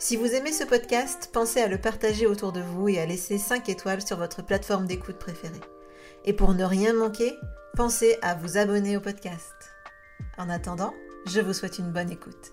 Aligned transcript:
Si 0.00 0.16
vous 0.16 0.32
aimez 0.32 0.52
ce 0.52 0.62
podcast, 0.62 1.28
pensez 1.32 1.60
à 1.60 1.66
le 1.66 1.76
partager 1.76 2.28
autour 2.28 2.52
de 2.52 2.60
vous 2.60 2.88
et 2.88 3.00
à 3.00 3.06
laisser 3.06 3.36
5 3.36 3.68
étoiles 3.68 4.00
sur 4.00 4.16
votre 4.16 4.42
plateforme 4.42 4.86
d'écoute 4.86 5.18
préférée. 5.18 5.60
Et 6.24 6.32
pour 6.32 6.54
ne 6.54 6.62
rien 6.62 6.92
manquer, 6.92 7.34
pensez 7.74 8.16
à 8.22 8.36
vous 8.36 8.58
abonner 8.58 8.96
au 8.96 9.00
podcast. 9.00 9.52
En 10.38 10.48
attendant, 10.50 10.94
je 11.26 11.40
vous 11.40 11.52
souhaite 11.52 11.80
une 11.80 11.90
bonne 11.90 12.12
écoute. 12.12 12.52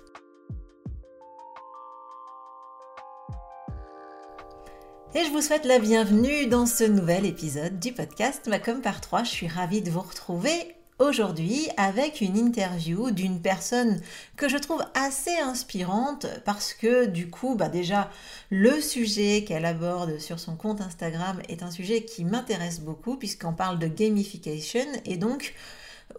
Et 5.14 5.24
je 5.24 5.32
vous 5.32 5.42
souhaite 5.42 5.66
la 5.66 5.78
bienvenue 5.78 6.48
dans 6.48 6.66
ce 6.66 6.84
nouvel 6.84 7.28
épisode 7.28 7.80
du 7.80 7.94
podcast 7.94 8.48
Macom 8.48 8.82
par 8.82 9.02
3. 9.02 9.24
Je 9.24 9.30
suis 9.30 9.48
ravie 9.48 9.84
de 9.84 9.92
vous 9.92 10.02
retrouver 10.02 10.75
aujourd'hui 11.00 11.68
avec 11.78 12.22
une 12.22 12.38
interview 12.38 13.12
d'une 13.12 13.42
personne 13.42 14.02
que 14.38 14.48
je 14.48 14.58
trouve 14.58 14.84
assez 14.94 15.36
inspirante 15.44 16.26
parce 16.46 16.74
que 16.74 17.06
du 17.06 17.30
coup, 17.30 17.56
bah 17.56 17.70
déjà, 17.70 18.10
le 18.50 18.80
sujet 18.82 19.44
qu'elle 19.44 19.66
aborde 19.66 20.20
sur 20.20 20.40
son 20.40 20.56
compte 20.56 20.82
Instagram 20.82 21.42
est 21.50 21.64
un 21.64 21.72
sujet 21.72 22.04
qui 22.04 22.24
m'intéresse 22.24 22.80
beaucoup 22.80 23.18
puisqu'on 23.18 23.54
parle 23.54 23.80
de 23.80 23.88
gamification 23.88 24.86
et 25.06 25.18
donc 25.18 25.54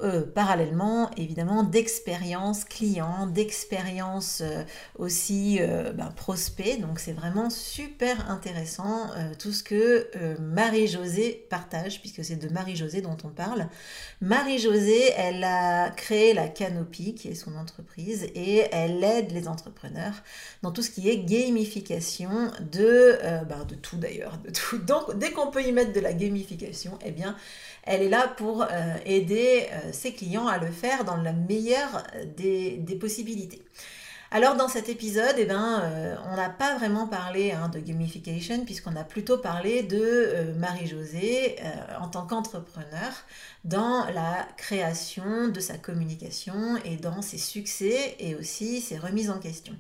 euh, 0.03 0.27
parallèlement 0.27 1.11
évidemment 1.17 1.63
d'expérience 1.63 2.65
client, 2.65 3.27
d'expérience 3.27 4.43
euh, 4.45 4.63
aussi 4.99 5.57
euh, 5.61 5.93
ben, 5.93 6.11
prospect. 6.15 6.77
Donc 6.77 6.99
c'est 6.99 7.13
vraiment 7.13 7.49
super 7.49 8.31
intéressant 8.31 9.11
tout 9.39 9.53
ce 9.53 9.63
que 9.63 10.09
Marie-Josée 10.41 11.47
partage, 11.49 12.01
puisque 12.01 12.25
c'est 12.25 12.37
de 12.37 12.49
Marie-Josée 12.53 13.01
dont 13.01 13.17
on 13.25 13.29
parle. 13.29 13.69
Marie-Josée, 14.21 15.13
elle 15.17 15.43
a 15.45 15.91
créé 15.91 16.35
la 16.35 16.49
Canopy, 16.49 17.15
qui 17.15 17.29
est 17.29 17.35
son 17.35 17.57
entreprise, 17.57 18.25
et 18.35 18.65
elle 18.73 19.03
aide 19.03 19.33
les 19.33 19.49
entrepreneurs 19.49 20.23
dans 20.63 20.73
tout 20.73 20.83
ce 20.83 20.91
qui 20.91 21.09
est 21.09 21.19
gamification 21.19 22.51
de, 22.73 23.19
ben, 23.49 23.65
de 23.65 23.75
tout 23.75 23.97
d'ailleurs, 23.97 24.39
de 24.39 24.51
tout. 24.51 24.79
Donc 24.79 25.19
dès 25.19 25.33
qu'on 25.33 25.51
peut 25.51 25.63
y 25.63 25.73
mettre 25.73 25.93
de 25.93 26.01
la 26.01 26.13
gamification, 26.13 26.99
eh 27.05 27.13
bien 27.13 27.37
elle 27.87 28.03
est 28.03 28.09
là 28.09 28.29
pour 28.29 28.63
euh, 28.63 28.67
aider 29.07 29.69
euh, 29.73 29.93
ses 29.93 30.13
clients 30.13 30.49
à 30.49 30.59
le 30.59 30.71
faire 30.71 31.05
dans 31.05 31.17
la 31.17 31.33
meilleure 31.33 32.03
des, 32.37 32.99
possibilités. 33.01 33.63
Alors 34.33 34.57
dans 34.57 34.69
cet 34.69 34.89
épisode, 34.89 35.37
eh 35.39 35.45
ben, 35.45 35.81
euh, 35.85 36.17
on 36.33 36.37
n'a 36.37 36.51
pas 36.51 36.77
vraiment 36.77 37.07
parlé 37.07 37.53
hein, 37.53 37.69
de 37.69 37.79
gamification 37.79 38.65
puisqu'on 38.65 38.97
a 38.97 39.05
plutôt 39.05 39.39
parlé 39.39 39.85
de 39.85 40.53
Marie-Josée 40.59 41.57
en 42.01 42.09
tant 42.09 42.27
qu'entrepreneur 42.27 43.13
dans 43.65 44.05
la 44.13 44.49
création 44.57 45.49
de 45.49 45.61
sa 45.61 45.79
communication 45.79 46.77
et 46.85 46.97
dans 46.97 47.23
ses 47.23 47.39
succès 47.39 48.17
et 48.19 48.35
aussi 48.35 48.81
ses 48.81 48.99
remises 48.99 49.31
en 49.31 49.39
question. 49.39 49.75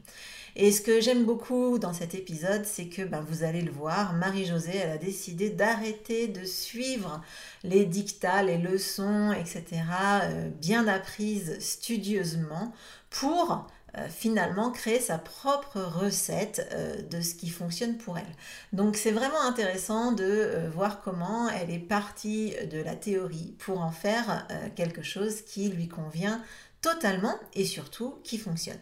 Et 0.59 0.72
ce 0.72 0.81
que 0.81 1.03
j'aime 1.03 1.27
beaucoup 1.27 1.78
dans 1.78 1.93
cet 1.93 2.15
épisode, 2.15 2.65
c'est 2.65 2.87
que 2.87 3.03
ben, 3.03 3.21
vous 3.21 3.44
allez 3.44 3.61
le 3.61 3.71
voir, 3.71 4.15
Marie-Josée, 4.15 4.75
elle 4.75 4.91
a 4.91 4.97
décidé 4.97 5.50
d'arrêter 5.50 6.28
de 6.28 6.47
suivre 6.47 7.21
les 7.62 7.84
dictats, 7.84 8.43
les 8.43 8.56
leçons, 8.56 9.33
etc., 9.33 9.83
euh, 10.22 10.49
bien 10.49 10.89
apprises 10.89 11.59
studieusement 11.61 12.72
pour 13.11 13.67
euh, 13.97 14.09
finalement 14.09 14.71
créer 14.71 15.01
sa 15.01 15.19
propre 15.19 15.81
recette 15.81 16.69
euh, 16.73 17.03
de 17.03 17.21
ce 17.21 17.34
qui 17.34 17.49
fonctionne 17.49 17.97
pour 17.97 18.19
elle. 18.19 18.25
Donc 18.73 18.97
c'est 18.97 19.11
vraiment 19.11 19.43
intéressant 19.43 20.12
de 20.12 20.69
voir 20.73 21.01
comment 21.03 21.49
elle 21.49 21.71
est 21.71 21.79
partie 21.79 22.55
de 22.71 22.83
la 22.83 22.95
théorie 22.95 23.55
pour 23.59 23.81
en 23.81 23.91
faire 23.91 24.47
quelque 24.75 25.03
chose 25.03 25.43
qui 25.43 25.69
lui 25.69 25.89
convient 25.89 26.43
totalement 26.87 27.35
et 27.55 27.65
surtout 27.65 28.15
qui 28.23 28.39
fonctionne. 28.39 28.79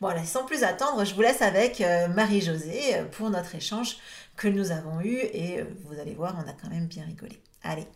Bon, 0.00 0.12
sans 0.24 0.44
plus 0.44 0.62
attendre, 0.62 1.04
je 1.04 1.14
vous 1.14 1.22
laisse 1.22 1.42
avec 1.42 1.80
euh, 1.80 2.08
Marie-Josée 2.08 2.96
euh, 2.96 3.04
pour 3.04 3.30
notre 3.30 3.54
échange 3.54 3.96
que 4.36 4.46
nous 4.46 4.70
avons 4.70 5.00
eu 5.00 5.16
et 5.16 5.60
euh, 5.60 5.64
vous 5.84 5.98
allez 5.98 6.14
voir, 6.14 6.36
on 6.36 6.48
a 6.48 6.52
quand 6.52 6.70
même 6.70 6.86
bien 6.86 7.04
rigolé. 7.04 7.40
Allez, 7.62 7.86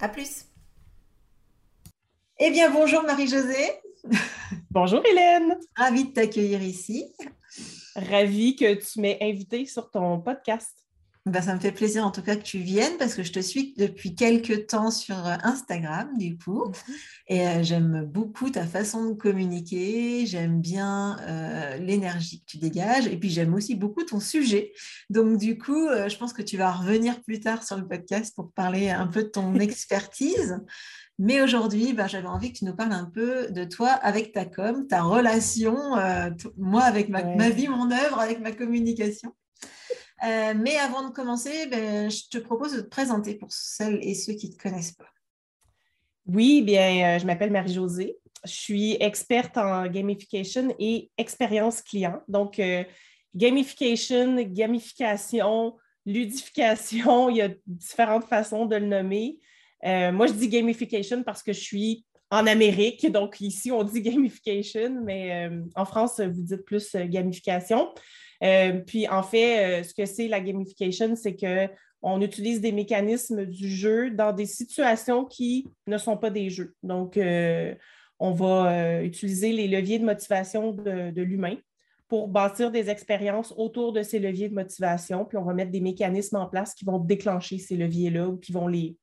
à 0.00 0.08
plus. 0.08 0.44
Eh 2.38 2.50
bien, 2.50 2.70
bonjour 2.70 3.02
Marie-Josée. 3.04 3.80
Bonjour 4.70 5.02
Hélène. 5.04 5.56
Ravie 5.74 6.04
de 6.04 6.12
t'accueillir 6.12 6.62
ici. 6.62 7.12
Ravie 7.94 8.56
que 8.56 8.74
tu 8.74 9.00
m'aies 9.00 9.18
invitée 9.20 9.66
sur 9.66 9.90
ton 9.90 10.20
podcast. 10.20 10.72
Ben, 11.24 11.42
ça 11.42 11.56
me 11.56 11.58
fait 11.58 11.72
plaisir 11.72 12.06
en 12.06 12.12
tout 12.12 12.22
cas 12.22 12.36
que 12.36 12.44
tu 12.44 12.58
viennes 12.58 12.98
parce 12.98 13.14
que 13.14 13.24
je 13.24 13.32
te 13.32 13.40
suis 13.40 13.74
depuis 13.76 14.14
quelques 14.14 14.68
temps 14.68 14.92
sur 14.92 15.26
euh, 15.26 15.34
Instagram 15.42 16.16
du 16.16 16.38
coup. 16.38 16.66
Mhm. 16.66 16.94
Et 17.26 17.48
euh, 17.48 17.62
j'aime 17.64 18.04
beaucoup 18.04 18.48
ta 18.50 18.64
façon 18.64 19.06
de 19.06 19.14
communiquer, 19.14 20.24
j'aime 20.24 20.60
bien 20.60 21.16
euh, 21.22 21.78
l'énergie 21.78 22.42
que 22.42 22.46
tu 22.46 22.58
dégages 22.58 23.08
et 23.08 23.16
puis 23.16 23.28
j'aime 23.28 23.54
aussi 23.54 23.74
beaucoup 23.74 24.04
ton 24.04 24.20
sujet. 24.20 24.72
Donc 25.10 25.38
du 25.38 25.58
coup, 25.58 25.88
je 25.88 26.16
pense 26.16 26.32
que 26.32 26.42
tu 26.42 26.56
vas 26.56 26.70
revenir 26.70 27.20
plus 27.22 27.40
tard 27.40 27.64
sur 27.64 27.76
le 27.76 27.88
podcast 27.88 28.32
pour 28.36 28.52
parler 28.52 28.90
un 28.90 29.08
peu 29.08 29.24
de 29.24 29.28
ton 29.28 29.54
expertise. 29.58 30.60
Mais 31.18 31.40
aujourd'hui, 31.40 31.92
ben, 31.92 32.06
j'avais 32.06 32.28
envie 32.28 32.52
que 32.52 32.58
tu 32.58 32.64
nous 32.64 32.76
parles 32.76 32.92
un 32.92 33.06
peu 33.06 33.50
de 33.50 33.64
toi 33.64 33.88
avec 33.88 34.32
ta 34.32 34.44
com, 34.44 34.86
ta 34.86 35.02
relation, 35.02 35.74
moi 36.58 36.82
avec 36.82 37.08
ma, 37.08 37.22
ma 37.22 37.48
vie, 37.48 37.68
mon 37.68 37.90
œuvre, 37.90 38.18
avec 38.18 38.40
ma 38.40 38.52
communication. 38.52 39.34
Euh, 40.24 40.54
mais 40.56 40.76
avant 40.78 41.08
de 41.08 41.12
commencer, 41.12 41.66
ben, 41.66 42.10
je 42.10 42.28
te 42.30 42.38
propose 42.38 42.72
de 42.74 42.80
te 42.80 42.88
présenter 42.88 43.34
pour 43.34 43.52
celles 43.52 43.98
et 44.02 44.14
ceux 44.14 44.32
qui 44.32 44.48
ne 44.48 44.54
te 44.54 44.62
connaissent 44.62 44.92
pas. 44.92 45.08
Oui, 46.26 46.62
bien, 46.62 47.16
euh, 47.16 47.18
je 47.18 47.26
m'appelle 47.26 47.50
Marie-Josée. 47.50 48.16
Je 48.44 48.50
suis 48.50 48.96
experte 49.00 49.56
en 49.58 49.86
gamification 49.86 50.74
et 50.78 51.10
expérience 51.18 51.82
client. 51.82 52.20
Donc, 52.28 52.58
euh, 52.58 52.84
gamification, 53.34 54.36
gamification, 54.42 55.76
ludification, 56.06 57.28
il 57.28 57.36
y 57.36 57.42
a 57.42 57.50
différentes 57.66 58.24
façons 58.24 58.66
de 58.66 58.76
le 58.76 58.86
nommer. 58.86 59.38
Moi, 60.12 60.26
je 60.26 60.32
dis 60.32 60.48
gamification 60.48 61.22
parce 61.22 61.42
que 61.42 61.52
je 61.52 61.60
suis 61.60 62.04
en 62.30 62.46
Amérique, 62.46 63.10
donc 63.12 63.40
ici, 63.40 63.70
on 63.70 63.84
dit 63.84 64.02
gamification, 64.02 65.00
mais 65.04 65.48
en 65.74 65.84
France, 65.84 66.20
vous 66.20 66.42
dites 66.42 66.64
plus 66.64 66.96
gamification. 66.96 67.88
Euh, 68.42 68.80
puis 68.86 69.08
en 69.08 69.22
fait, 69.22 69.80
euh, 69.80 69.82
ce 69.82 69.94
que 69.94 70.06
c'est 70.06 70.28
la 70.28 70.40
gamification, 70.40 71.14
c'est 71.16 71.36
qu'on 71.36 72.20
utilise 72.20 72.60
des 72.60 72.72
mécanismes 72.72 73.46
du 73.46 73.68
jeu 73.68 74.10
dans 74.10 74.32
des 74.32 74.46
situations 74.46 75.24
qui 75.24 75.68
ne 75.86 75.98
sont 75.98 76.16
pas 76.16 76.30
des 76.30 76.50
jeux. 76.50 76.74
Donc, 76.82 77.16
euh, 77.16 77.74
on 78.18 78.32
va 78.32 79.02
utiliser 79.02 79.52
les 79.52 79.68
leviers 79.68 79.98
de 79.98 80.04
motivation 80.04 80.72
de, 80.72 81.20
l'humain 81.20 81.56
pour 82.08 82.28
bâtir 82.28 82.70
des 82.70 82.88
expériences 82.88 83.52
autour 83.58 83.92
de 83.92 84.02
ces 84.02 84.18
leviers 84.18 84.48
de 84.48 84.54
motivation, 84.54 85.26
puis 85.26 85.36
on 85.36 85.44
va 85.44 85.52
mettre 85.52 85.70
des 85.70 85.80
mécanismes 85.80 86.36
en 86.36 86.46
place 86.46 86.72
qui 86.72 86.86
vont 86.86 86.98
déclencher 86.98 87.58
ces 87.58 87.76
leviers-là 87.76 88.28
ou 88.28 88.36
qui 88.38 88.52
vont 88.52 88.68
les, 88.68 88.96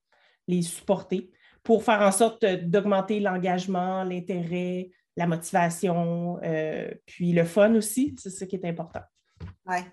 les 0.48 0.62
supporter 0.62 1.32
pour 1.64 1.84
faire 1.84 2.02
en 2.02 2.12
sorte 2.12 2.46
d'augmenter 2.46 3.20
l'engagement, 3.20 4.04
l'intérêt, 4.04 4.90
la 5.16 5.28
motivation, 5.28 6.40
puis 7.06 7.32
le 7.32 7.46
fun 7.46 7.76
aussi, 7.76 8.16
c'est 8.18 8.30
ce 8.30 8.44
qui 8.46 8.56
est 8.56 8.66
important. 8.66 9.02
Ouais. 9.66 9.84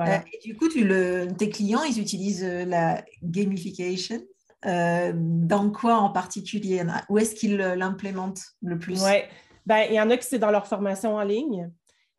Euh, 0.00 0.18
du 0.44 0.56
coup, 0.56 0.68
tu 0.68 0.84
le, 0.84 1.28
tes 1.36 1.48
clients, 1.48 1.82
ils 1.82 2.00
utilisent 2.00 2.44
euh, 2.44 2.64
la 2.64 3.04
gamification. 3.22 4.20
Euh, 4.66 5.12
dans 5.14 5.70
quoi 5.70 5.96
en 5.96 6.10
particulier? 6.10 6.82
Où 7.10 7.18
est-ce 7.18 7.34
qu'ils 7.34 7.56
l'implémentent 7.56 8.42
le 8.62 8.78
plus? 8.78 9.02
Oui, 9.04 9.18
ben, 9.66 9.84
il 9.90 9.94
y 9.94 10.00
en 10.00 10.08
a 10.08 10.16
qui 10.16 10.26
c'est 10.26 10.38
dans 10.38 10.50
leur 10.50 10.66
formation 10.66 11.16
en 11.16 11.22
ligne. 11.22 11.70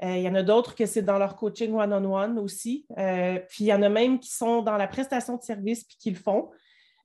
il 0.03 0.19
y 0.19 0.29
en 0.29 0.35
a 0.35 0.43
d'autres 0.43 0.75
que 0.75 0.85
c'est 0.85 1.01
dans 1.01 1.17
leur 1.17 1.35
coaching 1.37 1.73
one-on-one 1.73 2.37
aussi. 2.37 2.85
puis 3.49 3.61
il 3.61 3.67
y 3.67 3.73
en 3.73 3.81
a 3.81 3.89
même 3.89 4.19
qui 4.19 4.29
sont 4.29 4.61
dans 4.61 4.77
la 4.77 4.87
prestation 4.87 5.37
de 5.37 5.41
service 5.41 5.85
puis 5.85 5.97
qui 5.99 6.11
le 6.11 6.17
font. 6.17 6.51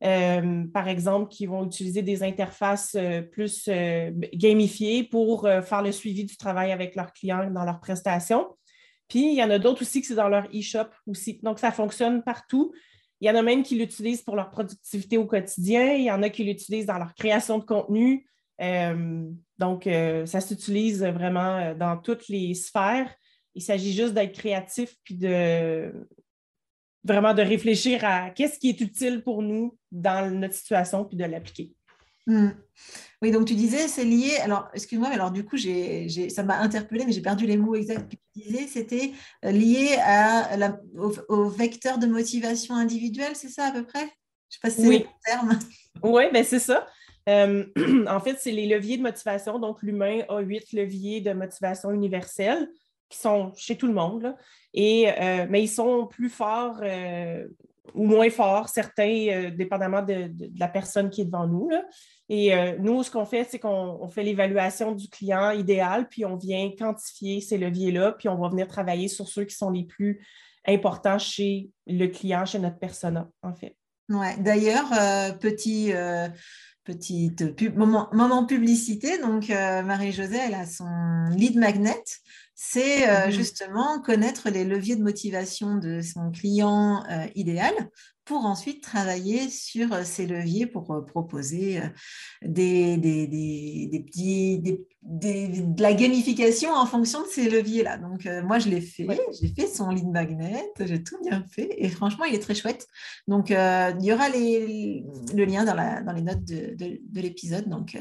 Par 0.00 0.88
exemple, 0.88 1.28
qui 1.28 1.46
vont 1.46 1.66
utiliser 1.66 2.02
des 2.02 2.22
interfaces 2.22 2.96
plus 3.32 3.68
gamifiées 4.34 5.04
pour 5.04 5.42
faire 5.42 5.82
le 5.82 5.92
suivi 5.92 6.24
du 6.24 6.36
travail 6.36 6.72
avec 6.72 6.94
leurs 6.94 7.12
clients 7.12 7.50
dans 7.50 7.64
leurs 7.64 7.80
prestations. 7.80 8.46
Puis, 9.10 9.32
il 9.32 9.34
y 9.34 9.42
en 9.42 9.50
a 9.50 9.58
d'autres 9.58 9.82
aussi 9.82 10.00
qui 10.00 10.06
c'est 10.06 10.14
dans 10.14 10.28
leur 10.28 10.46
e-shop 10.54 10.88
aussi. 11.06 11.40
Donc, 11.42 11.58
ça 11.58 11.72
fonctionne 11.72 12.22
partout. 12.22 12.72
Il 13.20 13.28
y 13.28 13.30
en 13.30 13.34
a 13.34 13.42
même 13.42 13.62
qui 13.62 13.74
l'utilisent 13.74 14.22
pour 14.22 14.36
leur 14.36 14.50
productivité 14.50 15.18
au 15.18 15.26
quotidien. 15.26 15.92
Il 15.94 16.04
y 16.04 16.10
en 16.10 16.22
a 16.22 16.30
qui 16.30 16.44
l'utilisent 16.44 16.86
dans 16.86 16.98
leur 16.98 17.14
création 17.14 17.58
de 17.58 17.64
contenu. 17.64 18.26
Euh, 18.62 19.28
donc, 19.58 19.86
euh, 19.86 20.26
ça 20.26 20.40
s'utilise 20.40 21.02
vraiment 21.02 21.58
euh, 21.58 21.74
dans 21.74 21.96
toutes 21.96 22.28
les 22.28 22.54
sphères. 22.54 23.12
Il 23.54 23.62
s'agit 23.62 23.92
juste 23.92 24.14
d'être 24.14 24.32
créatif 24.32 24.94
puis 25.02 25.16
de 25.16 25.92
vraiment 27.04 27.34
de 27.34 27.42
réfléchir 27.42 28.04
à 28.04 28.30
qu'est-ce 28.30 28.58
qui 28.58 28.68
est 28.68 28.80
utile 28.80 29.22
pour 29.22 29.42
nous 29.42 29.76
dans 29.90 30.32
notre 30.32 30.54
situation 30.54 31.04
puis 31.04 31.16
de 31.16 31.24
l'appliquer. 31.24 31.72
Hmm. 32.26 32.50
Oui, 33.22 33.32
donc 33.32 33.46
tu 33.46 33.54
disais, 33.54 33.88
c'est 33.88 34.04
lié. 34.04 34.36
Alors, 34.42 34.68
excuse-moi, 34.72 35.08
mais 35.08 35.14
alors 35.14 35.30
du 35.30 35.44
coup, 35.44 35.56
ça 35.58 36.42
m'a 36.42 36.58
interpellé, 36.58 37.04
mais 37.04 37.12
j'ai 37.12 37.22
perdu 37.22 37.46
les 37.46 37.56
mots 37.56 37.74
exacts 37.74 38.10
que 38.10 38.16
tu 38.16 38.42
disais. 38.42 38.66
C'était 38.66 39.12
euh, 39.44 39.50
lié 39.50 39.96
à 40.00 40.56
au, 41.28 41.48
vecteur 41.48 41.98
de 41.98 42.06
motivation 42.06 42.74
individuelle, 42.74 43.34
c'est 43.34 43.48
ça 43.48 43.66
à 43.66 43.72
peu 43.72 43.84
près? 43.84 44.00
Je 44.00 44.04
ne 44.04 44.10
sais 44.50 44.58
pas 44.62 44.70
si 44.70 44.82
c'est 44.82 44.98
le 44.98 45.04
terme. 45.24 45.58
Oui, 46.02 46.24
ben 46.32 46.44
c'est 46.44 46.58
ça. 46.58 46.86
Euh, 47.28 47.64
en 48.08 48.20
fait, 48.20 48.36
c'est 48.38 48.52
les 48.52 48.66
leviers 48.66 48.96
de 48.96 49.02
motivation. 49.02 49.58
Donc, 49.58 49.82
l'humain 49.82 50.20
a 50.28 50.40
huit 50.40 50.72
leviers 50.72 51.20
de 51.20 51.32
motivation 51.32 51.90
universelle 51.90 52.68
qui 53.10 53.18
sont 53.18 53.52
chez 53.56 53.76
tout 53.76 53.86
le 53.86 53.92
monde. 53.92 54.34
Et, 54.72 55.10
euh, 55.10 55.46
mais 55.50 55.62
ils 55.62 55.68
sont 55.68 56.06
plus 56.06 56.30
forts 56.30 56.80
ou 57.94 58.06
moins 58.06 58.30
forts, 58.30 58.68
certains, 58.68 59.50
dépendamment 59.50 60.02
de, 60.02 60.30
la 60.58 60.68
personne 60.68 61.10
qui 61.10 61.22
est 61.22 61.24
devant 61.26 61.46
nous. 61.46 61.68
Là. 61.68 61.82
Et 62.30 62.54
euh, 62.54 62.76
nous, 62.78 63.02
ce 63.02 63.10
qu'on 63.10 63.26
fait, 63.26 63.44
c'est 63.50 63.58
qu'on 63.58 64.08
fait 64.08 64.22
l'évaluation 64.22 64.92
du 64.92 65.08
client 65.08 65.50
idéal, 65.50 66.06
puis 66.08 66.24
on 66.24 66.36
vient 66.36 66.70
quantifier 66.78 67.40
ces 67.40 67.58
leviers-là, 67.58 68.12
puis 68.12 68.28
on 68.28 68.36
va 68.36 68.48
venir 68.48 68.68
travailler 68.68 69.08
sur 69.08 69.26
ceux 69.26 69.44
qui 69.44 69.56
sont 69.56 69.70
les 69.70 69.82
plus 69.82 70.24
importants 70.64 71.18
chez 71.18 71.70
le 71.88 72.06
client, 72.06 72.46
chez 72.46 72.60
notre 72.60 72.78
persona, 72.78 73.28
en 73.42 73.52
fait. 73.52 73.76
Ouais. 74.08 74.36
D'ailleurs, 74.38 74.92
euh, 74.92 75.32
petit, 75.32 75.92
euh, 75.92 76.28
petite 76.84 77.42
moment, 77.74 78.46
publicité, 78.46 79.18
donc 79.18 79.48
Marie-Josée, 79.48 80.38
elle 80.38 80.54
a 80.54 80.66
son 80.66 80.86
lead 81.36 81.56
magnet. 81.56 82.04
C'est 82.62 83.06
mm-hmm. 83.06 83.30
justement 83.30 84.02
connaître 84.02 84.50
les 84.50 84.64
leviers 84.64 84.94
de 84.94 85.02
motivation 85.02 85.76
de 85.76 86.02
son 86.02 86.30
client 86.30 87.02
idéal 87.34 87.72
pour 88.30 88.46
ensuite 88.46 88.80
travailler 88.80 89.50
sur 89.50 89.92
euh, 89.92 90.04
ces 90.04 90.24
leviers 90.24 90.64
pour 90.64 90.92
euh, 90.92 91.00
proposer 91.04 91.78
euh, 91.78 91.88
des, 92.42 92.96
des, 92.96 94.04
petits, 94.06 94.60
de 95.02 95.82
la 95.82 95.92
gamification 95.94 96.70
en 96.70 96.86
fonction 96.86 97.22
de 97.22 97.26
ces 97.26 97.50
leviers-là. 97.50 97.98
Donc, 97.98 98.28
moi, 98.44 98.60
je 98.60 98.68
l'ai 98.68 98.82
fait, 98.82 99.08
j'ai 99.40 99.48
fait 99.48 99.66
son 99.66 99.90
lead 99.90 100.06
magnet, 100.06 100.62
j'ai 100.78 101.02
tout 101.02 101.20
bien 101.24 101.42
fait 101.50 101.74
et 101.76 101.88
franchement, 101.88 102.24
il 102.24 102.36
est 102.36 102.38
très 102.38 102.54
chouette. 102.54 102.86
Donc, 103.26 103.50
il 103.50 104.04
y 104.04 104.12
aura 104.12 104.28
les, 104.28 105.04
le 105.34 105.44
lien 105.44 105.64
dans, 105.64 105.74
la, 105.74 106.00
dans 106.00 106.12
les 106.12 106.22
notes 106.22 106.44
de, 106.44 106.76
de, 106.76 107.20
l'épisode. 107.20 107.68
Donc, 107.68 107.98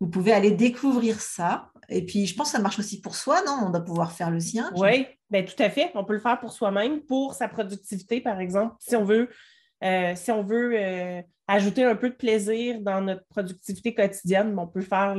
vous 0.00 0.08
pouvez 0.08 0.32
aller 0.32 0.52
découvrir 0.52 1.20
ça. 1.20 1.70
Et 1.90 2.06
puis, 2.06 2.26
je 2.26 2.34
pense 2.34 2.48
que 2.50 2.56
ça 2.56 2.62
marche 2.62 2.78
aussi 2.78 3.00
pour 3.02 3.14
soi, 3.14 3.42
non? 3.44 3.58
On 3.66 3.70
doit 3.70 3.84
pouvoir 3.84 4.12
faire 4.12 4.30
le 4.30 4.40
sien. 4.40 4.70
Oui, 4.76 5.06
ben, 5.30 5.44
tout 5.44 5.60
à 5.62 5.68
fait. 5.68 5.90
On 5.94 6.04
peut 6.04 6.14
le 6.14 6.20
faire 6.20 6.40
pour 6.40 6.52
soi-même, 6.52 7.00
pour 7.02 7.34
sa 7.34 7.48
productivité, 7.48 8.20
par 8.20 8.40
exemple. 8.40 8.74
Si 8.80 8.96
on 8.96 9.04
veut 9.04 9.28
euh, 9.84 10.14
si 10.14 10.30
on 10.30 10.42
veut 10.42 10.72
euh, 10.74 11.22
ajouter 11.48 11.84
un 11.84 11.96
peu 11.96 12.10
de 12.10 12.14
plaisir 12.14 12.80
dans 12.80 13.00
notre 13.00 13.24
productivité 13.28 13.94
quotidienne, 13.94 14.56
on 14.58 14.66
peut 14.66 14.80
faire 14.80 15.14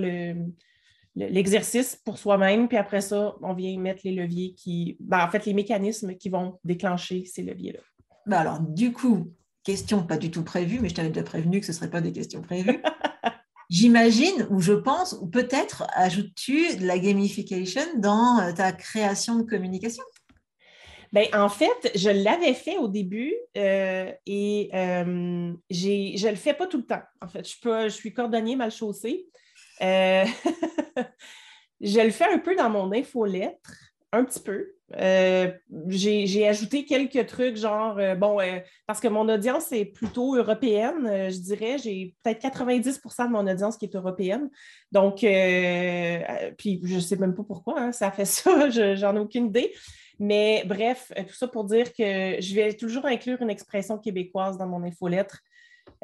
l'exercice 1.15 1.95
pour 1.95 2.17
soi-même, 2.17 2.67
puis 2.67 2.77
après 2.77 3.01
ça, 3.01 3.35
on 3.41 3.53
vient 3.53 3.79
mettre 3.79 4.01
les 4.03 4.13
leviers 4.13 4.53
qui, 4.53 4.97
ben, 4.99 5.25
en 5.25 5.29
fait, 5.29 5.45
les 5.45 5.53
mécanismes 5.53 6.15
qui 6.15 6.29
vont 6.29 6.59
déclencher 6.63 7.25
ces 7.25 7.43
leviers-là. 7.43 7.79
Ben 8.25 8.37
alors, 8.37 8.59
du 8.59 8.91
coup, 8.91 9.31
question 9.63 10.03
pas 10.03 10.17
du 10.17 10.31
tout 10.31 10.43
prévue, 10.43 10.79
mais 10.79 10.89
je 10.89 10.95
t'avais 10.95 11.09
déjà 11.09 11.23
prévenu 11.23 11.59
que 11.59 11.65
ce 11.65 11.71
ne 11.71 11.75
seraient 11.75 11.89
pas 11.89 12.01
des 12.01 12.11
questions 12.11 12.41
prévues. 12.41 12.81
J'imagine, 13.69 14.47
ou 14.49 14.61
je 14.61 14.73
pense, 14.73 15.17
ou 15.21 15.27
peut-être 15.27 15.85
ajoutes-tu 15.93 16.77
de 16.77 16.85
la 16.85 16.97
gamification 16.99 17.81
dans 17.97 18.39
euh, 18.39 18.53
ta 18.53 18.71
création 18.71 19.35
de 19.35 19.43
communication? 19.43 20.03
Bien, 21.13 21.25
en 21.33 21.49
fait, 21.49 21.91
je 21.95 22.09
l'avais 22.09 22.53
fait 22.53 22.77
au 22.77 22.87
début 22.87 23.33
euh, 23.57 24.11
et 24.25 24.69
euh, 24.73 25.53
je 25.69 26.25
ne 26.25 26.29
le 26.29 26.35
fais 26.35 26.53
pas 26.53 26.67
tout 26.67 26.77
le 26.77 26.85
temps. 26.85 27.01
En 27.21 27.27
fait, 27.27 27.47
je, 27.47 27.83
je 27.83 27.89
suis 27.89 28.13
cordonnier 28.13 28.55
mal 28.55 28.71
chaussé. 28.71 29.27
Euh, 29.81 30.25
je 31.81 31.99
le 31.99 32.09
fais 32.09 32.31
un 32.31 32.39
peu 32.39 32.55
dans 32.55 32.69
mon 32.69 32.91
infolettre, 32.91 33.71
un 34.11 34.25
petit 34.25 34.41
peu. 34.41 34.73
j'ai 35.87 36.47
ajouté 36.47 36.83
quelques 36.83 37.25
trucs, 37.27 37.55
genre, 37.55 37.99
bon, 38.17 38.39
parce 38.85 38.99
que 38.99 39.07
mon 39.07 39.29
audience 39.29 39.71
est 39.71 39.85
plutôt 39.85 40.35
européenne, 40.35 41.29
je 41.29 41.39
dirais. 41.39 41.77
J'ai 41.77 42.15
peut-être 42.23 42.41
90% 42.41 43.27
de 43.27 43.31
mon 43.31 43.47
audience 43.47 43.77
qui 43.77 43.85
est 43.85 43.95
européenne. 43.95 44.49
Donc, 44.91 45.19
puis 45.19 46.81
je 46.83 46.95
ne 46.95 46.99
sais 46.99 47.15
même 47.15 47.35
pas 47.35 47.43
pourquoi 47.43 47.79
hein, 47.79 47.91
ça 47.93 48.11
fait 48.11 48.25
ça, 48.25 48.69
j'en 48.69 49.15
ai 49.15 49.19
aucune 49.19 49.47
idée. 49.47 49.73
Mais 50.19 50.63
bref, 50.65 51.11
euh, 51.17 51.23
tout 51.23 51.33
ça 51.33 51.47
pour 51.47 51.65
dire 51.65 51.93
que 51.93 52.37
je 52.39 52.55
vais 52.55 52.73
toujours 52.73 53.05
inclure 53.05 53.41
une 53.41 53.49
expression 53.49 53.97
québécoise 53.97 54.57
dans 54.57 54.67
mon 54.67 54.83
infolettre 54.83 55.39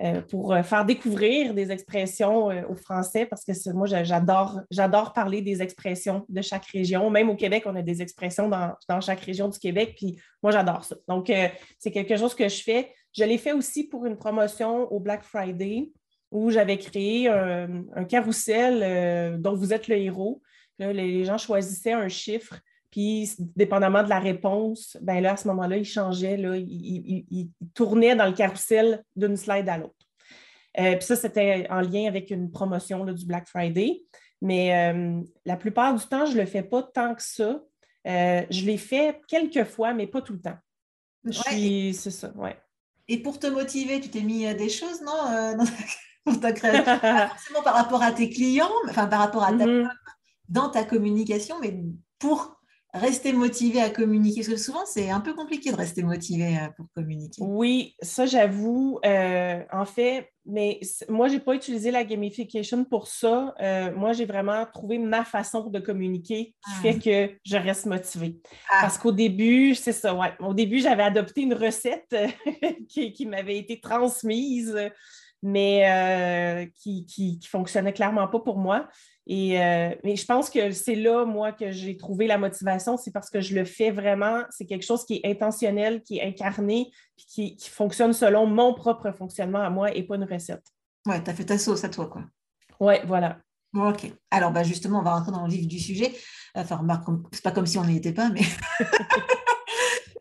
euh, 0.02 0.22
pour 0.22 0.54
euh, 0.54 0.64
faire 0.64 0.86
découvrir 0.86 1.54
des 1.54 1.72
expressions 1.72 2.46
aux 2.70 2.76
Français 2.76 3.26
parce 3.26 3.44
que 3.44 3.72
moi, 3.72 3.88
j'adore, 3.88 4.62
j'adore 4.70 5.14
parler 5.14 5.42
des 5.42 5.62
expressions 5.62 6.26
de 6.30 6.42
chaque 6.42 6.66
région. 6.66 7.10
Même 7.10 7.30
au 7.30 7.36
Québec, 7.36 7.64
on 7.66 7.76
a 7.76 7.82
des 7.82 8.02
expressions 8.02 8.50
dans, 8.50 9.02
chaque 9.02 9.22
région 9.22 9.50
du 9.50 9.60
Québec, 9.60 9.96
puis 9.98 10.20
moi, 10.42 10.52
j'adore 10.52 10.84
ça. 10.84 10.96
Donc, 11.08 11.32
c'est 11.80 11.92
quelque 11.92 12.16
chose 12.16 12.36
que 12.36 12.48
je 12.48 12.62
fais. 12.64 12.94
Je 13.16 13.24
l'ai 13.24 13.38
fait 13.38 13.54
aussi 13.54 13.88
pour 13.88 14.06
une 14.06 14.18
promotion 14.18 14.92
au 14.92 15.00
Black 15.00 15.24
Friday 15.24 15.92
où 16.32 16.50
j'avais 16.50 16.78
créé 16.78 17.28
un, 17.28 17.84
un 17.96 18.06
carrousel 18.06 19.40
dont 19.40 19.56
vous 19.56 19.74
êtes 19.74 19.88
le 19.88 19.98
héros. 19.98 20.42
les 20.80 21.26
gens 21.26 21.38
choisissaient 21.38 21.94
un 21.94 22.10
chiffre 22.10 22.60
puis, 22.94 23.34
dépendamment 23.56 24.04
de 24.04 24.10
la 24.10 24.20
réponse, 24.20 24.98
ben 25.02 25.20
là, 25.20 25.32
à 25.32 25.38
ce 25.38 25.48
moment-là, 25.48 25.78
il 25.78 25.84
changeait, 25.84 26.38
là, 26.38 26.56
il, 26.56 27.50
tournait 27.74 28.16
dans 28.16 28.28
le 28.28 28.34
carrousel 28.34 29.04
d'une 29.16 29.36
slide 29.36 29.68
à 29.68 29.80
l'autre. 29.80 29.96
Euh, 30.78 30.96
puis 30.98 31.04
ça, 31.04 31.16
c'était 31.16 31.66
en 31.72 31.82
lien 31.82 32.08
avec 32.08 32.30
une 32.30 32.52
promotion 32.52 33.04
du 33.04 33.26
Black 33.26 33.48
Friday. 33.48 34.04
Mais 34.44 34.94
euh, 34.94 35.22
la 35.44 35.58
plupart 35.58 35.96
du 35.96 36.06
temps, 36.06 36.28
je 36.28 36.34
ne 36.34 36.42
le 36.42 36.46
fais 36.46 36.62
pas 36.62 36.84
tant 36.84 37.16
que 37.16 37.24
ça. 37.24 37.62
Euh, 38.06 38.44
je 38.52 38.64
l'ai 38.64 38.78
fait 38.78 39.20
quelques 39.28 39.64
fois, 39.64 39.96
mais 39.96 40.06
pas 40.06 40.22
tout 40.22 40.34
le 40.34 40.42
temps. 40.42 40.58
C'est 41.32 41.94
ça, 41.94 42.32
ouais. 42.36 42.56
Et 43.08 43.24
pour 43.24 43.40
te 43.40 43.48
motiver, 43.48 44.02
tu 44.02 44.10
t'es 44.10 44.22
mis 44.22 44.46
des 44.54 44.70
choses, 44.70 45.02
non, 45.02 45.66
pour 46.26 46.40
ta 46.40 46.52
création 46.52 46.84
Pas 47.00 47.28
forcément 47.30 47.64
par 47.64 47.74
rapport 47.74 48.04
à 48.04 48.12
tes 48.12 48.30
clients, 48.30 48.70
enfin 48.88 49.08
par 49.08 49.22
rapport 49.22 49.44
à 49.46 49.54
ta 49.54 49.66
mm-hmm. 49.66 49.90
dans 50.50 50.70
ta 50.70 50.84
communication, 50.84 51.56
mais 51.60 51.76
pour 52.20 52.60
rester 52.94 53.34
motivé 53.34 53.82
à 53.82 53.90
communiquer? 53.90 54.42
Parce 54.42 54.54
que 54.54 54.58
souvent, 54.58 54.86
c'est 54.86 55.10
un 55.10 55.20
peu 55.20 55.34
compliqué 55.34 55.72
de 55.72 55.76
rester 55.76 56.04
motivé 56.04 56.58
euh, 56.58 56.70
pour 56.78 56.86
communiquer. 56.96 57.42
Oui, 57.42 57.96
ça, 58.02 58.26
j'avoue. 58.26 59.00
Euh, 59.06 59.64
en 59.72 59.86
fait, 59.86 60.30
mais 60.46 60.80
moi, 61.10 61.28
je 61.28 61.34
n'ai 61.34 61.40
pas 61.40 61.56
utilisé 61.56 61.90
la 61.90 62.04
gamification 62.04 62.86
pour 62.86 63.08
ça. 63.08 63.56
Euh, 63.62 63.92
moi, 63.96 64.14
j'ai 64.14 64.26
vraiment 64.26 64.66
trouvé 64.72 65.00
ma 65.00 65.26
façon 65.26 65.70
de 65.70 65.80
communiquer 65.80 66.54
qui 66.66 66.72
ah. 66.78 66.82
fait 66.82 67.00
que 67.00 67.34
je 67.44 67.58
reste 67.58 67.88
motivée. 67.88 68.38
Ah. 68.70 68.80
Parce 68.82 68.98
qu'au 68.98 69.12
début, 69.12 69.74
c'est 69.74 69.92
ça, 69.92 70.14
ouais. 70.14 70.34
Au 70.40 70.54
début, 70.54 70.80
j'avais 70.80 71.04
adopté 71.04 71.42
une 71.42 71.56
recette 71.56 72.16
qui, 72.90 73.12
qui 73.12 73.26
m'avait 73.26 73.58
été 73.58 73.80
transmise, 73.80 74.78
mais 75.42 76.70
qui 76.76 77.06
ne 77.42 77.48
fonctionnait 77.48 77.94
clairement 77.94 78.28
pas 78.28 78.40
pour 78.40 78.58
moi. 78.58 78.88
Et 79.26 79.62
euh, 79.62 79.96
mais 80.04 80.16
je 80.16 80.26
pense 80.26 80.50
que 80.50 80.72
c'est 80.72 80.96
là, 80.96 81.26
moi, 81.26 81.54
que 81.54 81.72
j'ai 81.72 81.96
trouvé 81.96 82.28
la 82.28 82.38
motivation, 82.38 82.98
c'est 82.98 83.12
parce 83.12 83.30
que 83.30 83.40
je 83.40 83.56
le 83.56 83.64
fais 83.64 83.90
vraiment, 83.90 84.44
c'est 84.50 84.66
quelque 84.66 84.84
chose 84.84 85.06
qui 85.06 85.22
est 85.24 85.32
intentionnel, 85.32 86.02
qui 86.04 86.18
est 86.18 86.28
incarné, 86.28 86.92
qui, 87.16 87.58
fonctionne 87.70 88.12
selon 88.12 88.46
mon 88.46 88.74
propre 88.74 89.12
fonctionnement 89.12 89.62
à 89.62 89.70
moi 89.70 89.96
et 89.96 90.04
pas 90.04 90.16
une 90.16 90.26
recette. 90.26 90.66
Ouais, 91.06 91.24
tu 91.24 91.30
as 91.30 91.34
fait 91.34 91.46
ta 91.46 91.58
sauce 91.58 91.84
à 91.84 91.90
toi, 91.90 92.08
quoi. 92.08 92.24
Ouais, 92.80 93.02
voilà. 93.06 93.38
ok. 93.74 94.12
Alors, 94.30 94.52
bah, 94.52 94.64
justement, 94.64 95.00
on 95.00 95.04
va 95.04 95.16
rentrer 95.16 95.32
dans 95.32 95.46
le 95.46 95.52
vif 95.52 95.68
du 95.68 95.80
sujet. 95.80 96.14
Enfin, 96.56 96.78
remarque, 96.78 97.08
c'est 97.32 97.44
pas 97.44 97.52
comme 97.52 97.66
si 97.66 97.78
on 97.78 97.86
n'y 97.86 97.98
était 97.98 98.14
pas, 98.14 98.30
mais. 98.30 98.42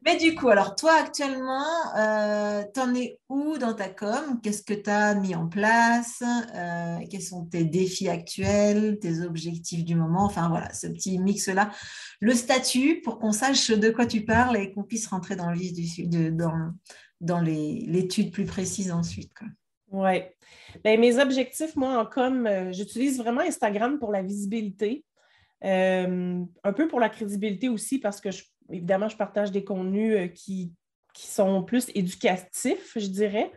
Mais 0.04 0.16
du 0.16 0.34
coup, 0.34 0.48
alors 0.48 0.74
toi 0.74 0.94
actuellement, 0.94 1.64
euh, 1.96 2.64
t'en 2.74 2.92
es 2.94 3.20
où 3.28 3.56
dans 3.56 3.72
ta 3.72 3.88
com? 3.88 4.40
Qu'est-ce 4.42 4.64
que 4.64 4.74
tu 4.74 4.90
as 4.90 5.14
mis 5.14 5.36
en 5.36 5.46
place? 5.48 6.22
Euh, 6.56 6.98
Quels 7.08 7.22
sont 7.22 7.44
tes 7.44 7.64
défis 7.64 8.08
actuels, 8.08 8.98
tes 8.98 9.20
objectifs 9.20 9.84
du 9.84 9.94
moment? 9.94 10.24
Enfin 10.24 10.48
voilà, 10.48 10.72
ce 10.72 10.88
petit 10.88 11.20
mix-là. 11.20 11.70
Le 12.20 12.34
statut 12.34 13.00
pour 13.02 13.20
qu'on 13.20 13.30
sache 13.30 13.70
de 13.70 13.90
quoi 13.90 14.06
tu 14.06 14.24
parles 14.24 14.56
et 14.56 14.72
qu'on 14.72 14.82
puisse 14.82 15.06
rentrer 15.06 15.36
dans 15.36 15.50
le 15.50 15.56
vif 15.56 15.72
du 15.72 16.32
dans, 16.32 16.72
dans 17.20 17.40
l'étude 17.40 18.32
plus 18.32 18.44
précise 18.44 18.90
ensuite. 18.90 19.30
Oui. 19.92 20.22
Ben, 20.82 20.98
mes 20.98 21.20
objectifs, 21.20 21.76
moi, 21.76 22.00
en 22.00 22.06
com, 22.06 22.46
euh, 22.46 22.72
j'utilise 22.72 23.18
vraiment 23.18 23.42
Instagram 23.42 24.00
pour 24.00 24.10
la 24.10 24.22
visibilité. 24.22 25.04
Un 25.64 26.72
peu 26.74 26.88
pour 26.88 26.98
la 26.98 27.08
crédibilité 27.08 27.68
aussi, 27.68 28.00
parce 28.00 28.20
que 28.20 28.32
je 28.32 28.42
évidemment, 28.72 29.08
je 29.08 29.16
partage 29.16 29.52
des 29.52 29.64
contenus 29.64 30.16
euh, 30.16 30.28
qui, 30.28 30.72
sont 31.14 31.62
plus 31.62 31.90
éducatifs, 31.94 32.92
je 32.96 33.06
dirais. 33.06 33.52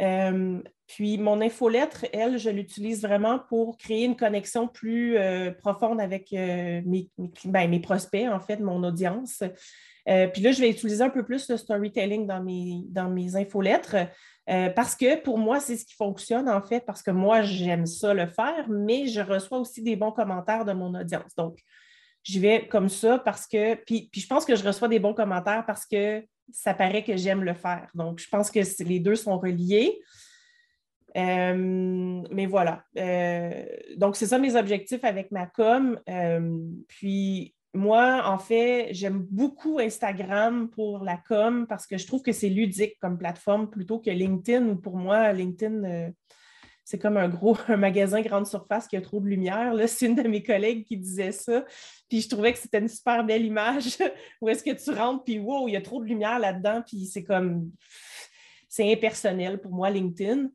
Euh, 0.00 0.60
puis 0.88 1.18
mon 1.18 1.40
infolettre, 1.40 2.04
elle, 2.12 2.36
je 2.36 2.50
l'utilise 2.50 3.02
vraiment 3.02 3.38
pour 3.38 3.78
créer 3.78 4.04
une 4.04 4.16
connexion 4.16 4.66
plus 4.66 5.16
euh, 5.16 5.52
profonde 5.52 6.00
avec 6.00 6.32
mes, 6.32 7.08
ben, 7.44 7.70
mes, 7.70 7.80
prospects, 7.80 8.28
en 8.28 8.40
fait, 8.40 8.58
mon 8.58 8.82
audience. 8.82 9.44
puis 10.04 10.42
là, 10.42 10.50
je 10.50 10.60
vais 10.60 10.70
utiliser 10.70 11.02
un 11.04 11.10
peu 11.10 11.24
plus 11.24 11.48
le 11.48 11.56
storytelling 11.56 12.26
dans 12.26 12.42
mes, 12.42 12.82
dans 12.88 13.08
mes 13.08 13.36
infolettres 13.36 13.96
parce 14.74 14.96
que 14.96 15.20
pour 15.20 15.38
moi, 15.38 15.60
c'est 15.60 15.76
ce 15.76 15.84
qui 15.84 15.94
fonctionne, 15.94 16.48
en 16.48 16.60
fait, 16.60 16.84
parce 16.84 17.04
que 17.04 17.12
moi, 17.12 17.42
j'aime 17.42 17.86
ça 17.86 18.14
le 18.14 18.26
faire, 18.26 18.68
mais 18.68 19.06
je 19.06 19.20
reçois 19.20 19.60
aussi 19.60 19.80
des 19.80 19.94
bons 19.94 20.10
commentaires 20.10 20.64
de 20.64 20.72
mon 20.72 20.92
audience. 20.98 21.36
Donc, 21.36 21.60
je 22.22 22.38
vais 22.38 22.66
comme 22.66 22.88
ça 22.88 23.18
parce 23.18 23.46
que, 23.46 23.74
puis, 23.74 24.10
je 24.14 24.26
pense 24.26 24.44
que 24.44 24.56
je 24.56 24.64
reçois 24.64 24.88
des 24.88 24.98
bons 24.98 25.14
commentaires 25.14 25.64
parce 25.66 25.86
que 25.86 26.24
ça 26.52 26.74
paraît 26.74 27.04
que 27.04 27.16
j'aime 27.16 27.44
le 27.44 27.54
faire. 27.54 27.88
Donc, 27.94 28.18
je 28.18 28.28
pense 28.28 28.50
que 28.50 28.60
les 28.84 29.00
deux 29.00 29.16
sont 29.16 29.38
reliés. 29.38 30.00
Euh, 31.16 32.22
mais 32.30 32.46
voilà. 32.46 32.84
Euh, 32.98 33.64
donc, 33.96 34.16
c'est 34.16 34.26
ça 34.26 34.38
mes 34.38 34.56
objectifs 34.56 35.04
avec 35.04 35.30
ma 35.30 35.46
com. 35.46 35.98
Euh, 36.08 36.58
puis, 36.88 37.54
moi, 37.72 38.22
en 38.26 38.38
fait, 38.38 38.88
j'aime 38.90 39.26
beaucoup 39.30 39.78
Instagram 39.78 40.68
pour 40.70 41.04
la 41.04 41.16
com 41.16 41.66
parce 41.68 41.86
que 41.86 41.98
je 41.98 42.06
trouve 42.06 42.22
que 42.22 42.32
c'est 42.32 42.48
ludique 42.48 42.98
comme 43.00 43.16
plateforme 43.16 43.70
plutôt 43.70 44.00
que 44.00 44.10
LinkedIn. 44.10 44.76
Pour 44.76 44.96
moi, 44.96 45.32
LinkedIn, 45.32 46.10
c'est 46.90 46.98
comme 46.98 47.16
un 47.16 47.28
gros 47.28 47.56
un 47.68 47.76
magasin 47.76 48.20
grande 48.20 48.46
surface 48.46 48.88
qui 48.88 48.96
a 48.96 49.00
trop 49.00 49.20
de 49.20 49.26
lumière. 49.26 49.72
C'est 49.86 50.06
une 50.06 50.16
de 50.16 50.26
mes 50.26 50.42
collègues 50.42 50.84
qui 50.84 50.96
disait 50.96 51.30
ça. 51.30 51.64
Puis 52.08 52.22
je 52.22 52.28
trouvais 52.28 52.52
que 52.52 52.58
c'était 52.58 52.80
une 52.80 52.88
super 52.88 53.24
belle 53.24 53.44
image 53.44 53.96
où 54.40 54.48
est-ce 54.48 54.64
que 54.64 54.72
tu 54.72 54.90
rentres, 54.90 55.22
puis 55.22 55.38
wow, 55.38 55.68
il 55.68 55.72
y 55.72 55.76
a 55.76 55.80
trop 55.80 56.00
de 56.00 56.06
lumière 56.06 56.38
là-dedans, 56.40 56.82
puis 56.86 57.06
c'est 57.06 57.22
comme. 57.22 57.70
C'est 58.68 58.92
impersonnel 58.92 59.60
pour 59.60 59.72
moi, 59.72 59.90
LinkedIn. 59.90 60.48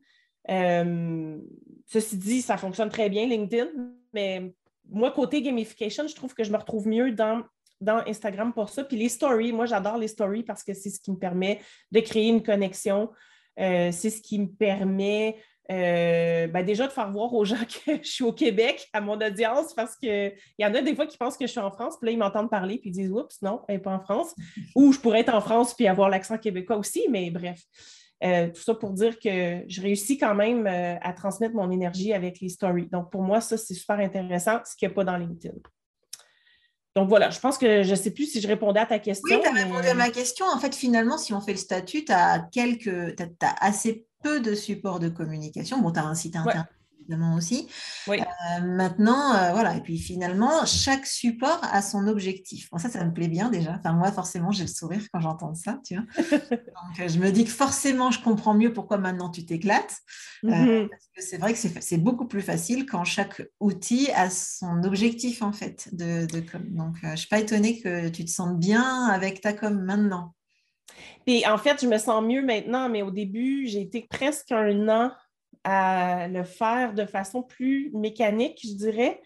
Euh, 0.48 1.38
ceci 1.86 2.16
dit, 2.16 2.40
ça 2.40 2.56
fonctionne 2.56 2.88
très 2.88 3.10
bien, 3.10 3.26
LinkedIn, 3.26 3.68
mais 4.14 4.54
moi, 4.88 5.10
côté 5.10 5.42
gamification, 5.42 6.06
je 6.06 6.14
trouve 6.14 6.32
que 6.32 6.42
je 6.42 6.50
me 6.50 6.56
retrouve 6.56 6.88
mieux 6.88 7.12
dans, 7.12 7.42
dans 7.80 8.02
Instagram 8.06 8.54
pour 8.54 8.70
ça. 8.70 8.84
Puis 8.84 8.96
les 8.96 9.10
stories, 9.10 9.52
moi, 9.52 9.66
j'adore 9.66 9.98
les 9.98 10.08
stories 10.08 10.44
parce 10.44 10.64
que 10.64 10.72
c'est 10.72 10.88
ce 10.88 10.98
qui 10.98 11.10
me 11.10 11.18
permet 11.18 11.60
de 11.92 12.00
créer 12.00 12.28
une 12.28 12.42
connexion. 12.42 13.10
Euh, 13.58 13.90
c'est 13.92 14.10
ce 14.10 14.22
qui 14.22 14.38
me 14.38 14.48
permet 14.48 15.36
euh, 15.70 16.46
ben 16.46 16.64
déjà 16.64 16.86
de 16.86 16.92
faire 16.92 17.10
voir 17.10 17.32
aux 17.34 17.44
gens 17.44 17.56
que 17.86 17.96
je 18.02 18.08
suis 18.08 18.24
au 18.24 18.32
Québec, 18.32 18.88
à 18.92 19.00
mon 19.00 19.14
audience, 19.14 19.74
parce 19.74 19.96
qu'il 19.96 20.34
y 20.58 20.64
en 20.64 20.74
a 20.74 20.82
des 20.82 20.94
fois 20.94 21.06
qui 21.06 21.16
pensent 21.16 21.36
que 21.36 21.46
je 21.46 21.50
suis 21.50 21.60
en 21.60 21.70
France, 21.70 21.96
puis 22.00 22.06
là, 22.06 22.12
ils 22.12 22.18
m'entendent 22.18 22.50
parler, 22.50 22.78
puis 22.78 22.90
ils 22.90 22.92
disent 22.92 23.10
Oups, 23.10 23.42
non, 23.42 23.62
elle 23.68 23.76
n'est 23.76 23.82
pas 23.82 23.92
en 23.92 24.00
France. 24.00 24.34
Ou 24.74 24.92
je 24.92 25.00
pourrais 25.00 25.20
être 25.20 25.34
en 25.34 25.40
France 25.40 25.74
puis 25.74 25.86
avoir 25.86 26.08
l'accent 26.08 26.38
québécois 26.38 26.76
aussi, 26.76 27.06
mais 27.10 27.30
bref. 27.30 27.60
Euh, 28.24 28.48
tout 28.48 28.62
ça 28.62 28.74
pour 28.74 28.92
dire 28.92 29.18
que 29.18 29.62
je 29.68 29.82
réussis 29.82 30.16
quand 30.16 30.34
même 30.34 30.66
euh, 30.66 30.96
à 31.02 31.12
transmettre 31.12 31.54
mon 31.54 31.70
énergie 31.70 32.14
avec 32.14 32.40
les 32.40 32.48
stories. 32.48 32.88
Donc, 32.90 33.10
pour 33.10 33.20
moi, 33.20 33.42
ça, 33.42 33.58
c'est 33.58 33.74
super 33.74 33.98
intéressant, 33.98 34.60
ce 34.64 34.74
qu'il 34.74 34.88
n'y 34.88 34.92
a 34.92 34.94
pas 34.94 35.04
dans 35.04 35.18
LinkedIn. 35.18 35.54
Donc 36.94 37.10
voilà, 37.10 37.28
je 37.28 37.38
pense 37.38 37.58
que 37.58 37.82
je 37.82 37.90
ne 37.90 37.94
sais 37.94 38.10
plus 38.10 38.24
si 38.24 38.40
je 38.40 38.48
répondais 38.48 38.80
à 38.80 38.86
ta 38.86 38.98
question. 38.98 39.36
Oui, 39.36 39.42
tu 39.42 39.48
as 39.48 39.64
répondu 39.64 39.86
à 39.86 39.92
ma 39.92 40.08
question. 40.08 40.46
En 40.46 40.58
fait, 40.58 40.74
finalement, 40.74 41.18
si 41.18 41.34
on 41.34 41.42
fait 41.42 41.52
le 41.52 41.58
statut, 41.58 42.06
tu 42.06 42.12
as, 42.12 42.48
quelques, 42.50 43.14
as 43.42 43.54
assez 43.60 44.06
peu 44.26 44.40
de 44.40 44.54
supports 44.54 44.98
de 44.98 45.08
communication. 45.08 45.80
Bon, 45.80 45.92
tu 45.92 46.00
as 46.00 46.04
un 46.04 46.14
site 46.14 46.36
internet 46.36 46.66
évidemment 47.06 47.34
aussi. 47.34 47.68
Euh, 48.08 48.14
maintenant, 48.62 49.34
euh, 49.34 49.52
voilà, 49.52 49.76
et 49.76 49.80
puis 49.80 49.98
finalement, 49.98 50.66
chaque 50.66 51.06
support 51.06 51.60
a 51.62 51.80
son 51.82 52.08
objectif. 52.08 52.68
Bon, 52.70 52.78
ça, 52.78 52.88
ça 52.88 53.04
me 53.04 53.12
plaît 53.12 53.28
bien 53.28 53.48
déjà. 53.48 53.76
Enfin, 53.78 53.92
moi, 53.92 54.10
forcément, 54.10 54.50
j'ai 54.50 54.64
le 54.64 54.68
sourire 54.68 55.02
quand 55.12 55.20
j'entends 55.20 55.54
ça, 55.54 55.80
tu 55.84 55.94
vois. 55.94 56.04
Donc, 56.50 57.00
euh, 57.00 57.08
je 57.08 57.18
me 57.18 57.30
dis 57.30 57.44
que 57.44 57.50
forcément, 57.50 58.10
je 58.10 58.20
comprends 58.20 58.54
mieux 58.54 58.72
pourquoi 58.72 58.98
maintenant 58.98 59.30
tu 59.30 59.46
t'éclates. 59.46 59.96
Mhm. 60.42 60.88
parce 60.90 61.08
que 61.16 61.22
c'est 61.22 61.38
vrai 61.38 61.54
que 61.54 61.58
c'est 61.58 61.96
beaucoup 61.96 62.26
plus 62.26 62.42
facile 62.42 62.84
quand 62.84 63.04
chaque 63.04 63.42
outil 63.58 64.10
a 64.14 64.28
son 64.28 64.82
objectif, 64.84 65.42
en 65.42 65.52
fait, 65.52 65.88
de, 65.92 66.26
de 66.26 66.40
com. 66.40 66.62
Donc, 66.70 66.96
je 67.02 67.08
ne 67.08 67.16
suis 67.16 67.28
pas 67.28 67.38
étonnée 67.38 67.80
que 67.80 68.08
tu 68.08 68.24
te 68.24 68.30
sentes 68.30 68.58
bien 68.58 69.06
avec 69.06 69.40
ta 69.40 69.52
com 69.52 69.80
maintenant. 69.80 70.35
Et 71.26 71.46
en 71.46 71.58
fait, 71.58 71.80
je 71.80 71.86
me 71.86 71.98
sens 71.98 72.22
mieux 72.22 72.42
maintenant, 72.42 72.88
mais 72.88 73.02
au 73.02 73.10
début, 73.10 73.66
j'ai 73.66 73.80
été 73.80 74.06
presque 74.08 74.52
un 74.52 74.88
an 74.88 75.12
à 75.64 76.28
le 76.28 76.44
faire 76.44 76.94
de 76.94 77.04
façon 77.04 77.42
plus 77.42 77.90
mécanique, 77.92 78.60
je 78.62 78.74
dirais. 78.74 79.20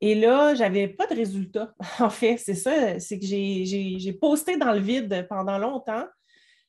Et 0.00 0.14
là, 0.14 0.54
je 0.54 0.60
n'avais 0.60 0.88
pas 0.88 1.06
de 1.06 1.14
résultat. 1.14 1.72
En 2.00 2.10
fait, 2.10 2.38
c'est 2.38 2.54
ça, 2.54 2.98
c'est 2.98 3.18
que 3.18 3.26
j'ai 3.26 4.18
posté 4.20 4.56
dans 4.56 4.72
le 4.72 4.80
vide 4.80 5.26
pendant 5.28 5.58
longtemps. 5.58 6.04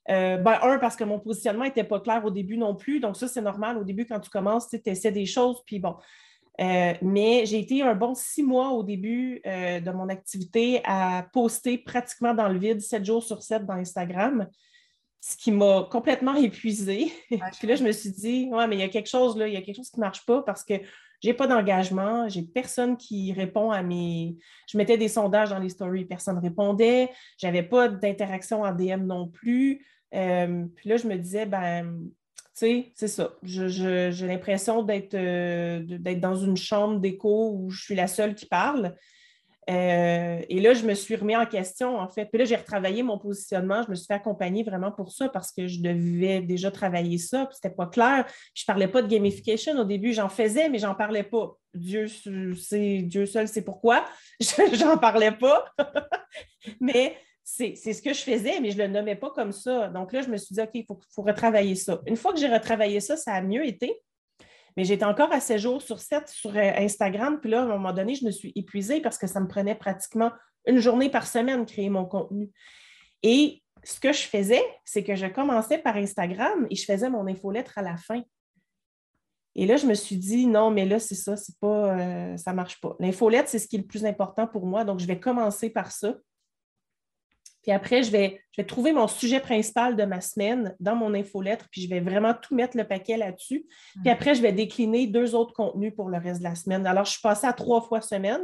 Euh, 0.10 0.38
ben, 0.38 0.60
un, 0.64 0.80
parce 0.80 0.96
que 0.96 1.04
mon 1.04 1.20
positionnement 1.20 1.64
n'était 1.64 1.84
pas 1.84 2.00
clair 2.00 2.26
au 2.26 2.32
début 2.32 2.58
non 2.58 2.76
plus. 2.76 3.00
Donc, 3.00 3.16
ça, 3.16 3.28
c'est 3.28 3.42
normal. 3.42 3.78
Au 3.78 3.84
début, 3.84 4.06
quand 4.06 4.20
tu 4.20 4.30
commences, 4.30 4.70
tu 4.70 4.80
essaies 4.86 5.12
des 5.12 5.26
choses, 5.26 5.64
puis 5.66 5.80
bon. 5.80 5.96
Euh, 6.60 6.94
mais 7.02 7.46
j'ai 7.46 7.60
été 7.60 7.82
un 7.82 7.96
bon 7.96 8.14
six 8.14 8.44
mois 8.44 8.72
au 8.72 8.84
début 8.84 9.42
euh, 9.46 9.80
de 9.80 9.92
mon 9.92 10.10
activité 10.10 10.82
à 10.84 11.26
poster 11.32 11.78
pratiquement 11.78 12.34
dans 12.34 12.50
le 12.50 12.60
vide, 12.60 12.82
sept 12.82 13.06
jours 13.06 13.24
sur 13.24 13.42
sept 13.42 13.66
dans 13.66 13.76
Instagram 13.76 14.48
ce 15.22 15.38
qui 15.38 15.52
m'a 15.52 15.88
complètement 15.90 16.36
épuisée. 16.36 17.12
puis 17.30 17.68
là, 17.68 17.76
je 17.76 17.84
me 17.84 17.92
suis 17.92 18.10
dit, 18.10 18.50
ouais, 18.52 18.68
mais 18.68 18.76
il 18.76 18.80
y 18.80 18.84
a 18.84 18.90
quelque 18.90 19.10
chose 19.10 19.38
là, 19.38 19.48
il 19.48 19.54
y 19.54 19.58
a 19.58 19.62
quelque 19.62 19.78
chose 19.78 19.90
qui 19.90 20.00
ne 20.00 20.06
marche 20.06 20.26
pas 20.26 20.42
parce 20.42 20.64
que 20.64 20.74
je 21.24 21.28
n'ai 21.30 21.36
pas 21.36 21.46
d'engagement, 21.46 22.28
j'ai 22.28 22.42
personne 22.42 22.98
qui 22.98 23.32
répond 23.32 23.70
à 23.70 23.84
mes. 23.84 24.38
Je 24.68 24.76
mettais 24.76 24.98
des 24.98 25.08
sondages 25.08 25.52
dans 25.52 25.60
les 25.60 25.70
stories, 25.70 26.06
personne 26.06 26.38
ne 26.38 26.42
répondait, 26.42 27.12
j'avais 27.38 27.62
pas 27.62 27.88
d'interaction 27.88 28.64
en 28.64 28.72
DM 28.72 29.06
non 29.06 29.28
plus. 29.28 29.86
Euh, 30.16 30.66
puis 30.76 30.90
là, 30.90 30.98
je 30.98 31.08
me 31.08 31.16
disais, 31.18 31.46
ben, 31.46 32.10
c'est 32.96 33.08
ça. 33.08 33.34
J'ai 33.44 34.28
l'impression 34.28 34.84
d'être 34.84 35.14
euh, 35.14 35.82
d'être 35.84 36.20
dans 36.20 36.36
une 36.36 36.58
chambre 36.58 37.00
d'écho 37.00 37.52
où 37.56 37.70
je 37.70 37.84
suis 37.84 37.96
la 37.96 38.08
seule 38.08 38.36
qui 38.36 38.46
parle. 38.46 38.96
Euh, 39.70 40.42
et 40.50 40.60
là, 40.60 40.74
je 40.74 40.86
me 40.86 40.94
suis 40.94 41.16
remis 41.16 41.36
en 41.36 41.46
question, 41.46 41.98
en 41.98 42.08
fait. 42.10 42.26
Puis 42.26 42.40
là, 42.40 42.46
j'ai 42.46 42.56
retravaillé 42.56 43.04
mon 43.04 43.18
positionnement. 43.18 43.84
Je 43.84 43.92
me 43.92 43.96
suis 43.96 44.08
fait 44.08 44.16
accompagner 44.16 44.64
vraiment 44.64 44.92
pour 44.92 45.12
ça 45.12 45.30
parce 45.30 45.52
que 45.52 45.68
je 45.68 45.82
devais 45.82 46.42
déjà 46.42 46.72
travailler 46.72 47.18
ça. 47.18 47.46
Puis 47.46 47.56
c'était 47.56 47.76
pas 47.76 47.88
clair. 47.88 48.26
Je 48.54 48.66
parlais 48.66 48.88
pas 48.88 49.02
de 49.02 49.08
gamification 49.08 49.80
au 49.80 49.86
début. 49.86 50.14
J'en 50.14 50.30
faisais, 50.30 50.68
mais 50.68 50.80
j'en 50.80 50.96
parlais 50.96 51.24
pas. 51.24 51.56
Dieu, 51.74 52.08
Dieu 52.26 53.26
seul 53.26 53.48
sait 53.48 53.64
pourquoi. 53.64 54.06
j'en 54.74 54.98
parlais 54.98 55.32
pas. 55.32 55.66
mais 56.82 57.16
c'est 57.52 57.76
ce 57.76 58.02
que 58.02 58.14
je 58.14 58.22
faisais, 58.22 58.62
mais 58.62 58.72
je 58.72 58.78
le 58.78 58.88
nommais 58.88 59.16
pas 59.16 59.30
comme 59.30 59.52
ça. 59.52 59.90
Donc 59.90 60.14
là, 60.14 60.22
je 60.22 60.30
me 60.30 60.38
suis 60.38 60.56
dit, 60.56 60.62
OK, 60.62 60.70
il 60.74 60.86
faut, 60.86 61.00
retravailler 61.18 61.76
ça. 61.76 62.02
Une 62.06 62.16
fois 62.16 62.32
que 62.34 62.40
j'ai 62.40 62.48
retravaillé 62.48 63.00
ça, 63.02 63.18
ça 63.18 63.34
a 63.34 63.42
mieux 63.42 63.66
été. 63.66 64.02
Mais 64.78 64.86
j'étais 64.86 65.04
encore 65.04 65.34
à 65.34 65.42
7 65.42 65.58
jours 65.58 65.82
sur 65.82 66.00
7 66.00 66.30
sur 66.30 66.56
euh, 66.56 66.72
Instagram. 66.78 67.40
Puis 67.42 67.50
là, 67.50 67.62
à 67.62 67.64
un 67.64 67.68
moment 67.68 67.92
donné, 67.92 68.16
je 68.16 68.26
me 68.26 68.32
suis 68.32 68.54
épuisée 68.56 69.02
parce 69.02 69.18
que 69.18 69.28
ça 69.28 69.42
me 69.42 69.48
prenait 69.48 69.76
pratiquement 69.76 70.32
une 70.66 70.80
journée 70.80 71.10
par 71.10 71.28
semaine 71.28 71.66
créer 71.66 71.90
mon 71.90 72.06
contenu. 72.06 72.50
Et 73.22 73.62
ce 73.84 74.00
que 74.00 74.14
je 74.14 74.22
faisais, 74.22 74.64
c'est 74.86 75.04
que 75.04 75.16
je 75.16 75.26
commençais 75.26 75.78
par 75.78 75.98
Instagram 75.98 76.68
et 76.70 76.76
je 76.76 76.86
faisais 76.86 77.10
mon 77.10 77.28
infolettre 77.28 77.78
à 77.78 77.82
la 77.82 77.98
fin. 77.98 78.22
Et 79.56 79.66
là, 79.66 79.76
je 79.76 79.88
me 79.88 79.94
suis 79.94 80.16
dit, 80.16 80.48
non, 80.48 80.72
mais 80.72 80.86
là, 80.86 81.00
c'est 81.00 81.16
ça, 81.16 81.36
c'est 81.36 81.60
pas, 81.60 82.00
euh, 82.00 82.38
ça 82.38 82.54
marche 82.54 82.80
pas. 82.80 82.96
L'infolettre, 83.00 83.50
c'est 83.50 83.60
ce 83.60 83.68
qui 83.68 83.76
est 83.76 83.80
le 83.80 83.86
plus 83.86 84.06
important 84.06 84.48
pour 84.48 84.66
moi. 84.66 84.86
Donc, 84.86 85.00
je 85.00 85.06
vais 85.06 85.20
commencer 85.20 85.70
par 85.70 85.92
ça. 85.92 86.16
Puis 87.62 87.72
après, 87.72 88.04
je 88.04 88.12
vais, 88.12 88.42
je 88.52 88.62
vais 88.62 88.66
trouver 88.66 88.92
mon 88.92 89.08
sujet 89.08 89.40
principal 89.40 89.96
de 89.96 90.04
ma 90.04 90.20
semaine 90.20 90.76
dans 90.80 90.96
mon 90.96 91.14
infolettre, 91.14 91.68
puis 91.72 91.82
je 91.82 91.90
vais 91.90 92.00
vraiment 92.00 92.34
tout 92.34 92.56
mettre 92.56 92.76
le 92.76 92.88
paquet 92.88 93.18
là-dessus. 93.18 93.66
Puis 94.02 94.10
après, 94.10 94.34
je 94.34 94.42
vais 94.42 94.52
décliner 94.52 95.08
deux 95.08 95.36
autres 95.36 95.54
contenus 95.54 95.94
pour 95.96 96.10
le 96.10 96.18
reste 96.18 96.40
de 96.40 96.46
la 96.46 96.56
semaine. 96.56 96.88
Alors, 96.88 97.06
je 97.06 97.12
suis 97.12 97.22
passée 97.22 97.48
à 97.48 97.54
trois 97.54 97.82
fois 97.82 98.02
semaine 98.02 98.42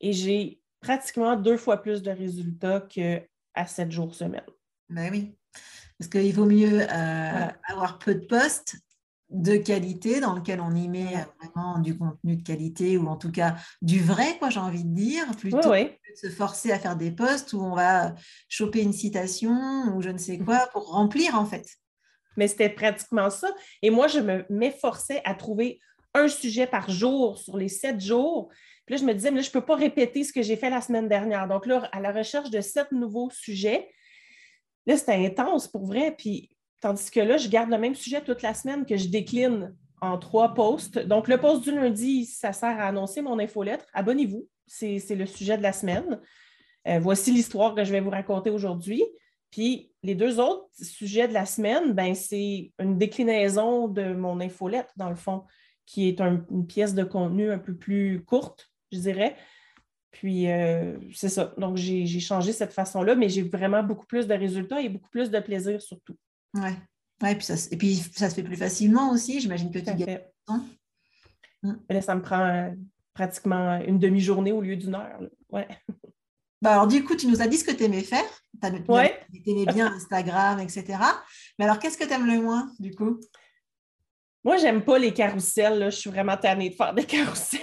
et 0.00 0.12
j'ai 0.12 0.60
pratiquement 0.80 1.36
deux 1.36 1.56
fois 1.56 1.82
plus 1.82 2.02
de 2.02 2.10
résultats 2.10 2.80
qu'à 2.80 3.66
sept 3.66 3.90
jours 3.90 4.14
semaine. 4.14 4.46
Ben 4.88 5.10
oui, 5.10 5.36
parce 5.98 6.08
qu'il 6.08 6.32
vaut 6.32 6.46
mieux 6.46 6.82
euh, 6.82 7.46
avoir 7.68 7.98
peu 7.98 8.14
de 8.14 8.24
postes 8.24 8.76
de 9.30 9.56
qualité 9.56 10.20
dans 10.20 10.34
lequel 10.34 10.60
on 10.60 10.74
y 10.74 10.88
met 10.88 11.26
vraiment 11.40 11.78
du 11.80 11.98
contenu 11.98 12.36
de 12.36 12.42
qualité 12.42 12.96
ou 12.96 13.08
en 13.08 13.16
tout 13.16 13.32
cas 13.32 13.56
du 13.82 14.00
vrai, 14.00 14.38
quoi, 14.38 14.50
j'ai 14.50 14.60
envie 14.60 14.84
de 14.84 14.94
dire, 14.94 15.24
plutôt 15.36 15.70
que 15.70 15.84
de 15.84 16.16
se 16.16 16.30
forcer 16.30 16.70
à 16.70 16.78
faire 16.78 16.96
des 16.96 17.10
posts 17.10 17.52
où 17.52 17.60
on 17.60 17.74
va 17.74 18.14
choper 18.48 18.82
une 18.82 18.92
citation 18.92 19.94
ou 19.94 20.00
je 20.00 20.10
ne 20.10 20.18
sais 20.18 20.38
quoi 20.38 20.68
pour 20.72 20.92
remplir 20.92 21.34
en 21.34 21.44
fait. 21.44 21.66
Mais 22.36 22.48
c'était 22.48 22.68
pratiquement 22.68 23.30
ça. 23.30 23.48
Et 23.82 23.90
moi, 23.90 24.08
je 24.08 24.20
me 24.20 24.44
m'efforçais 24.50 25.22
à 25.24 25.34
trouver 25.34 25.80
un 26.14 26.28
sujet 26.28 26.66
par 26.66 26.90
jour 26.90 27.38
sur 27.38 27.56
les 27.56 27.68
sept 27.68 28.00
jours. 28.00 28.48
Puis 28.84 28.94
là, 28.94 29.00
je 29.00 29.04
me 29.04 29.14
disais, 29.14 29.30
mais 29.30 29.38
là, 29.38 29.42
je 29.42 29.48
ne 29.48 29.52
peux 29.52 29.64
pas 29.64 29.74
répéter 29.74 30.22
ce 30.22 30.32
que 30.32 30.42
j'ai 30.42 30.56
fait 30.56 30.70
la 30.70 30.80
semaine 30.80 31.08
dernière. 31.08 31.48
Donc 31.48 31.66
là, 31.66 31.88
à 31.92 32.00
la 32.00 32.12
recherche 32.12 32.50
de 32.50 32.60
sept 32.60 32.92
nouveaux 32.92 33.30
sujets, 33.30 33.90
là, 34.86 34.96
c'était 34.96 35.26
intense 35.26 35.66
pour 35.66 35.86
vrai. 35.86 36.14
Puis 36.16 36.55
Tandis 36.80 37.10
que 37.10 37.20
là, 37.20 37.36
je 37.36 37.48
garde 37.48 37.70
le 37.70 37.78
même 37.78 37.94
sujet 37.94 38.20
toute 38.20 38.42
la 38.42 38.54
semaine 38.54 38.84
que 38.84 38.96
je 38.96 39.08
décline 39.08 39.74
en 40.00 40.18
trois 40.18 40.54
posts. 40.54 40.98
Donc, 40.98 41.28
le 41.28 41.38
post 41.38 41.62
du 41.62 41.72
lundi, 41.72 42.26
ça 42.26 42.52
sert 42.52 42.78
à 42.78 42.86
annoncer 42.86 43.22
mon 43.22 43.38
infolettre. 43.38 43.86
Abonnez-vous, 43.94 44.46
c'est 44.66 45.00
le 45.10 45.26
sujet 45.26 45.56
de 45.56 45.62
la 45.62 45.72
semaine. 45.72 46.20
Euh, 46.86 46.98
voici 47.00 47.32
l'histoire 47.32 47.74
que 47.74 47.84
je 47.84 47.92
vais 47.92 48.00
vous 48.00 48.10
raconter 48.10 48.50
aujourd'hui. 48.50 49.02
Puis, 49.50 49.92
les 50.02 50.14
deux 50.14 50.38
autres 50.38 50.68
sujets 50.74 51.28
de 51.28 51.32
la 51.32 51.46
semaine, 51.46 51.92
ben, 51.92 52.14
c'est 52.14 52.72
une 52.78 52.98
déclinaison 52.98 53.88
de 53.88 54.12
mon 54.12 54.40
infolettre, 54.40 54.92
dans 54.96 55.08
le 55.08 55.16
fond, 55.16 55.44
qui 55.86 56.08
est 56.08 56.20
une 56.20 56.66
pièce 56.66 56.94
de 56.94 57.04
contenu 57.04 57.50
un 57.50 57.58
peu 57.58 57.74
plus 57.74 58.22
courte, 58.24 58.70
je 58.92 58.98
dirais. 58.98 59.36
Puis, 60.10 60.50
euh, 60.50 60.98
c'est 61.14 61.28
ça. 61.28 61.54
Donc, 61.58 61.76
j'ai 61.76 62.06
changé 62.20 62.52
cette 62.52 62.72
façon-là, 62.72 63.14
mais 63.14 63.28
j'ai 63.28 63.42
vraiment 63.42 63.82
beaucoup 63.82 64.06
plus 64.06 64.26
de 64.26 64.34
résultats 64.34 64.80
et 64.80 64.88
beaucoup 64.88 65.10
plus 65.10 65.30
de 65.30 65.40
plaisir 65.40 65.80
surtout. 65.80 66.16
Ouais. 66.56 66.76
ouais 67.22 67.34
puis 67.34 67.44
ça, 67.44 67.54
et 67.70 67.76
puis 67.76 67.96
ça 67.96 68.30
se 68.30 68.34
fait 68.34 68.42
plus 68.42 68.56
facilement 68.56 69.10
aussi. 69.10 69.40
J'imagine 69.40 69.70
que 69.70 69.78
tu 69.78 69.94
gagnes 69.94 70.20
temps. 70.46 70.64
Là, 71.88 72.02
ça 72.02 72.14
me 72.14 72.22
prend 72.22 72.40
euh, 72.40 72.70
pratiquement 73.14 73.80
une 73.80 73.98
demi-journée 73.98 74.52
au 74.52 74.60
lieu 74.60 74.76
d'une 74.76 74.94
heure. 74.94 75.20
Ouais. 75.50 75.68
Bah 76.62 76.72
alors, 76.72 76.86
du 76.86 77.04
coup, 77.04 77.14
tu 77.14 77.26
nous 77.26 77.42
as 77.42 77.48
dit 77.48 77.58
ce 77.58 77.64
que 77.64 77.70
tu 77.70 77.84
aimais 77.84 78.02
faire. 78.02 78.24
Tu 78.62 79.50
aimais 79.50 79.66
bien 79.66 79.92
Instagram, 79.92 80.58
etc. 80.58 80.98
Mais 81.58 81.66
alors, 81.66 81.78
qu'est-ce 81.78 81.98
que 81.98 82.04
tu 82.04 82.12
aimes 82.12 82.26
le 82.26 82.40
moins, 82.40 82.72
du 82.78 82.94
coup? 82.94 83.20
Moi, 84.42 84.56
j'aime 84.56 84.82
pas 84.82 84.98
les 84.98 85.12
carousels. 85.12 85.90
Je 85.90 85.96
suis 85.96 86.10
vraiment 86.10 86.36
tannée 86.36 86.70
de 86.70 86.74
faire 86.74 86.94
des 86.94 87.04
carousels. 87.06 87.60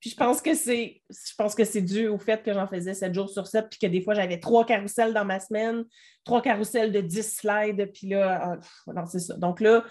Puis 0.00 0.10
je 0.10 0.16
pense 0.16 0.40
que 0.40 0.54
c'est 0.54 1.02
je 1.10 1.34
pense 1.36 1.54
que 1.54 1.64
c'est 1.64 1.82
dû 1.82 2.06
au 2.06 2.18
fait 2.18 2.42
que 2.42 2.52
j'en 2.52 2.68
faisais 2.68 2.94
sept 2.94 3.12
jours 3.14 3.28
sur 3.28 3.46
sept, 3.46 3.68
puis 3.68 3.78
que 3.80 3.86
des 3.86 4.00
fois 4.00 4.14
j'avais 4.14 4.38
trois 4.38 4.64
carousels 4.64 5.12
dans 5.12 5.24
ma 5.24 5.40
semaine, 5.40 5.84
trois 6.24 6.40
carousels 6.40 6.92
de 6.92 7.00
10 7.00 7.36
slides, 7.36 7.90
puis 7.92 8.08
là, 8.08 8.58
ah, 8.94 9.06
c'est 9.06 9.18
ça. 9.18 9.34
Donc 9.36 9.60
là, 9.60 9.84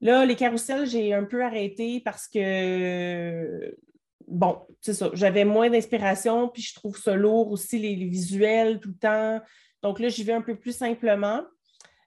là, 0.00 0.24
les 0.24 0.34
carousels, 0.34 0.86
j'ai 0.86 1.14
un 1.14 1.24
peu 1.24 1.44
arrêté 1.44 2.00
parce 2.04 2.26
que 2.26 3.76
bon, 4.26 4.66
c'est 4.80 4.94
ça, 4.94 5.10
j'avais 5.14 5.44
moins 5.44 5.70
d'inspiration, 5.70 6.48
puis 6.48 6.62
je 6.62 6.74
trouve 6.74 6.98
ça 6.98 7.14
lourd 7.14 7.50
aussi, 7.52 7.78
les, 7.78 7.94
visuels 7.94 8.80
tout 8.80 8.88
le 8.88 8.98
temps. 8.98 9.40
Donc 9.82 10.00
là, 10.00 10.08
j'y 10.08 10.24
vais 10.24 10.32
un 10.32 10.42
peu 10.42 10.56
plus 10.56 10.76
simplement. 10.76 11.42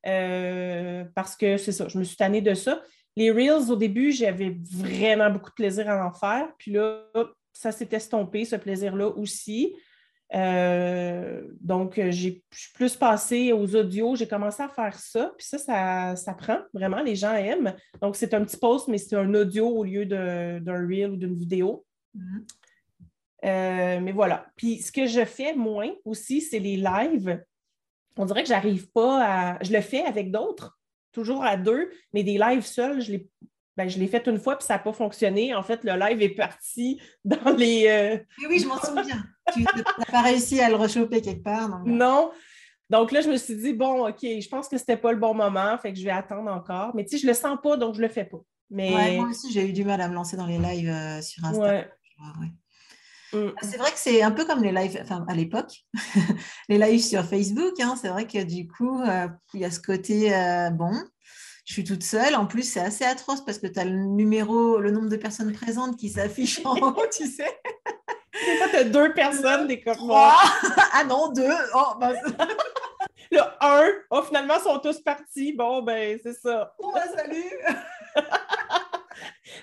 Euh, 0.05 1.03
parce 1.13 1.36
que 1.36 1.58
c'est 1.58 1.74
ça, 1.74 1.88
je 1.89 1.98
me 1.98 2.03
suis 2.03 2.15
tannée 2.15 2.41
de 2.41 2.53
ça. 2.53 2.81
Les 3.19 3.31
Reels, 3.31 3.69
au 3.69 3.75
début, 3.75 4.13
j'avais 4.13 4.57
vraiment 4.71 5.29
beaucoup 5.29 5.49
de 5.49 5.55
plaisir 5.55 5.89
à 5.89 6.07
en 6.07 6.13
faire. 6.13 6.47
Puis 6.57 6.71
là, 6.71 7.03
ça 7.51 7.73
s'est 7.73 7.89
estompé, 7.91 8.45
ce 8.45 8.55
plaisir-là 8.55 9.09
aussi. 9.09 9.75
Euh, 10.33 11.41
donc, 11.59 11.99
j'ai 12.11 12.41
plus 12.73 12.95
passé 12.95 13.51
aux 13.51 13.75
audios. 13.75 14.15
J'ai 14.15 14.25
commencé 14.25 14.63
à 14.63 14.69
faire 14.69 14.97
ça. 14.97 15.33
Puis 15.38 15.45
ça, 15.47 16.15
ça, 16.15 16.33
prend 16.33 16.59
vraiment. 16.73 17.01
Les 17.01 17.17
gens 17.17 17.33
aiment. 17.33 17.75
Donc, 18.01 18.15
c'est 18.15 18.33
un 18.33 18.45
petit 18.45 18.55
post, 18.55 18.88
mais 18.88 18.97
c'est 18.97 19.17
un 19.17 19.33
audio 19.33 19.67
au 19.67 19.83
lieu 19.83 20.05
d'un 20.05 20.88
reel 20.88 21.11
ou 21.11 21.17
d'une 21.17 21.35
vidéo. 21.35 21.85
Mm-hmm. 22.15 22.43
Euh, 23.43 23.99
mais 23.99 24.13
voilà. 24.13 24.45
Puis 24.55 24.77
ce 24.77 24.93
que 24.93 25.07
je 25.07 25.25
fais 25.25 25.53
moins 25.55 25.91
aussi, 26.05 26.39
c'est 26.39 26.59
les 26.59 26.77
lives. 26.77 27.43
On 28.15 28.23
dirait 28.23 28.43
que 28.43 28.49
j'arrive 28.49 28.89
pas 28.93 29.25
à. 29.25 29.61
Je 29.61 29.73
le 29.73 29.81
fais 29.81 30.05
avec 30.05 30.31
d'autres, 30.31 30.78
toujours 31.19 31.43
à 31.43 31.57
deux, 31.57 31.91
mais 32.13 32.23
des 32.23 32.38
lives 32.38 32.65
seuls, 32.65 33.01
je 33.01 33.11
l'ai 33.11 33.29
ben, 33.77 33.88
je 33.88 33.97
l'ai 33.97 34.07
fait 34.07 34.27
une 34.27 34.39
fois 34.39 34.57
puis 34.57 34.67
ça 34.67 34.73
n'a 34.73 34.79
pas 34.79 34.91
fonctionné. 34.91 35.55
En 35.55 35.63
fait, 35.63 35.85
le 35.85 35.97
live 35.97 36.21
est 36.21 36.35
parti 36.35 36.99
dans 37.23 37.55
les. 37.55 37.88
Euh, 37.88 38.17
oui, 38.39 38.45
oui, 38.49 38.59
je 38.59 38.67
m'en 38.67 38.77
souviens. 38.77 39.23
tu 39.53 39.61
n'as 39.61 40.05
pas 40.11 40.21
réussi 40.21 40.59
à 40.59 40.69
le 40.69 40.75
rechoper 40.75 41.21
quelque 41.21 41.43
part. 41.43 41.69
Donc... 41.69 41.85
Non. 41.85 42.31
Donc 42.89 43.13
là, 43.13 43.21
je 43.21 43.29
me 43.29 43.38
suis 43.38 43.55
dit, 43.55 43.71
bon, 43.71 44.05
OK, 44.07 44.19
je 44.21 44.50
pense 44.50 44.67
que 44.67 44.77
ce 44.77 44.81
n'était 44.81 44.98
pas 44.98 45.13
le 45.13 45.20
bon 45.20 45.33
moment, 45.33 45.77
fait 45.77 45.94
que 45.94 46.00
je 46.00 46.03
vais 46.03 46.09
attendre 46.11 46.51
encore. 46.51 46.94
Mais 46.94 47.05
tu 47.05 47.11
sais, 47.11 47.17
je 47.20 47.27
ne 47.27 47.31
le 47.31 47.37
sens 47.37 47.57
pas, 47.63 47.77
donc 47.77 47.94
je 47.94 48.01
ne 48.01 48.07
le 48.07 48.11
fais 48.11 48.25
pas. 48.25 48.39
Mais... 48.70 49.15
moi 49.15 49.29
aussi, 49.29 49.50
j'ai 49.51 49.65
eu 49.67 49.72
du 49.72 49.85
mal 49.85 50.01
à 50.01 50.09
me 50.09 50.13
lancer 50.13 50.35
dans 50.35 50.48
les 50.48 50.57
lives 50.57 50.89
euh, 50.89 51.22
sur 51.22 51.46
Instagram. 51.46 51.85
Mm. 53.33 53.50
C'est 53.61 53.77
vrai 53.77 53.92
que 53.92 53.98
c'est 53.98 54.22
un 54.22 54.31
peu 54.31 54.46
comme 54.46 54.63
les 54.63 54.72
lives, 54.72 55.00
enfin 55.01 55.25
à 55.27 55.33
l'époque, 55.33 55.85
les 56.70 56.77
lives 56.77 57.03
sur 57.03 57.24
Facebook. 57.25 57.79
Hein, 57.79 57.96
c'est 58.01 58.09
vrai 58.09 58.25
que 58.25 58.44
du 58.44 58.68
coup, 58.68 59.01
euh, 59.01 59.27
il 59.53 59.61
y 59.61 59.65
a 59.65 59.72
ce 59.72 59.79
côté, 59.79 60.31
bon, 60.74 60.92
je 61.65 61.74
suis 61.74 61.83
toute 61.83 62.03
seule. 62.03 62.35
En 62.35 62.48
plus, 62.48 62.63
c'est 62.63 62.79
assez 62.79 63.05
atroce 63.05 63.46
parce 63.46 63.59
que 63.59 63.68
tu 63.68 63.79
as 63.79 63.85
le 63.85 63.96
numéro, 63.96 64.79
le 64.79 64.89
nombre 64.89 65.09
de 65.09 65.18
personnes 65.18 65.53
présentes 65.53 65.98
qui 65.98 66.09
s'affichent 66.09 66.65
en 66.65 66.75
haut, 66.75 67.05
tu 67.15 67.27
sais. 67.27 67.59
tu 68.33 68.75
as 68.75 68.83
deux 68.85 69.13
personnes, 69.13 69.68
des 69.68 69.79
comme 69.79 69.96
ah 70.11 71.03
non, 71.07 71.31
deux. 71.31 71.53
Oh, 71.75 71.94
ben... 72.00 72.15
le 73.31 73.39
un, 73.61 73.87
oh, 74.09 74.24
finalement, 74.24 74.55
ils 74.57 74.63
sont 74.63 74.79
tous 74.79 75.00
partis. 75.01 75.53
Bon, 75.53 75.83
ben, 75.83 76.20
c'est 76.24 76.33
ça. 76.33 76.74
Oh, 76.79 76.92
ben, 76.92 77.03
salut! 77.15 78.83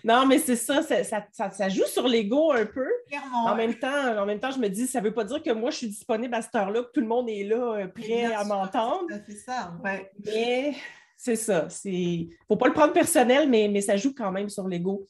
Non, 0.05 0.27
mais 0.27 0.38
c'est 0.38 0.57
ça 0.57 0.83
ça, 0.83 1.68
joue 1.68 1.87
sur 1.87 2.07
l'ego 2.07 2.53
un 2.53 2.66
peu. 2.66 2.88
En 3.33 3.55
même, 3.55 3.75
temps, 3.75 4.18
en 4.18 4.27
même 4.27 4.40
temps, 4.40 4.51
je 4.51 4.59
me 4.59 4.68
dis, 4.68 4.87
ça 4.87 5.01
ne 5.01 5.07
veut 5.07 5.14
pas 5.14 5.25
dire 5.25 5.42
que 5.42 5.51
moi, 5.51 5.70
je 5.70 5.77
suis 5.77 5.88
disponible 5.88 6.35
à 6.35 6.42
cette 6.42 6.55
heure-là, 6.55 6.83
que 6.83 6.90
tout 6.92 7.01
le 7.01 7.07
monde 7.07 7.29
est 7.29 7.44
là, 7.44 7.79
euh, 7.79 7.87
prêt 7.88 8.25
à 8.25 8.44
m'entendre. 8.44 9.07
C'est 9.27 9.37
ça, 9.37 9.75
ouais. 9.85 10.11
Mais 10.25 10.75
c'est 11.16 11.37
ça. 11.37 11.68
Il 11.85 12.29
ne 12.29 12.33
faut 12.49 12.57
pas 12.57 12.68
le 12.68 12.75
prendre 12.75 12.92
personnel, 12.92 13.49
mais, 13.49 13.68
mais 13.68 13.81
ça 13.81 13.96
joue 13.96 14.14
quand 14.14 14.33
même 14.33 14.49
sur 14.49 14.68
l'ego. 14.68 15.07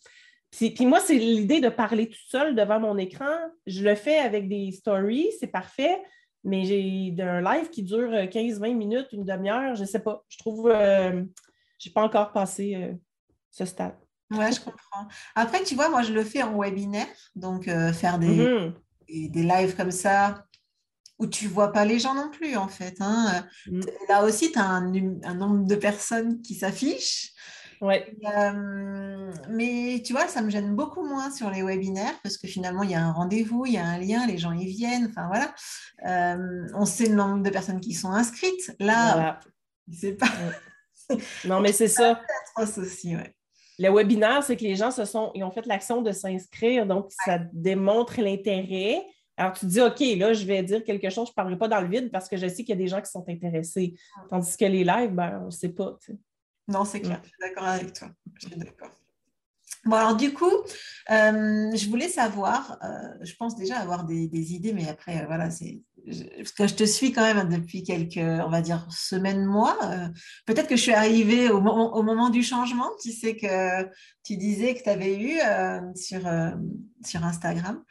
Puis, 0.50 0.70
puis, 0.70 0.86
moi, 0.86 1.00
c'est 1.00 1.16
l'idée 1.16 1.60
de 1.60 1.68
parler 1.68 2.08
tout 2.08 2.28
seul 2.28 2.54
devant 2.54 2.80
mon 2.80 2.96
écran. 2.98 3.34
Je 3.66 3.82
le 3.82 3.94
fais 3.94 4.18
avec 4.18 4.48
des 4.48 4.70
stories, 4.72 5.28
c'est 5.38 5.48
parfait, 5.48 6.00
mais 6.44 6.64
j'ai 6.64 7.14
un 7.18 7.40
live 7.40 7.70
qui 7.70 7.82
dure 7.82 8.10
15-20 8.10 8.74
minutes, 8.74 9.08
une 9.12 9.24
demi-heure, 9.24 9.74
je 9.74 9.82
ne 9.82 9.86
sais 9.86 10.00
pas. 10.00 10.24
Je 10.28 10.38
trouve 10.38 10.70
euh, 10.70 11.22
je 11.78 11.88
n'ai 11.88 11.92
pas 11.92 12.02
encore 12.02 12.32
passé 12.32 12.74
euh, 12.74 12.94
ce 13.50 13.64
stade. 13.64 13.96
Oui, 14.30 14.52
je 14.52 14.60
comprends. 14.60 15.08
Après, 15.34 15.62
tu 15.62 15.74
vois, 15.74 15.88
moi, 15.88 16.02
je 16.02 16.12
le 16.12 16.24
fais 16.24 16.42
en 16.42 16.58
webinaire, 16.58 17.06
donc 17.34 17.68
euh, 17.68 17.92
faire 17.92 18.18
des, 18.18 18.38
mm-hmm. 18.38 18.72
des, 19.08 19.28
des, 19.28 19.42
lives 19.42 19.76
comme 19.76 19.92
ça, 19.92 20.44
où 21.18 21.26
tu 21.26 21.46
vois 21.46 21.72
pas 21.72 21.84
les 21.84 21.98
gens 21.98 22.14
non 22.14 22.30
plus, 22.30 22.56
en 22.56 22.68
fait. 22.68 22.96
Hein. 23.00 23.46
Mm. 23.66 23.80
Là 24.08 24.24
aussi, 24.24 24.52
tu 24.52 24.58
as 24.58 24.64
un, 24.64 24.90
nombre 25.34 25.66
de 25.66 25.76
personnes 25.76 26.42
qui 26.42 26.54
s'affichent. 26.54 27.32
Ouais. 27.80 28.16
Euh, 28.24 29.32
mais 29.50 30.02
tu 30.04 30.12
vois, 30.12 30.28
ça 30.28 30.40
me 30.40 30.50
gêne 30.50 30.74
beaucoup 30.74 31.06
moins 31.06 31.30
sur 31.30 31.50
les 31.50 31.62
webinaires 31.62 32.18
parce 32.22 32.38
que 32.38 32.48
finalement, 32.48 32.82
il 32.82 32.90
y 32.90 32.94
a 32.94 33.02
un 33.02 33.12
rendez-vous, 33.12 33.66
il 33.66 33.74
y 33.74 33.78
a 33.78 33.84
un 33.84 33.98
lien, 33.98 34.26
les 34.26 34.38
gens 34.38 34.52
y 34.52 34.66
viennent. 34.66 35.08
Enfin, 35.10 35.28
voilà. 35.28 35.54
Euh, 36.06 36.66
on 36.74 36.86
sait 36.86 37.08
le 37.08 37.14
nombre 37.14 37.42
de 37.42 37.50
personnes 37.50 37.80
qui 37.80 37.92
sont 37.92 38.10
inscrites. 38.10 38.74
Là, 38.80 39.40
c'est 39.92 40.14
pas. 40.14 40.30
non, 41.44 41.60
mais 41.60 41.72
c'est 41.72 41.88
ça. 41.88 42.20
aussi, 42.56 43.14
ouais. 43.14 43.34
Le 43.78 43.90
webinaire, 43.90 44.42
c'est 44.42 44.56
que 44.56 44.62
les 44.62 44.76
gens 44.76 44.90
se 44.90 45.04
sont, 45.04 45.30
ils 45.34 45.44
ont 45.44 45.50
fait 45.50 45.66
l'action 45.66 46.02
de 46.02 46.12
s'inscrire, 46.12 46.86
donc 46.86 47.08
ça 47.24 47.38
démontre 47.52 48.20
l'intérêt. 48.20 49.04
Alors, 49.36 49.52
tu 49.52 49.60
te 49.60 49.66
dis, 49.66 49.80
OK, 49.80 50.00
là, 50.18 50.32
je 50.32 50.46
vais 50.46 50.62
dire 50.62 50.82
quelque 50.82 51.10
chose, 51.10 51.26
je 51.26 51.32
ne 51.32 51.34
parlerai 51.34 51.58
pas 51.58 51.68
dans 51.68 51.80
le 51.80 51.88
vide 51.88 52.10
parce 52.10 52.28
que 52.28 52.38
je 52.38 52.46
sais 52.48 52.64
qu'il 52.64 52.70
y 52.70 52.72
a 52.72 52.76
des 52.76 52.88
gens 52.88 53.02
qui 53.02 53.10
sont 53.10 53.24
intéressés. 53.28 53.94
Tandis 54.30 54.56
que 54.56 54.64
les 54.64 54.82
lives, 54.82 55.12
ben, 55.12 55.40
on 55.42 55.46
ne 55.46 55.50
sait 55.50 55.68
pas. 55.68 55.98
Non, 56.68 56.84
c'est 56.84 57.00
clair, 57.00 57.20
je 57.22 57.28
suis 57.28 57.38
d'accord 57.40 57.68
avec 57.68 57.92
toi. 57.92 58.08
Je 58.40 58.48
suis 58.48 58.56
d'accord. 58.56 58.90
Bon, 59.84 59.96
alors 59.96 60.16
du 60.16 60.32
coup, 60.32 60.50
euh, 61.10 61.70
je 61.76 61.88
voulais 61.88 62.08
savoir, 62.08 62.76
euh, 62.82 63.14
je 63.20 63.34
pense 63.36 63.54
déjà 63.54 63.78
avoir 63.78 64.04
des, 64.04 64.52
idées, 64.52 64.72
mais 64.72 64.88
après, 64.88 65.22
euh, 65.22 65.26
voilà, 65.26 65.50
c'est 65.50 65.80
que 66.56 66.66
je 66.66 66.74
te 66.74 66.84
suis 66.84 67.12
quand 67.12 67.22
même 67.22 67.48
depuis 67.48 67.82
quelques, 67.82 68.18
on 68.18 68.48
va 68.48 68.60
dire, 68.60 68.86
semaines, 68.90 69.44
mois. 69.44 69.78
Peut-être 70.46 70.68
que 70.68 70.76
je 70.76 70.82
suis 70.82 70.92
arrivée 70.92 71.50
au, 71.50 71.58
au, 71.58 72.02
moment 72.02 72.30
du 72.30 72.42
changement. 72.42 72.90
Tu 73.02 73.12
sais 73.12 73.36
que 73.36 73.84
tu 74.24 74.36
disais 74.36 74.74
que 74.74 74.82
tu 74.82 74.90
avais 74.90 75.18
eu 75.18 75.38
sur, 75.94 76.20
sur 77.04 77.24
Instagram. 77.24 77.82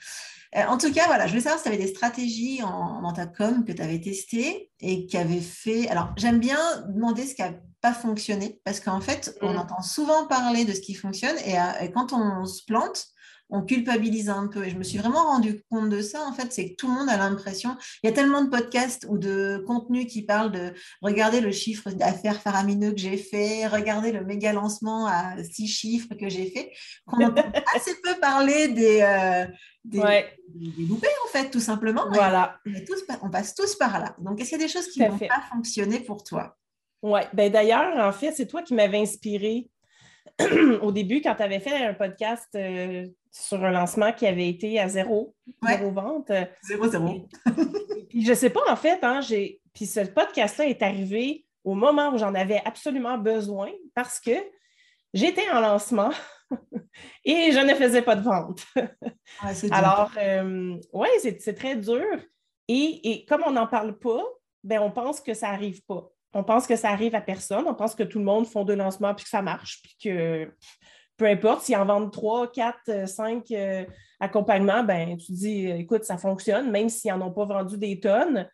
Euh, 0.55 0.63
en 0.67 0.77
tout 0.77 0.91
cas, 0.93 1.05
voilà, 1.07 1.25
je 1.25 1.31
voulais 1.31 1.41
savoir 1.41 1.59
si 1.59 1.63
tu 1.63 1.69
avais 1.69 1.83
des 1.83 1.93
stratégies 1.93 2.63
en, 2.63 3.01
dans 3.01 3.11
ta 3.11 3.25
com 3.25 3.65
que 3.65 3.73
tu 3.73 3.81
avais 3.81 3.99
testées 3.99 4.71
et 4.79 5.05
qui 5.05 5.17
avaient 5.17 5.41
fait. 5.41 5.89
Alors, 5.89 6.13
j'aime 6.15 6.39
bien 6.39 6.59
demander 6.87 7.25
ce 7.25 7.35
qui 7.35 7.41
n'a 7.41 7.53
pas 7.81 7.93
fonctionné 7.93 8.59
parce 8.63 8.79
qu'en 8.79 9.01
fait, 9.01 9.37
on 9.41 9.53
mm. 9.53 9.57
entend 9.57 9.81
souvent 9.81 10.27
parler 10.27 10.63
de 10.63 10.73
ce 10.73 10.79
qui 10.79 10.93
fonctionne 10.93 11.35
et, 11.45 11.59
euh, 11.59 11.87
quand 11.93 12.13
on 12.13 12.45
se 12.45 12.63
plante, 12.63 13.05
on 13.49 13.61
culpabilise 13.61 14.29
un 14.29 14.47
peu. 14.47 14.65
Et 14.65 14.69
je 14.69 14.77
me 14.77 14.83
suis 14.83 14.97
vraiment 14.97 15.23
rendu 15.23 15.61
compte 15.69 15.89
de 15.89 16.01
ça, 16.01 16.21
en 16.23 16.33
fait, 16.33 16.51
c'est 16.51 16.71
que 16.71 16.75
tout 16.75 16.87
le 16.87 16.93
monde 16.93 17.09
a 17.09 17.17
l'impression, 17.17 17.75
il 18.03 18.07
y 18.07 18.09
a 18.09 18.13
tellement 18.13 18.43
de 18.43 18.49
podcasts 18.49 19.05
ou 19.09 19.17
de 19.17 19.63
contenus 19.67 20.07
qui 20.07 20.23
parlent 20.23 20.51
de 20.51 20.73
regarder 21.01 21.41
le 21.41 21.51
chiffre 21.51 21.91
d'affaires 21.91 22.41
faramineux 22.41 22.91
que 22.91 22.97
j'ai 22.97 23.17
fait, 23.17 23.67
regarder 23.67 24.11
le 24.11 24.23
méga 24.23 24.53
lancement 24.53 25.07
à 25.07 25.43
six 25.43 25.67
chiffres 25.67 26.15
que 26.15 26.29
j'ai 26.29 26.49
fait, 26.49 26.71
qu'on 27.05 27.23
entend 27.25 27.51
assez 27.75 27.93
peu 28.01 28.15
parler 28.19 28.69
des, 28.69 29.01
euh, 29.01 29.45
des, 29.83 30.01
loupés, 30.87 31.07
en 31.25 31.29
fait, 31.29 31.49
tout 31.49 31.59
simplement. 31.59 32.05
Voilà. 32.11 32.59
On, 33.21 33.29
passe 33.29 33.53
tous 33.53 33.75
par 33.75 33.99
là. 33.99 34.15
Donc, 34.19 34.39
est-ce 34.39 34.49
qu'il 34.49 34.59
y 34.59 34.63
a 34.63 34.65
des 34.65 34.71
choses 34.71 34.87
qui 34.87 34.99
n'ont 35.01 35.17
pas 35.17 35.43
fonctionné 35.51 35.99
pour 35.99 36.23
toi? 36.23 36.57
Oui, 37.01 37.21
ben 37.33 37.51
d'ailleurs, 37.51 38.03
en 38.03 38.11
fait, 38.11 38.31
c'est 38.31 38.47
toi 38.47 38.63
qui 38.63 38.73
m'avais 38.73 38.97
inspiré 38.99 39.69
au 40.81 40.91
début 40.91 41.21
quand 41.21 41.35
tu 41.35 41.43
avais 41.43 41.59
fait 41.59 41.85
un 41.85 41.93
podcast 41.93 42.49
euh, 42.55 43.05
sur 43.35 43.63
un 43.65 43.71
lancement 43.71 44.13
qui 44.13 44.25
avait 44.25 44.47
été 44.47 44.79
à 44.79 44.87
zéro, 44.87 45.35
zéro 45.67 45.91
vente. 45.91 46.31
Zéro, 46.63 46.87
zéro. 46.87 47.27
puis 48.09 48.25
je 48.25 48.33
sais 48.33 48.49
pas, 48.49 48.61
en 48.69 48.75
fait, 48.75 49.03
hein, 49.03 49.19
puis 49.73 49.85
ce 49.85 50.01
podcast-là 50.01 50.67
est 50.67 50.81
arrivé 50.81 51.45
au 51.63 51.73
moment 51.73 52.13
où 52.13 52.17
j'en 52.17 52.33
avais 52.33 52.61
absolument 52.63 53.17
besoin 53.17 53.71
parce 53.93 54.19
que 54.19 54.31
j'étais 55.13 55.49
en 55.51 55.59
lancement 55.59 56.11
et 57.25 57.51
je 57.51 57.59
ne 57.59 57.73
faisais 57.73 58.01
pas 58.01 58.15
de 58.15 58.23
vente. 58.23 58.65
Alors, 59.71 60.11
euh, 60.17 60.77
oui, 60.93 61.07
c'est 61.21 61.55
très 61.55 61.75
dur. 61.75 62.05
Et, 62.67 63.11
et, 63.11 63.25
comme 63.25 63.43
on 63.45 63.51
n'en 63.51 63.67
parle 63.67 63.99
pas, 63.99 64.23
ben, 64.63 64.79
on 64.79 64.91
pense 64.91 65.19
que 65.19 65.33
ça 65.33 65.51
n'arrive 65.51 65.83
pas 65.83 66.09
on 66.35 66.43
pense 66.43 66.67
que 66.67 66.75
ça 66.75 66.89
arrive 66.89 67.15
à 67.15 67.21
personne. 67.21 67.65
On 67.65 67.73
pense 67.73 67.95
que 67.95 68.03
tout 68.03 68.19
le 68.19 68.25
monde 68.25 68.45
font 68.45 68.65
deux 68.65 68.75
lancements 68.75 69.15
puis 69.15 69.23
que 69.23 69.29
ça 69.29 69.41
marche, 69.41 69.81
puis 69.81 69.95
que 70.03 70.51
peu 71.17 71.25
importe, 71.25 71.63
s'ils 71.63 71.75
en 71.75 71.85
vendent 71.85 72.11
trois, 72.11 72.51
quatre, 72.51 72.89
euh, 72.89 73.05
cinq 73.05 73.51
euh, 73.51 73.85
accompagnements, 74.19 74.83
ben, 74.83 75.17
tu 75.17 75.31
dis, 75.31 75.71
euh, 75.71 75.77
écoute, 75.77 76.03
ça 76.03 76.17
fonctionne, 76.17 76.71
même 76.71 76.89
s'ils 76.89 77.11
n'en 77.11 77.27
ont 77.27 77.31
pas 77.31 77.45
vendu 77.45 77.77
des 77.77 77.99
tonnes, 77.99 78.49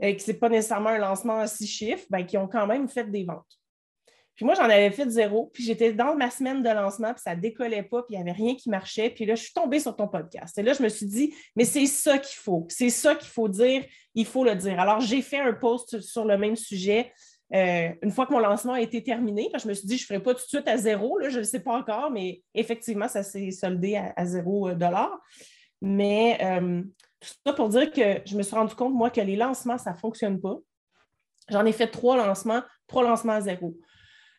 et 0.00 0.16
que 0.16 0.22
ce 0.22 0.30
n'est 0.30 0.38
pas 0.38 0.48
nécessairement 0.48 0.90
un 0.90 0.98
lancement 0.98 1.38
à 1.38 1.46
six 1.46 1.66
chiffres, 1.66 2.06
ben, 2.10 2.24
qui 2.24 2.36
ont 2.36 2.48
quand 2.48 2.66
même 2.66 2.88
fait 2.88 3.10
des 3.10 3.24
ventes. 3.24 3.58
Puis 4.36 4.44
moi, 4.44 4.54
j'en 4.54 4.64
avais 4.64 4.90
fait 4.90 5.08
zéro. 5.08 5.50
Puis 5.52 5.64
j'étais 5.64 5.94
dans 5.94 6.14
ma 6.14 6.30
semaine 6.30 6.62
de 6.62 6.68
lancement, 6.68 7.14
puis 7.14 7.22
ça 7.22 7.34
ne 7.34 7.40
décollait 7.40 7.82
pas, 7.82 8.02
puis 8.02 8.14
il 8.14 8.22
n'y 8.22 8.30
avait 8.30 8.36
rien 8.36 8.54
qui 8.54 8.68
marchait. 8.68 9.08
Puis 9.08 9.24
là, 9.24 9.34
je 9.34 9.44
suis 9.44 9.54
tombée 9.54 9.80
sur 9.80 9.96
ton 9.96 10.08
podcast. 10.08 10.56
Et 10.58 10.62
là, 10.62 10.74
je 10.74 10.82
me 10.82 10.90
suis 10.90 11.06
dit, 11.06 11.34
mais 11.56 11.64
c'est 11.64 11.86
ça 11.86 12.18
qu'il 12.18 12.36
faut. 12.36 12.66
C'est 12.68 12.90
ça 12.90 13.14
qu'il 13.14 13.30
faut 13.30 13.48
dire. 13.48 13.82
Il 14.14 14.26
faut 14.26 14.44
le 14.44 14.54
dire. 14.54 14.78
Alors, 14.78 15.00
j'ai 15.00 15.22
fait 15.22 15.40
un 15.40 15.54
post 15.54 16.00
sur 16.00 16.26
le 16.26 16.36
même 16.36 16.54
sujet. 16.54 17.12
Euh, 17.54 17.90
une 18.02 18.10
fois 18.10 18.26
que 18.26 18.32
mon 18.32 18.40
lancement 18.40 18.72
a 18.72 18.80
été 18.80 19.02
terminé, 19.02 19.48
je 19.60 19.68
me 19.68 19.74
suis 19.74 19.86
dit, 19.86 19.96
je 19.96 20.02
ne 20.04 20.06
ferai 20.06 20.20
pas 20.20 20.34
tout 20.34 20.42
de 20.42 20.48
suite 20.48 20.66
à 20.66 20.76
zéro, 20.76 21.18
je 21.28 21.38
ne 21.38 21.44
sais 21.44 21.60
pas 21.60 21.78
encore, 21.78 22.10
mais 22.10 22.42
effectivement, 22.54 23.08
ça 23.08 23.22
s'est 23.22 23.50
soldé 23.52 23.96
à, 23.96 24.26
zéro 24.26 24.68
euh, 24.68 24.74
dollar. 24.74 25.10
Mais 25.80 26.38
euh, 26.42 26.82
tout 27.20 27.28
ça 27.46 27.52
pour 27.52 27.68
dire 27.68 27.90
que 27.92 28.20
je 28.24 28.36
me 28.36 28.42
suis 28.42 28.56
rendu 28.56 28.74
compte, 28.74 28.94
moi, 28.94 29.10
que 29.10 29.20
les 29.20 29.36
lancements, 29.36 29.78
ça 29.78 29.92
ne 29.92 29.96
fonctionne 29.96 30.40
pas. 30.40 30.56
J'en 31.48 31.64
ai 31.64 31.72
fait 31.72 31.86
trois 31.86 32.16
lancements, 32.16 32.62
trois 32.88 33.04
lancements 33.04 33.34
à 33.34 33.40
zéro. 33.40 33.76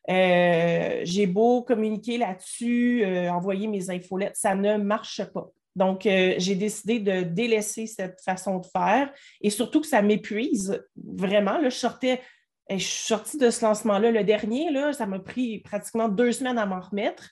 J'ai 0.10 1.28
beau 1.28 1.63
communiquer 1.63 2.17
là-dessus, 2.17 3.06
envoyer 3.30 3.67
mes 3.67 3.89
infolettes, 3.89 4.36
ça 4.36 4.56
ne 4.56 4.78
marche 4.78 5.24
pas. 5.34 5.48
Donc, 5.76 6.02
j'ai 6.04 6.56
décidé 6.56 7.00
de 7.00 7.22
délaisser 7.22 7.88
cette 7.88 8.20
façon 8.22 8.60
de 8.60 8.65
faire 8.65 9.13
et 9.41 9.50
surtout 9.50 9.80
que 9.80 9.88
ça 9.88 10.02
m'épuise 10.02 10.84
vraiment. 10.96 11.60
je, 11.63 11.70
sortais, 11.70 12.22
je 12.69 12.77
suis 12.77 13.08
sortie 13.08 13.38
de 13.38 13.49
ce 13.49 13.63
lancement-là. 13.65 14.12
Le 14.12 14.23
dernier, 14.23 14.71
là, 14.71 14.93
ça 14.93 15.06
m'a 15.06 15.19
pris 15.19 15.60
pratiquement 15.60 16.10
deux 16.10 16.32
semaines 16.32 16.58
à 16.58 16.65
m'en 16.65 16.80
remettre, 16.80 17.32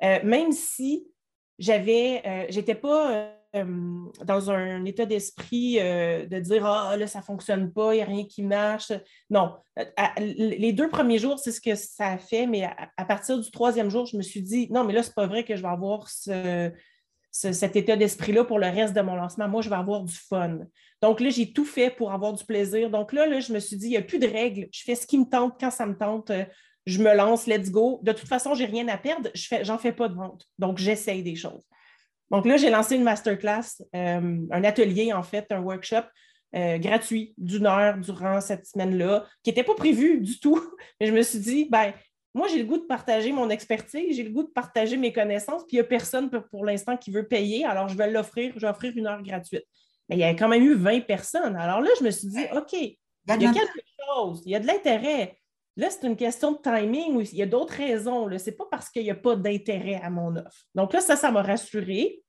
même 0.00 0.52
si 0.52 1.06
j'avais, 1.58 2.46
j'étais 2.50 2.74
pas 2.74 3.34
euh, 3.54 4.10
dans 4.24 4.50
un 4.50 4.84
état 4.84 5.06
d'esprit 5.06 5.78
euh, 5.78 6.26
de 6.26 6.40
dire 6.40 6.66
Ah, 6.66 6.96
là, 6.96 7.06
ça 7.06 7.20
ne 7.20 7.24
fonctionne 7.24 7.72
pas, 7.72 7.94
il 7.94 7.98
n'y 7.98 8.02
a 8.02 8.06
rien 8.06 8.24
qui 8.24 8.42
marche. 8.42 8.90
Non. 9.30 9.54
Euh, 9.78 9.84
les 10.18 10.72
deux 10.72 10.88
premiers 10.88 11.18
jours, 11.18 11.38
c'est 11.38 11.52
ce 11.52 11.60
que 11.60 11.76
ça 11.76 12.08
a 12.08 12.18
fait, 12.18 12.46
mais 12.46 12.64
à, 12.96 13.04
partir 13.04 13.38
du 13.38 13.48
troisième 13.52 13.90
jour, 13.90 14.06
je 14.06 14.16
me 14.16 14.22
suis 14.22 14.42
dit 14.42 14.66
Non, 14.72 14.82
mais 14.82 14.92
là, 14.92 15.04
ce 15.04 15.08
n'est 15.08 15.14
pas 15.14 15.26
vrai 15.26 15.44
que 15.44 15.54
je 15.54 15.62
vais 15.62 15.68
avoir 15.68 16.08
cet 17.30 17.76
état 17.76 17.96
d'esprit-là 17.96 18.44
pour 18.44 18.58
le 18.58 18.66
reste 18.66 18.94
de 18.94 19.02
mon 19.02 19.14
lancement. 19.14 19.48
Moi, 19.48 19.62
je 19.62 19.70
vais 19.70 19.76
avoir 19.76 20.02
du 20.02 20.14
fun. 20.14 20.58
Donc 21.04 21.20
là, 21.20 21.28
j'ai 21.28 21.52
tout 21.52 21.66
fait 21.66 21.90
pour 21.90 22.12
avoir 22.12 22.32
du 22.32 22.42
plaisir. 22.46 22.88
Donc 22.88 23.12
là, 23.12 23.38
je 23.38 23.52
me 23.52 23.58
suis 23.58 23.76
dit, 23.76 23.88
il 23.88 23.90
n'y 23.90 23.98
a 23.98 24.02
plus 24.02 24.18
de 24.18 24.26
règles. 24.26 24.68
Je 24.72 24.84
fais 24.84 24.94
ce 24.94 25.06
qui 25.06 25.18
me 25.18 25.26
tente 25.26 25.60
quand 25.60 25.70
ça 25.70 25.84
me 25.84 25.94
tente. 25.94 26.32
Je 26.86 27.02
me 27.02 27.14
lance, 27.14 27.46
let's 27.46 27.70
go. 27.70 28.00
De 28.02 28.12
toute 28.12 28.26
façon, 28.26 28.54
je 28.54 28.62
n'ai 28.62 28.70
rien 28.70 28.88
à 28.88 28.96
perdre. 28.96 29.28
Je 29.34 29.70
n'en 29.70 29.76
fais, 29.76 29.92
pas 29.92 30.08
de 30.08 30.14
vente. 30.14 30.46
Donc, 30.58 30.78
j'essaye 30.78 31.22
des 31.22 31.36
choses. 31.36 31.62
Donc 32.30 32.46
là, 32.46 32.56
j'ai 32.56 32.70
lancé 32.70 32.96
une 32.96 33.02
masterclass, 33.02 33.82
euh, 33.94 34.46
un 34.50 34.64
atelier 34.64 35.12
en 35.12 35.22
fait, 35.22 35.44
un 35.50 35.60
workshop 35.60 36.06
euh, 36.56 36.78
gratuit 36.78 37.34
d'une 37.36 37.66
heure 37.66 37.98
durant 37.98 38.40
cette 38.40 38.64
semaine-là, 38.64 39.26
qui 39.42 39.50
n'était 39.50 39.62
pas 39.62 39.74
prévu 39.74 40.22
du 40.22 40.40
tout. 40.40 40.58
Mais 41.00 41.06
je 41.06 41.12
me 41.12 41.20
suis 41.20 41.38
dit, 41.38 41.68
ben, 41.70 41.92
moi, 42.32 42.48
j'ai 42.48 42.60
le 42.60 42.64
goût 42.64 42.78
de 42.78 42.86
partager 42.86 43.30
mon 43.30 43.50
expertise, 43.50 44.16
j'ai 44.16 44.22
le 44.22 44.30
goût 44.30 44.44
de 44.44 44.48
partager 44.48 44.96
mes 44.96 45.12
connaissances, 45.12 45.64
puis 45.66 45.76
il 45.76 45.80
n'y 45.80 45.84
a 45.84 45.84
personne 45.84 46.30
pour, 46.30 46.64
l'instant 46.64 46.96
qui 46.96 47.10
veut 47.10 47.28
payer, 47.28 47.66
alors 47.66 47.88
je 47.88 47.96
vais 47.96 48.10
l'offrir, 48.10 48.54
je 48.56 48.60
vais 48.60 48.68
offrir 48.68 48.94
une 48.96 49.06
heure 49.06 49.22
gratuite. 49.22 49.66
Mais 50.08 50.16
il 50.16 50.18
y 50.18 50.24
avait 50.24 50.36
quand 50.36 50.48
même 50.48 50.62
eu 50.62 50.74
20 50.74 51.00
personnes. 51.06 51.56
Alors 51.56 51.80
là, 51.80 51.90
je 51.98 52.04
me 52.04 52.10
suis 52.10 52.28
dit, 52.28 52.44
OK, 52.54 52.72
il 52.72 52.96
y 53.26 53.32
a, 53.32 53.36
quelque 53.36 53.80
chose, 53.98 54.42
il 54.44 54.52
y 54.52 54.54
a 54.54 54.60
de 54.60 54.66
l'intérêt. 54.66 55.38
Là, 55.76 55.90
c'est 55.90 56.06
une 56.06 56.16
question 56.16 56.52
de 56.52 56.58
timing 56.58 57.16
ou 57.16 57.20
il 57.22 57.34
y 57.34 57.42
a 57.42 57.46
d'autres 57.46 57.74
raisons. 57.74 58.28
Ce 58.38 58.50
n'est 58.50 58.56
pas 58.56 58.66
parce 58.70 58.90
qu'il 58.90 59.02
n'y 59.02 59.10
a 59.10 59.14
pas 59.14 59.34
d'intérêt 59.34 60.00
à 60.02 60.10
mon 60.10 60.36
offre. 60.36 60.66
Donc 60.74 60.92
là, 60.92 61.00
ça, 61.00 61.16
ça 61.16 61.30
m'a 61.30 61.42
rassurée. 61.42 62.22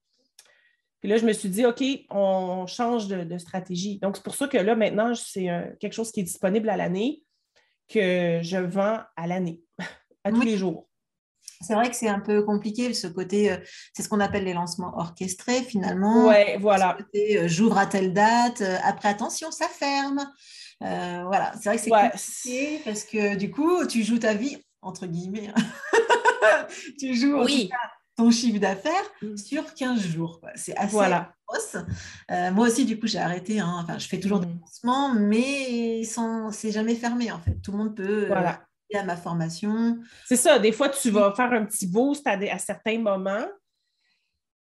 Puis 1.02 1.10
là, 1.10 1.18
je 1.18 1.26
me 1.26 1.34
suis 1.34 1.50
dit, 1.50 1.66
OK, 1.66 1.84
on 2.10 2.66
change 2.66 3.08
de, 3.08 3.38
stratégie. 3.38 4.00
Donc, 4.00 4.18
c'est 4.18 4.24
pour 4.24 4.34
ça 4.34 4.48
que 4.48 4.58
là, 4.58 4.76
maintenant, 4.76 5.14
c'est 5.14 5.48
quelque 5.80 5.94
chose 5.94 6.12
qui 6.12 6.22
est 6.22 6.24
disponible 6.24 6.70
à 6.70 6.78
l'année, 6.78 7.22
que 7.88 8.40
je 8.42 8.58
vends 8.58 9.02
à 9.16 9.28
l'année, 9.28 9.62
à 10.24 10.32
tous 10.32 10.42
les 10.42 10.58
jours. 10.58 10.88
C'est 11.62 11.74
vrai 11.74 11.90
que 11.90 11.96
c'est 11.96 12.08
un 12.08 12.20
peu 12.20 12.44
compliqué 12.44 12.94
ce 12.94 13.08
côté, 13.08 13.52
euh, 13.52 13.58
c'est 13.94 14.04
ce 14.04 14.10
qu'on 14.10 14.20
appelle 14.20 14.44
les 14.44 14.54
lancements 14.54 14.98
orchestrés 14.98 15.62
finalement. 15.62 16.28
Oui, 16.28 16.58
voilà. 16.60 16.98
Euh, 17.16 17.48
j'ouvre 17.48 17.78
à 17.78 17.86
telle 17.86 18.14
date, 18.14 18.62
euh, 18.62 18.78
après 18.84 19.10
attention, 19.10 19.52
ça 19.52 19.68
ferme. 19.68 20.26
voilà, 20.82 21.54
c'est 21.62 21.70
vrai 21.70 21.78
que 21.78 21.84
c'est 21.84 21.90
compliqué 21.90 22.82
parce 22.84 23.04
que 23.04 23.36
du 23.36 23.52
coup, 23.52 23.86
tu 23.88 24.04
joues 24.04 24.20
ta 24.20 24.34
vie, 24.34 24.58
entre 24.82 25.08
guillemets. 25.08 25.52
tu 27.00 27.16
joues 27.16 27.44
oui 27.44 27.70
ton 28.16 28.32
chiffre 28.32 28.60
d'affaires 28.60 29.12
mm. 29.22 29.38
sur 29.38 29.74
15 29.74 30.00
jours. 30.02 30.42
C'est 30.56 30.76
assez 30.78 30.92
voilà. 30.92 31.34
Euh, 32.32 32.52
moi 32.52 32.68
aussi, 32.68 32.86
du 32.86 33.00
coup, 33.00 33.08
j'ai 33.08 33.20
arrêté. 33.20 33.60
Hein. 33.60 33.82
Enfin, 33.84 33.98
je 33.98 34.08
fais 34.08 34.20
toujours 34.20 34.40
des 34.40 34.48
mm. 34.48 34.60
lancements, 34.62 35.14
mais 35.14 36.04
sans... 36.04 36.52
c'est 36.52 36.72
jamais 36.72 36.96
fermé, 36.96 37.32
en 37.32 37.40
fait. 37.40 37.56
Tout 37.62 37.72
le 37.72 37.78
monde 37.78 37.96
peut 37.96 38.28
voilà. 38.28 38.66
À 38.94 39.04
ma 39.04 39.16
formation. 39.16 39.98
C'est 40.26 40.36
ça. 40.36 40.60
Des 40.60 40.72
fois, 40.72 40.90
tu 40.90 41.10
vas 41.10 41.34
faire 41.34 41.52
un 41.52 41.66
petit 41.66 41.88
boost 41.88 42.26
à, 42.28 42.32
à 42.32 42.60
certains 42.60 43.00
moments, 43.00 43.46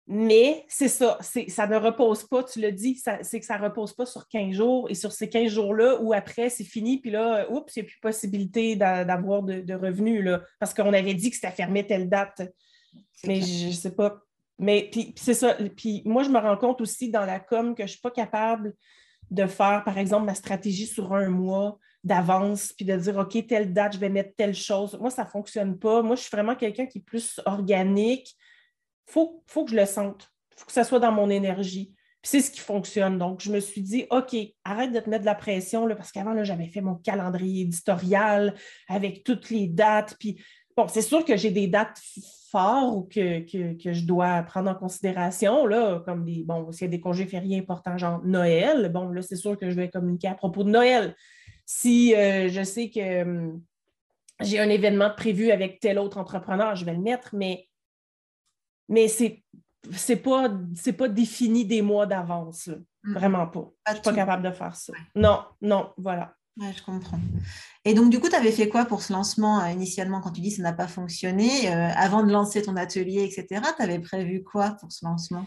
mais 0.07 0.65
c'est 0.67 0.87
ça. 0.87 1.17
Ça 1.21 1.65
ne 1.67 1.77
repose 1.77 2.23
pas, 2.25 2.43
tu 2.43 2.61
le 2.61 2.71
dis, 2.71 3.01
c'est 3.21 3.39
que 3.39 3.45
ça 3.45 3.57
ne 3.57 3.63
repose 3.63 3.93
pas 3.93 4.05
sur 4.05 4.27
15 4.27 4.53
jours 4.53 4.87
et 4.89 4.93
sur 4.93 5.11
ces 5.11 5.29
15 5.29 5.51
jours-là 5.51 5.99
où 5.99 6.13
après, 6.13 6.49
c'est 6.49 6.63
fini, 6.63 6.99
puis 6.99 7.09
là, 7.09 7.47
oups, 7.51 7.75
il 7.75 7.79
n'y 7.79 7.85
a 7.85 7.89
plus 7.89 7.99
possibilité 7.99 8.75
d'avoir 8.75 9.41
de, 9.41 9.61
de, 9.61 9.73
revenus, 9.73 10.23
là, 10.23 10.41
parce 10.59 10.73
qu'on 10.73 10.93
avait 10.93 11.15
dit 11.15 11.31
que 11.31 11.35
c'était 11.35 11.51
fermé 11.51 11.87
telle 11.87 12.07
date. 12.07 12.43
Mais 13.25 13.41
je 13.41 13.67
ne 13.67 13.71
sais 13.71 13.95
pas. 13.95 14.19
Mais 14.59 14.89
puis, 14.91 15.13
c'est 15.17 15.33
ça. 15.33 15.55
Puis 15.75 16.03
moi, 16.05 16.23
je 16.23 16.29
me 16.29 16.37
rends 16.39 16.57
compte 16.57 16.81
aussi 16.81 17.09
dans 17.09 17.25
la 17.25 17.39
com 17.39 17.73
que 17.73 17.81
je 17.81 17.85
ne 17.85 17.89
suis 17.91 18.01
pas 18.01 18.11
capable 18.11 18.73
de 19.31 19.47
faire, 19.47 19.83
par 19.83 19.97
exemple, 19.97 20.25
ma 20.25 20.35
stratégie 20.35 20.85
sur 20.85 21.13
un 21.13 21.29
mois 21.29 21.79
d'avance, 22.05 22.71
puis 22.71 22.85
de 22.85 22.95
dire, 22.95 23.17
OK, 23.17 23.45
telle 23.47 23.73
date, 23.73 23.93
je 23.93 23.99
vais 23.99 24.09
mettre 24.09 24.35
telle 24.35 24.53
chose. 24.53 24.97
Moi, 24.99 25.09
ça 25.09 25.23
ne 25.23 25.29
fonctionne 25.29 25.77
pas. 25.77 26.01
Moi, 26.01 26.15
je 26.15 26.21
suis 26.21 26.31
vraiment 26.31 26.55
quelqu'un 26.55 26.85
qui 26.85 26.99
est 26.99 27.01
plus 27.01 27.41
organique. 27.45 28.35
Il 29.07 29.11
faut, 29.11 29.43
faut 29.47 29.65
que 29.65 29.71
je 29.71 29.75
le 29.75 29.85
sente. 29.85 30.31
Il 30.51 30.59
faut 30.59 30.65
que 30.67 30.71
ça 30.71 30.83
soit 30.83 30.99
dans 30.99 31.11
mon 31.11 31.29
énergie. 31.29 31.93
Puis 32.21 32.29
c'est 32.29 32.41
ce 32.41 32.51
qui 32.51 32.59
fonctionne. 32.59 33.17
Donc, 33.17 33.41
je 33.41 33.51
me 33.51 33.59
suis 33.59 33.81
dit, 33.81 34.05
OK, 34.11 34.35
arrête 34.63 34.91
de 34.91 34.99
te 34.99 35.09
mettre 35.09 35.21
de 35.21 35.25
la 35.25 35.35
pression, 35.35 35.85
là, 35.85 35.95
parce 35.95 36.11
qu'avant, 36.11 36.41
j'avais 36.43 36.67
fait 36.67 36.81
mon 36.81 36.95
calendrier 36.95 37.63
éditorial 37.63 38.53
avec 38.87 39.23
toutes 39.23 39.49
les 39.49 39.67
dates. 39.67 40.15
Puis, 40.19 40.39
bon, 40.77 40.87
c'est 40.87 41.01
sûr 41.01 41.25
que 41.25 41.35
j'ai 41.35 41.51
des 41.51 41.67
dates 41.67 41.99
ou 42.63 43.07
que, 43.11 43.45
je 43.49 44.05
dois 44.05 44.41
prendre 44.43 44.69
en 44.69 44.75
considération, 44.75 45.65
là, 45.65 46.01
comme 46.05 46.23
des, 46.23 46.43
bon, 46.43 46.71
s'il 46.71 46.85
y 46.85 46.87
a 46.87 46.91
des 46.91 46.99
congés 46.99 47.25
fériés 47.25 47.59
importants, 47.59 47.97
genre 47.97 48.21
Noël, 48.23 48.91
bon, 48.91 49.09
là, 49.09 49.21
c'est 49.21 49.35
sûr 49.35 49.57
que 49.57 49.69
je 49.69 49.75
vais 49.75 49.89
communiquer 49.89 50.29
à 50.29 50.35
propos 50.35 50.63
de 50.63 50.69
Noël. 50.69 51.15
Si 51.65 52.15
euh, 52.15 52.49
je 52.49 52.63
sais 52.63 52.89
que 52.89 53.21
hum, 53.23 53.61
j'ai 54.41 54.59
un 54.59 54.69
événement 54.69 55.11
prévu 55.15 55.51
avec 55.51 55.79
tel 55.79 55.97
autre 55.99 56.17
entrepreneur, 56.17 56.75
je 56.75 56.85
vais 56.85 56.93
le 56.93 57.01
mettre, 57.01 57.29
mais, 57.33 57.67
mais 58.89 59.07
c'est 59.07 59.43
c'est 59.93 60.15
pas, 60.15 60.49
pas 60.97 61.09
défini 61.09 61.65
des 61.65 61.81
mois 61.81 62.05
d'avance. 62.05 62.69
Mm-hmm. 62.69 63.13
Vraiment 63.13 63.47
pas. 63.47 63.71
je 63.87 63.91
ne 63.91 63.95
suis 63.95 64.03
pas 64.03 64.13
capable 64.13 64.43
de 64.43 64.51
faire 64.51 64.75
ça. 64.75 64.93
Non, 65.15 65.43
non, 65.61 65.91
voilà. 65.97 66.35
Ouais, 66.57 66.71
je 66.75 66.81
comprends. 66.83 67.19
Et 67.83 67.93
donc, 67.93 68.09
du 68.09 68.19
coup, 68.19 68.29
tu 68.29 68.35
avais 68.35 68.51
fait 68.51 68.69
quoi 68.69 68.85
pour 68.85 69.01
ce 69.01 69.11
lancement 69.11 69.61
euh, 69.61 69.69
initialement? 69.71 70.21
Quand 70.21 70.31
tu 70.31 70.41
dis 70.41 70.49
que 70.49 70.55
ça 70.55 70.63
n'a 70.63 70.73
pas 70.73 70.87
fonctionné 70.87 71.69
euh, 71.69 71.89
Avant 71.95 72.23
de 72.23 72.31
lancer 72.31 72.61
ton 72.61 72.77
atelier, 72.77 73.23
etc., 73.23 73.61
tu 73.75 73.83
avais 73.83 73.99
prévu 73.99 74.41
quoi 74.41 74.71
pour 74.79 74.91
ce 74.91 75.05
lancement? 75.05 75.45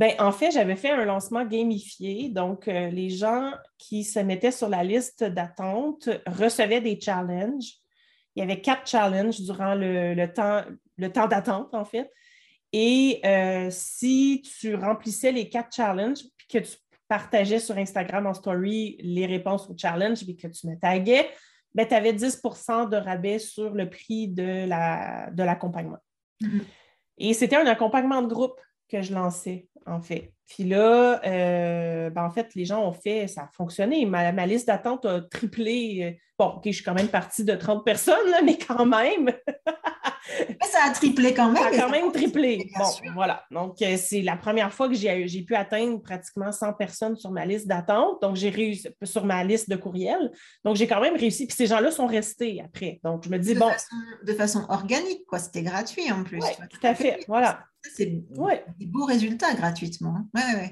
Ben, 0.00 0.14
en 0.18 0.32
fait, 0.32 0.50
j'avais 0.50 0.76
fait 0.76 0.88
un 0.88 1.04
lancement 1.04 1.44
gamifié. 1.44 2.30
Donc, 2.30 2.68
euh, 2.68 2.88
les 2.88 3.10
gens 3.10 3.52
qui 3.76 4.02
se 4.02 4.18
mettaient 4.18 4.50
sur 4.50 4.70
la 4.70 4.82
liste 4.82 5.24
d'attente 5.24 6.08
recevaient 6.26 6.80
des 6.80 6.98
challenges. 6.98 7.74
Il 8.34 8.40
y 8.40 8.42
avait 8.42 8.62
quatre 8.62 8.88
challenges 8.88 9.42
durant 9.42 9.74
le, 9.74 10.24
temps, 10.32 10.62
le 10.96 11.12
temps 11.12 11.28
d'attente, 11.28 11.74
en 11.74 11.84
fait. 11.84 12.10
Et 12.72 13.20
si 13.70 14.42
tu 14.58 14.74
remplissais 14.74 15.32
les 15.32 15.50
quatre 15.50 15.74
challenges, 15.76 16.22
puis 16.38 16.46
que 16.48 16.58
tu 16.58 16.78
partageais 17.06 17.58
sur 17.58 17.76
Instagram 17.76 18.26
en 18.26 18.32
story 18.32 18.96
les 19.00 19.26
réponses 19.26 19.68
au 19.68 19.76
challenge 19.76 20.22
et 20.26 20.34
que 20.34 20.46
tu 20.46 20.66
me 20.66 20.78
taguais, 20.78 21.28
ben, 21.74 21.86
tu 21.86 21.92
avais 21.92 22.14
10% 22.14 22.88
de 22.88 22.96
rabais 22.96 23.38
sur 23.38 23.74
le 23.74 23.90
prix 23.90 24.28
de 24.28 24.66
l'accompagnement. 24.66 25.98
La, 26.40 26.46
de 26.46 26.46
mm-hmm. 26.46 26.62
Et 27.18 27.34
c'était 27.34 27.56
un 27.56 27.66
accompagnement 27.66 28.22
de 28.22 28.28
groupe 28.32 28.58
que 28.90 29.02
je 29.02 29.14
lançais, 29.14 29.68
en 29.86 30.00
fait. 30.00 30.32
Puis 30.46 30.64
là, 30.64 31.20
euh, 31.24 32.10
ben, 32.10 32.24
en 32.24 32.30
fait, 32.30 32.54
les 32.54 32.64
gens 32.64 32.84
ont 32.84 32.92
fait, 32.92 33.28
ça 33.28 33.42
a 33.42 33.48
fonctionné. 33.48 34.04
Ma, 34.06 34.32
ma 34.32 34.46
liste 34.46 34.66
d'attente 34.66 35.04
a 35.06 35.20
triplé. 35.20 36.20
Bon, 36.38 36.54
OK, 36.56 36.62
je 36.66 36.72
suis 36.72 36.84
quand 36.84 36.94
même 36.94 37.08
partie 37.08 37.44
de 37.44 37.54
30 37.54 37.84
personnes, 37.84 38.16
mais 38.44 38.58
quand 38.58 38.86
même. 38.86 39.30
Ça 40.62 40.78
a 40.84 40.90
triplé 40.90 41.34
quand 41.34 41.50
même. 41.50 41.62
Ça 41.62 41.68
a 41.68 41.72
quand 41.72 41.90
même 41.90 42.12
triplé. 42.12 42.70
Bon, 42.78 43.12
voilà. 43.14 43.44
Donc, 43.50 43.80
euh, 43.82 43.96
c'est 43.96 44.22
la 44.22 44.36
première 44.36 44.72
fois 44.72 44.88
que 44.88 44.94
j'ai 44.94 45.42
pu 45.42 45.54
atteindre 45.54 46.00
pratiquement 46.00 46.52
100 46.52 46.74
personnes 46.74 47.16
sur 47.16 47.30
ma 47.30 47.46
liste 47.46 47.66
d'attente. 47.66 48.22
Donc, 48.22 48.36
j'ai 48.36 48.50
réussi 48.50 48.88
sur 49.02 49.24
ma 49.24 49.42
liste 49.44 49.68
de 49.68 49.76
courriels. 49.76 50.30
Donc, 50.64 50.76
j'ai 50.76 50.86
quand 50.86 51.00
même 51.00 51.16
réussi. 51.16 51.46
Puis 51.46 51.56
ces 51.56 51.66
gens-là 51.66 51.90
sont 51.90 52.06
restés 52.06 52.62
après. 52.64 53.00
Donc, 53.04 53.24
je 53.24 53.30
me 53.30 53.38
dis, 53.38 53.54
bon. 53.54 53.70
de 54.24 54.32
façon 54.32 54.64
organique, 54.68 55.24
quoi. 55.26 55.38
C'était 55.38 55.62
gratuit 55.62 56.10
en 56.10 56.24
plus. 56.24 56.40
Tout 56.70 56.86
à 56.86 56.94
fait. 56.94 57.24
Voilà. 57.28 57.64
C'est 57.96 58.06
des 58.06 58.86
beaux 58.86 59.04
résultats 59.04 59.54
gratuitement. 59.54 60.16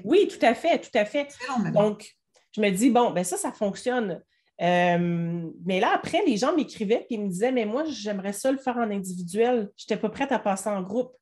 Oui, 0.03 0.27
tout 0.27 0.45
à 0.45 0.53
fait, 0.53 0.79
tout 0.79 0.95
à 0.97 1.05
fait. 1.05 1.27
Donc, 1.73 2.15
je 2.55 2.61
me 2.61 2.69
dis, 2.69 2.89
bon, 2.89 3.11
ben 3.11 3.23
ça, 3.23 3.37
ça 3.37 3.51
fonctionne. 3.51 4.21
Euh, 4.61 5.49
mais 5.65 5.79
là, 5.79 5.91
après, 5.93 6.21
les 6.25 6.37
gens 6.37 6.55
m'écrivaient 6.55 7.07
et 7.09 7.17
me 7.17 7.29
disaient, 7.29 7.51
mais 7.51 7.65
moi, 7.65 7.83
j'aimerais 7.85 8.33
ça 8.33 8.51
le 8.51 8.57
faire 8.57 8.77
en 8.77 8.91
individuel. 8.91 9.69
Je 9.77 9.85
n'étais 9.85 9.99
pas 9.99 10.09
prête 10.09 10.31
à 10.31 10.39
passer 10.39 10.69
en 10.69 10.81
groupe. 10.81 11.13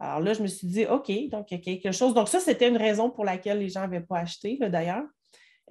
Alors 0.00 0.20
là, 0.20 0.32
je 0.32 0.42
me 0.42 0.48
suis 0.48 0.66
dit, 0.66 0.86
OK, 0.86 1.10
donc 1.30 1.50
il 1.50 1.58
y 1.58 1.60
a 1.60 1.62
quelque 1.62 1.92
chose. 1.92 2.14
Donc, 2.14 2.28
ça, 2.28 2.40
c'était 2.40 2.68
une 2.68 2.76
raison 2.76 3.10
pour 3.10 3.24
laquelle 3.24 3.58
les 3.58 3.68
gens 3.68 3.82
n'avaient 3.82 4.00
pas 4.00 4.18
acheté, 4.18 4.58
d'ailleurs. 4.60 5.04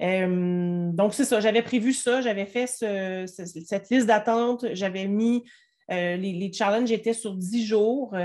Euh, 0.02 0.90
donc, 0.94 1.14
c'est 1.14 1.26
ça, 1.26 1.40
j'avais 1.42 1.62
prévu 1.62 1.94
ça, 1.94 2.22
j'avais 2.22 2.46
fait 2.46 2.68
cette 2.68 3.90
liste 3.90 4.08
d'attente, 4.08 4.66
j'avais 4.74 5.08
mis 5.08 5.44
euh, 5.92 6.16
les, 6.16 6.32
les, 6.32 6.54
challenges 6.54 6.92
étaient 6.92 7.14
sur 7.14 7.36
10 7.36 7.66
jours. 7.66 8.16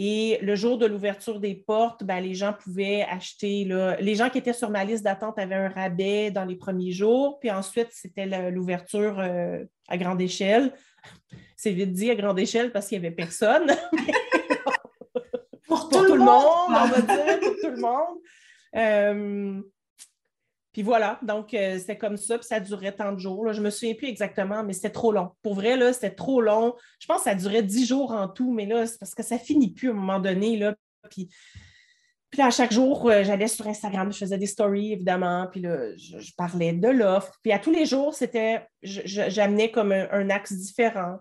Et 0.00 0.38
le 0.42 0.54
jour 0.54 0.78
de 0.78 0.86
l'ouverture 0.86 1.40
des 1.40 1.56
portes, 1.56 2.04
ben, 2.04 2.20
les 2.20 2.32
gens 2.32 2.52
pouvaient 2.52 3.04
acheter. 3.10 3.68
les 3.98 4.14
gens 4.14 4.30
qui 4.30 4.38
étaient 4.38 4.52
sur 4.52 4.70
ma 4.70 4.84
liste 4.84 5.02
d'attente 5.02 5.40
avaient 5.40 5.56
un 5.56 5.70
rabais 5.70 6.30
dans 6.30 6.44
les 6.44 6.54
premiers 6.54 6.92
jours. 6.92 7.40
Puis 7.40 7.50
ensuite, 7.50 7.88
c'était 7.90 8.52
l'ouverture 8.52 9.18
euh, 9.18 9.64
à 9.88 9.96
grande 9.96 10.20
échelle. 10.20 10.72
C'est 11.56 11.72
vite 11.72 11.92
dit 11.92 12.12
à 12.12 12.14
grande 12.14 12.38
échelle 12.38 12.70
parce 12.70 12.86
qu'il 12.86 13.00
n'y 13.00 13.06
avait 13.06 13.16
personne. 13.16 13.66
pour, 15.66 15.88
tout, 15.88 16.04
le 16.04 16.18
monde, 16.18 16.68
on 16.68 16.86
va 16.86 17.00
dire, 17.00 17.40
pour 17.40 17.56
tout 17.60 17.70
le 17.70 17.80
monde. 17.80 18.18
Euh, 18.76 19.60
puis 20.72 20.82
voilà, 20.82 21.18
donc 21.22 21.54
euh, 21.54 21.78
c'était 21.78 21.96
comme 21.96 22.16
ça, 22.16 22.38
puis 22.38 22.46
ça 22.46 22.60
durait 22.60 22.92
tant 22.92 23.12
de 23.12 23.18
jours. 23.18 23.52
Je 23.52 23.62
me 23.62 23.70
souviens 23.70 23.94
plus 23.94 24.08
exactement, 24.08 24.62
mais 24.62 24.74
c'était 24.74 24.90
trop 24.90 25.12
long. 25.12 25.30
Pour 25.42 25.54
vrai, 25.54 25.76
là, 25.76 25.92
c'était 25.92 26.14
trop 26.14 26.40
long. 26.40 26.74
Je 27.00 27.06
pense 27.06 27.18
que 27.18 27.24
ça 27.24 27.34
durait 27.34 27.62
dix 27.62 27.86
jours 27.86 28.12
en 28.12 28.28
tout, 28.28 28.52
mais 28.52 28.66
là, 28.66 28.86
c'est 28.86 28.98
parce 28.98 29.14
que 29.14 29.22
ça 29.22 29.38
finit 29.38 29.72
plus 29.72 29.88
à 29.88 29.92
un 29.92 29.94
moment 29.94 30.20
donné. 30.20 30.62
Puis 31.10 31.28
à 32.38 32.50
chaque 32.50 32.72
jour, 32.72 33.08
euh, 33.08 33.24
j'allais 33.24 33.48
sur 33.48 33.66
Instagram, 33.66 34.12
je 34.12 34.18
faisais 34.18 34.36
des 34.36 34.46
stories, 34.46 34.92
évidemment, 34.92 35.48
puis 35.50 35.62
là, 35.62 35.96
je, 35.96 36.32
parlais 36.36 36.74
de 36.74 36.88
l'offre. 36.88 37.38
Puis 37.42 37.52
à 37.52 37.58
tous 37.58 37.72
les 37.72 37.86
jours, 37.86 38.14
c'était, 38.14 38.66
j'amenais 38.82 39.70
comme 39.70 39.92
un, 39.92 40.28
axe 40.28 40.52
différent. 40.52 41.18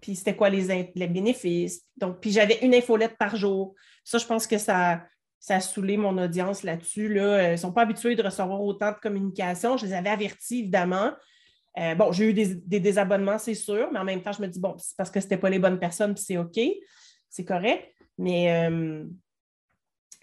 Puis 0.00 0.16
c'était 0.16 0.34
quoi 0.34 0.50
les, 0.50 0.90
les 0.94 1.06
bénéfices. 1.06 1.82
Donc, 1.96 2.20
puis 2.20 2.32
j'avais 2.32 2.58
une 2.62 2.74
infolette 2.74 3.16
par 3.16 3.36
jour. 3.36 3.74
Ça, 4.02 4.18
je 4.18 4.26
pense 4.26 4.48
que 4.48 4.58
ça, 4.58 5.04
ça 5.40 5.56
a 5.56 5.60
saoulé 5.60 5.96
mon 5.96 6.16
audience 6.18 6.62
là-dessus. 6.62 7.12
Là. 7.12 7.48
Ils 7.48 7.52
ne 7.52 7.56
sont 7.56 7.72
pas 7.72 7.82
habitués 7.82 8.14
de 8.14 8.22
recevoir 8.22 8.60
autant 8.60 8.92
de 8.92 8.98
communication. 8.98 9.78
Je 9.78 9.86
les 9.86 9.94
avais 9.94 10.10
avertis, 10.10 10.60
évidemment. 10.60 11.12
Euh, 11.78 11.94
bon, 11.94 12.12
j'ai 12.12 12.30
eu 12.30 12.34
des, 12.34 12.80
désabonnements, 12.80 13.38
c'est 13.38 13.54
sûr, 13.54 13.88
mais 13.92 13.98
en 13.98 14.04
même 14.04 14.22
temps, 14.22 14.32
je 14.32 14.42
me 14.42 14.48
dis, 14.48 14.60
bon, 14.60 14.74
c'est 14.78 14.96
parce 14.96 15.10
que 15.10 15.18
ce 15.18 15.24
n'était 15.24 15.38
pas 15.38 15.48
les 15.48 15.58
bonnes 15.58 15.78
personnes, 15.78 16.14
puis 16.14 16.22
c'est 16.22 16.36
OK, 16.36 16.60
c'est 17.30 17.44
correct. 17.44 17.88
Mais, 18.18 18.68
euh, 18.68 19.04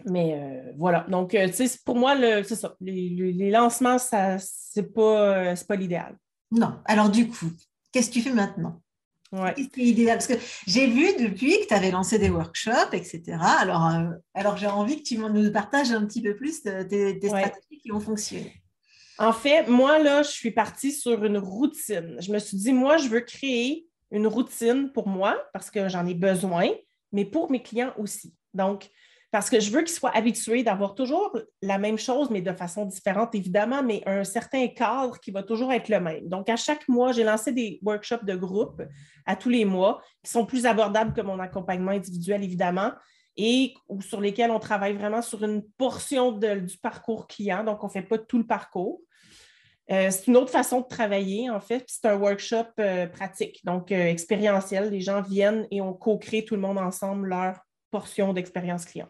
mais 0.06 0.36
euh, 0.40 0.72
voilà. 0.78 1.06
Donc, 1.10 1.32
tu 1.32 1.54
sais, 1.54 1.80
pour 1.84 1.96
moi, 1.96 2.16
c'est 2.44 2.56
ça. 2.56 2.76
Les, 2.80 3.50
lancements, 3.50 3.98
ce 3.98 4.80
n'est 4.80 4.88
pas, 4.88 5.56
pas 5.68 5.76
l'idéal. 5.76 6.16
Non. 6.52 6.80
Alors, 6.86 7.10
du 7.10 7.28
coup, 7.28 7.50
qu'est-ce 7.92 8.10
que 8.10 8.14
tu 8.14 8.22
fais 8.22 8.34
maintenant? 8.34 8.82
Ouais. 9.32 9.54
C'est 9.58 9.82
idéal? 9.82 10.18
Parce 10.18 10.28
que 10.28 10.36
j'ai 10.66 10.88
vu 10.88 11.08
depuis 11.20 11.60
que 11.60 11.68
tu 11.68 11.74
avais 11.74 11.92
lancé 11.92 12.18
des 12.18 12.30
workshops, 12.30 12.94
etc. 12.94 13.38
Alors, 13.60 13.88
euh, 13.88 14.10
alors 14.34 14.58
j'ai 14.58 14.68
envie 14.68 15.02
que 15.02 15.08
tu 15.08 15.18
nous 15.18 15.52
partages 15.52 15.92
un 15.92 16.06
petit 16.06 16.22
peu 16.22 16.36
plus 16.36 16.62
tes, 16.62 17.20
stratégies 17.22 17.80
qui 17.82 17.92
ont 17.92 18.00
fonctionné. 18.00 18.62
En 19.20 19.34
fait, 19.34 19.68
moi, 19.68 20.00
là, 20.00 20.22
je 20.22 20.30
suis 20.30 20.52
partie 20.52 20.92
sur 20.92 21.26
une 21.26 21.40
routine. 21.40 22.18
Je 22.20 22.32
me 22.32 22.40
suis 22.40 22.58
dit, 22.58 22.72
moi, 22.72 22.98
je 22.98 23.10
veux 23.10 23.22
créer 23.22 23.88
une 24.12 24.28
routine 24.28 24.92
pour 24.94 25.08
moi 25.08 25.38
parce 25.54 25.72
que 25.72 25.90
j'en 25.90 26.06
ai 26.06 26.14
besoin, 26.14 26.70
mais 27.12 27.26
pour 27.26 27.52
mes 27.52 27.62
clients 27.62 27.94
aussi. 27.98 28.34
Donc, 28.54 28.90
parce 29.32 29.50
que 29.50 29.60
je 29.60 29.72
veux 29.72 29.82
qu'ils 29.82 29.96
soient 29.96 30.16
habitués 30.16 30.64
d'avoir 30.64 30.96
toujours 30.96 31.38
la 31.62 31.78
même 31.78 31.98
chose, 31.98 32.30
mais 32.30 32.42
de 32.42 32.54
façon 32.54 32.86
différente, 32.86 33.36
évidemment, 33.36 33.84
mais 33.84 34.02
un 34.06 34.24
certain 34.24 34.68
cadre 34.68 35.20
qui 35.20 35.32
va 35.32 35.44
toujours 35.44 35.74
être 35.74 35.90
le 35.90 36.00
même. 36.00 36.30
Donc, 36.30 36.50
à 36.50 36.56
chaque 36.56 36.88
mois, 36.88 37.12
j'ai 37.12 37.24
lancé 37.24 37.52
des 37.52 37.80
workshops 37.84 38.24
de 38.24 38.36
groupe 38.36 38.82
à 39.26 39.36
tous 39.36 39.50
les 39.50 39.66
mois 39.66 40.02
qui 40.24 40.32
sont 40.32 40.46
plus 40.46 40.66
abordables 40.66 41.14
que 41.14 41.22
mon 41.22 41.40
accompagnement 41.40 41.92
individuel, 41.92 42.44
évidemment, 42.44 42.92
et 43.36 43.74
sur 44.00 44.22
lesquels 44.22 44.50
on 44.50 44.60
travaille 44.60 44.94
vraiment 44.94 45.22
sur 45.22 45.44
une 45.44 45.62
portion 45.78 46.32
du 46.32 46.78
parcours 46.82 47.28
client. 47.28 47.64
Donc, 47.64 47.84
on 47.84 47.88
ne 47.88 47.92
fait 47.92 48.02
pas 48.02 48.18
tout 48.18 48.38
le 48.38 48.48
parcours. 48.48 49.02
Euh, 49.92 50.10
c'est 50.10 50.28
une 50.28 50.38
autre 50.38 50.52
façon 50.52 50.82
de 50.82 50.88
travailler, 50.88 51.50
en 51.50 51.60
fait. 51.60 51.84
C'est 51.88 52.06
un 52.06 52.16
workshop 52.16 52.66
euh, 52.80 53.08
pratique, 53.08 53.64
donc 53.64 53.92
euh, 53.92 54.08
expérientiel. 54.08 54.90
Les 54.90 55.02
gens 55.02 55.22
viennent 55.22 55.68
et 55.72 55.82
on 55.82 55.94
co-crée 55.94 56.44
tout 56.44 56.56
le 56.56 56.62
monde 56.62 56.78
ensemble 56.78 57.28
leur 57.28 57.60
portion 57.90 58.34
d'expérience 58.34 58.86
client. 58.86 59.08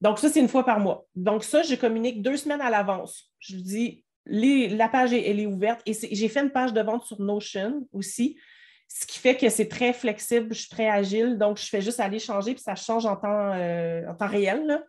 Donc, 0.00 0.18
ça, 0.18 0.28
c'est 0.28 0.40
une 0.40 0.48
fois 0.48 0.64
par 0.64 0.80
mois. 0.80 1.06
Donc, 1.14 1.44
ça, 1.44 1.62
je 1.62 1.74
communique 1.74 2.22
deux 2.22 2.36
semaines 2.36 2.60
à 2.60 2.70
l'avance. 2.70 3.32
Je 3.38 3.56
dis, 3.56 4.04
la 4.26 4.88
page, 4.88 5.12
elle 5.12 5.40
est 5.40 5.46
ouverte. 5.46 5.80
Et 5.86 5.92
j'ai 5.94 6.28
fait 6.28 6.40
une 6.40 6.50
page 6.50 6.72
de 6.72 6.80
vente 6.80 7.04
sur 7.04 7.20
Notion 7.20 7.86
aussi, 7.92 8.36
ce 8.88 9.06
qui 9.06 9.18
fait 9.18 9.36
que 9.36 9.48
c'est 9.48 9.68
très 9.68 9.92
flexible, 9.92 10.54
je 10.54 10.60
suis 10.60 10.68
très 10.68 10.88
agile. 10.88 11.38
Donc, 11.38 11.58
je 11.58 11.66
fais 11.66 11.80
juste 11.80 12.00
aller 12.00 12.18
changer, 12.18 12.54
puis 12.54 12.62
ça 12.62 12.74
change 12.74 13.04
en 13.06 13.16
temps, 13.16 13.52
euh, 13.52 14.02
réel 14.20 14.84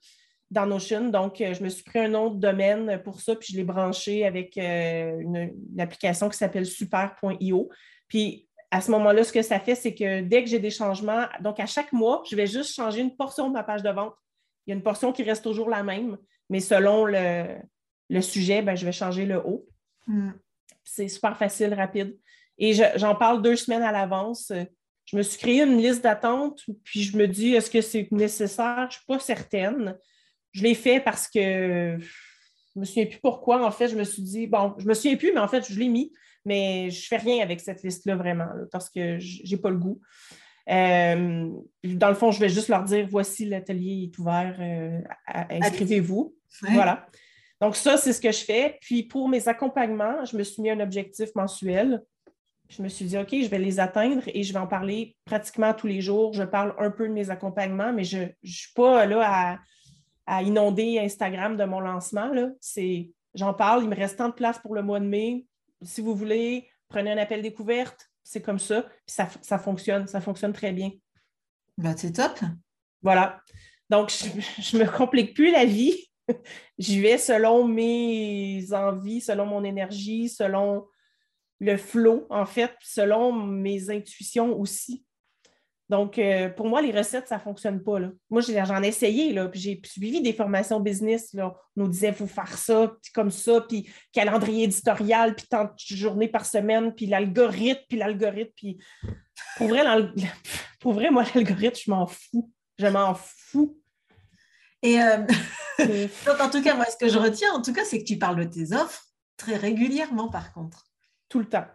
dans 0.52 0.66
Notion. 0.66 1.10
Donc, 1.10 1.42
euh, 1.42 1.54
je 1.54 1.64
me 1.64 1.70
suis 1.70 1.84
pris 1.84 2.00
un 2.00 2.10
de 2.30 2.40
domaine 2.40 3.02
pour 3.04 3.20
ça, 3.20 3.36
puis 3.36 3.52
je 3.52 3.58
l'ai 3.58 3.64
branché 3.64 4.26
avec 4.26 4.58
euh, 4.58 5.20
une, 5.20 5.80
application 5.80 6.30
qui 6.30 6.38
s'appelle 6.38 6.66
super.io. 6.66 7.70
Puis, 8.08 8.48
à 8.70 8.82
ce 8.82 8.92
moment-là, 8.92 9.24
ce 9.24 9.32
que 9.32 9.42
ça 9.42 9.60
fait, 9.60 9.76
c'est 9.76 9.96
que 9.96 10.22
dès 10.22 10.44
que 10.44 10.50
j'ai 10.50 10.60
des 10.60 10.70
changements, 10.70 11.26
donc 11.42 11.60
à 11.60 11.66
chaque 11.66 11.92
mois, 11.94 12.22
je 12.30 12.36
vais 12.36 12.48
juste 12.48 12.76
changer 12.76 13.02
une 13.02 13.16
portion 13.16 13.48
de 13.48 13.54
ma 13.54 13.64
page 13.64 13.82
de 13.82 13.90
vente 13.90 14.14
il 14.68 14.72
y 14.72 14.74
a 14.74 14.76
une 14.76 14.84
portion 14.84 15.14
qui 15.14 15.24
reste 15.24 15.44
toujours 15.44 15.70
la 15.70 15.82
même, 15.82 16.18
mais 16.50 16.60
selon 16.60 17.06
le, 17.06 18.22
sujet, 18.22 18.62
ben, 18.62 18.76
je 18.76 18.86
vais 18.86 18.92
changer 18.92 19.26
le 19.26 19.38
haut. 19.38 19.66
Hmm. 20.08 20.32
C'est 20.84 21.08
super 21.08 21.38
facile, 21.38 21.74
rapide. 21.74 22.18
Et 22.58 22.74
j'en 22.74 23.16
parle 23.16 23.42
deux 23.42 23.56
semaines 23.56 23.84
à 23.84 23.92
l'avance. 23.92 24.52
Je 25.06 25.16
me 25.16 25.22
suis 25.22 25.38
créé 25.38 25.62
une 25.62 25.78
liste 25.78 26.04
d'attente, 26.04 26.64
puis 26.84 27.04
je 27.04 27.16
me 27.18 27.28
dis, 27.28 27.54
est-ce 27.54 27.72
que 27.72 27.82
c'est 27.82 28.12
nécessaire? 28.12 28.88
Je 28.92 28.98
ne 28.98 29.00
suis 29.00 29.06
pas 29.08 29.20
certaine. 29.20 29.98
Je 30.52 30.64
l'ai 30.64 30.76
fait 30.76 31.00
parce 31.00 31.28
que 31.30 31.98
je 32.00 32.06
ne 32.76 32.82
me 32.82 32.86
souviens 32.86 33.06
plus 33.06 33.20
pourquoi. 33.20 33.66
En 33.66 33.72
fait, 33.72 33.88
je 33.88 33.96
me 33.96 34.04
suis 34.04 34.22
dit, 34.22 34.48
bon, 34.48 34.76
je 34.80 34.84
ne 34.84 34.90
me 34.90 34.94
souviens 34.94 35.16
plus, 35.16 35.32
mais 35.32 35.40
en 35.40 35.48
fait, 35.48 35.66
je 35.72 35.80
l'ai 35.80 35.88
mis, 35.88 36.12
mais 36.44 36.90
je 36.90 36.98
ne 36.98 37.06
fais 37.08 37.18
rien 37.18 37.42
avec 37.42 37.62
cette 37.62 37.84
liste-là 37.84 38.18
vraiment, 38.18 38.48
parce 38.72 38.90
que 38.90 39.18
je 39.18 39.50
n'ai 39.50 39.62
pas 39.62 39.70
le 39.70 39.78
goût. 39.78 40.02
Euh, 40.70 41.50
dans 41.84 42.10
le 42.10 42.16
fond, 42.16 42.32
je 42.32 42.40
vais 42.40 42.50
juste 42.50 42.68
leur 42.68 42.84
dire 42.84 43.08
voici, 43.10 43.46
l'atelier 43.46 44.04
est 44.04 44.20
ouvert, 44.20 44.56
euh, 44.60 45.00
inscrivez-vous. 45.50 46.36
Voilà. 46.62 47.08
Donc, 47.62 47.76
ça, 47.76 47.98
c'est 47.98 48.14
ce 48.14 48.22
que 48.22 48.32
je 48.32 48.44
fais. 48.44 48.78
Puis, 48.82 49.04
pour 49.04 49.30
mes 49.30 49.48
accompagnements, 49.48 50.26
je 50.26 50.38
me 50.38 50.44
suis 50.44 50.62
mis 50.62 50.70
un 50.70 50.80
objectif 50.80 51.30
mensuel. 51.36 52.04
Je 52.70 52.82
me 52.84 52.90
suis 52.90 53.06
dit, 53.06 53.18
OK, 53.18 53.30
je 53.32 53.48
vais 53.48 53.60
les 53.60 53.80
atteindre 53.80 54.24
et 54.28 54.44
je 54.44 54.52
vais 54.52 54.60
en 54.60 54.68
parler 54.68 55.16
pratiquement 55.26 55.74
tous 55.74 55.88
les 55.88 56.02
jours. 56.02 56.34
Je 56.34 56.44
parle 56.44 56.76
un 56.78 56.92
peu 56.92 57.08
de 57.08 57.14
mes 57.14 57.30
accompagnements, 57.30 57.94
mais 57.94 58.04
je 58.04 58.20
ne 58.20 58.28
suis 58.44 58.74
pas 58.74 59.06
là 59.06 59.60
à, 60.26 60.44
inonder 60.44 61.00
Instagram 61.00 61.56
de 61.56 61.64
mon 61.64 61.80
lancement. 61.80 62.32
J'en 63.34 63.54
parle, 63.54 63.84
il 63.84 63.90
me 63.90 63.96
reste 63.96 64.18
tant 64.18 64.28
de 64.28 64.34
place 64.34 64.60
pour 64.60 64.76
le 64.76 64.82
mois 64.82 65.00
de 65.00 65.06
mai. 65.06 65.46
Si 65.82 66.02
vous 66.02 66.16
voulez, 66.16 66.68
prenez 66.90 67.12
un 67.12 67.18
appel 67.18 67.42
découverte, 67.42 68.10
c'est 68.28 68.42
comme 68.42 68.60
ça, 68.60 68.82
puis 68.82 69.16
ça, 69.42 69.58
fonctionne, 69.58 70.06
ça 70.06 70.20
fonctionne 70.20 70.52
très 70.52 70.74
bien. 70.74 70.92
Ben, 71.78 71.96
c'est 71.96 72.12
top. 72.12 72.38
Voilà. 73.02 73.42
Donc, 73.90 74.10
je 74.10 74.78
ne 74.78 74.84
me 74.84 74.90
complique 74.90 75.34
plus 75.34 75.50
la 75.50 75.64
vie. 75.64 76.10
J'y 76.78 77.00
vais 77.00 77.18
selon 77.18 77.66
mes 77.66 78.66
envies, 78.74 79.22
selon 79.22 79.46
mon 79.46 79.64
énergie, 79.64 80.28
selon 80.28 80.86
le 81.62 81.78
flow, 81.78 82.28
en 82.30 82.46
fait, 82.46 82.74
selon 82.82 83.32
mes 83.32 83.90
intuitions 83.90 84.60
aussi. 84.60 85.06
Donc, 85.90 86.20
euh, 86.20 86.50
pour 86.50 86.68
moi, 86.68 86.82
les 86.82 86.92
recettes, 86.92 87.28
ça 87.28 87.36
ne 87.36 87.42
fonctionne 87.42 87.82
pas. 87.82 88.00
Là. 88.00 88.10
Moi, 88.30 88.42
j'en 88.42 88.84
ai 88.84 88.88
essayé, 88.88 89.32
là, 89.32 89.48
puis 89.48 89.60
j'ai 89.60 89.82
suivi 89.86 90.22
des 90.22 90.34
formations 90.34 90.82
business. 90.82 91.34
Là. 91.34 91.56
On 91.76 91.84
nous 91.84 91.88
disait, 91.88 92.10
il 92.10 92.14
faut 92.14 92.28
faire 92.28 92.58
ça, 92.58 92.94
puis 93.02 93.12
comme 93.14 93.32
ça, 93.32 93.62
puis 93.62 93.90
calendrier 94.12 94.66
éditorial, 94.66 95.36
puis 95.36 95.48
tant 95.48 95.66
de 95.66 95.72
journées 95.78 96.28
par 96.28 96.46
semaine, 96.46 96.94
puis 96.94 97.06
l'algorithme, 97.06 97.82
puis 97.88 97.98
l'algorithme. 97.98 98.52
Puis 98.56 98.78
pour 99.58 99.70
vrai, 99.70 99.84
pour 100.82 100.94
vrai, 100.94 101.10
moi, 101.10 101.24
l'algorithme, 101.34 101.80
je 101.86 101.90
m'en 101.90 102.06
fous. 102.06 102.52
Je 102.78 102.88
m'en 102.88 103.16
fous. 103.16 103.80
Et 104.84 105.02
euh, 105.02 105.26
donc, 106.26 106.42
en 106.42 106.50
tout 106.50 106.62
cas, 106.62 106.76
moi, 106.76 106.86
ce 106.86 106.98
que 106.98 107.08
je 107.08 107.18
retiens, 107.18 107.54
en 107.54 107.62
tout 107.62 107.74
cas, 107.74 107.86
c'est 107.86 108.00
que 108.00 108.06
tu 108.06 108.18
parles 108.18 108.38
de 108.38 108.44
tes 108.44 108.74
offres 108.74 109.06
très 109.38 109.56
régulièrement, 109.56 110.28
par 110.30 110.52
contre. 110.52 110.84
Tout 111.30 111.40
le 111.40 111.46
temps. 111.46 111.66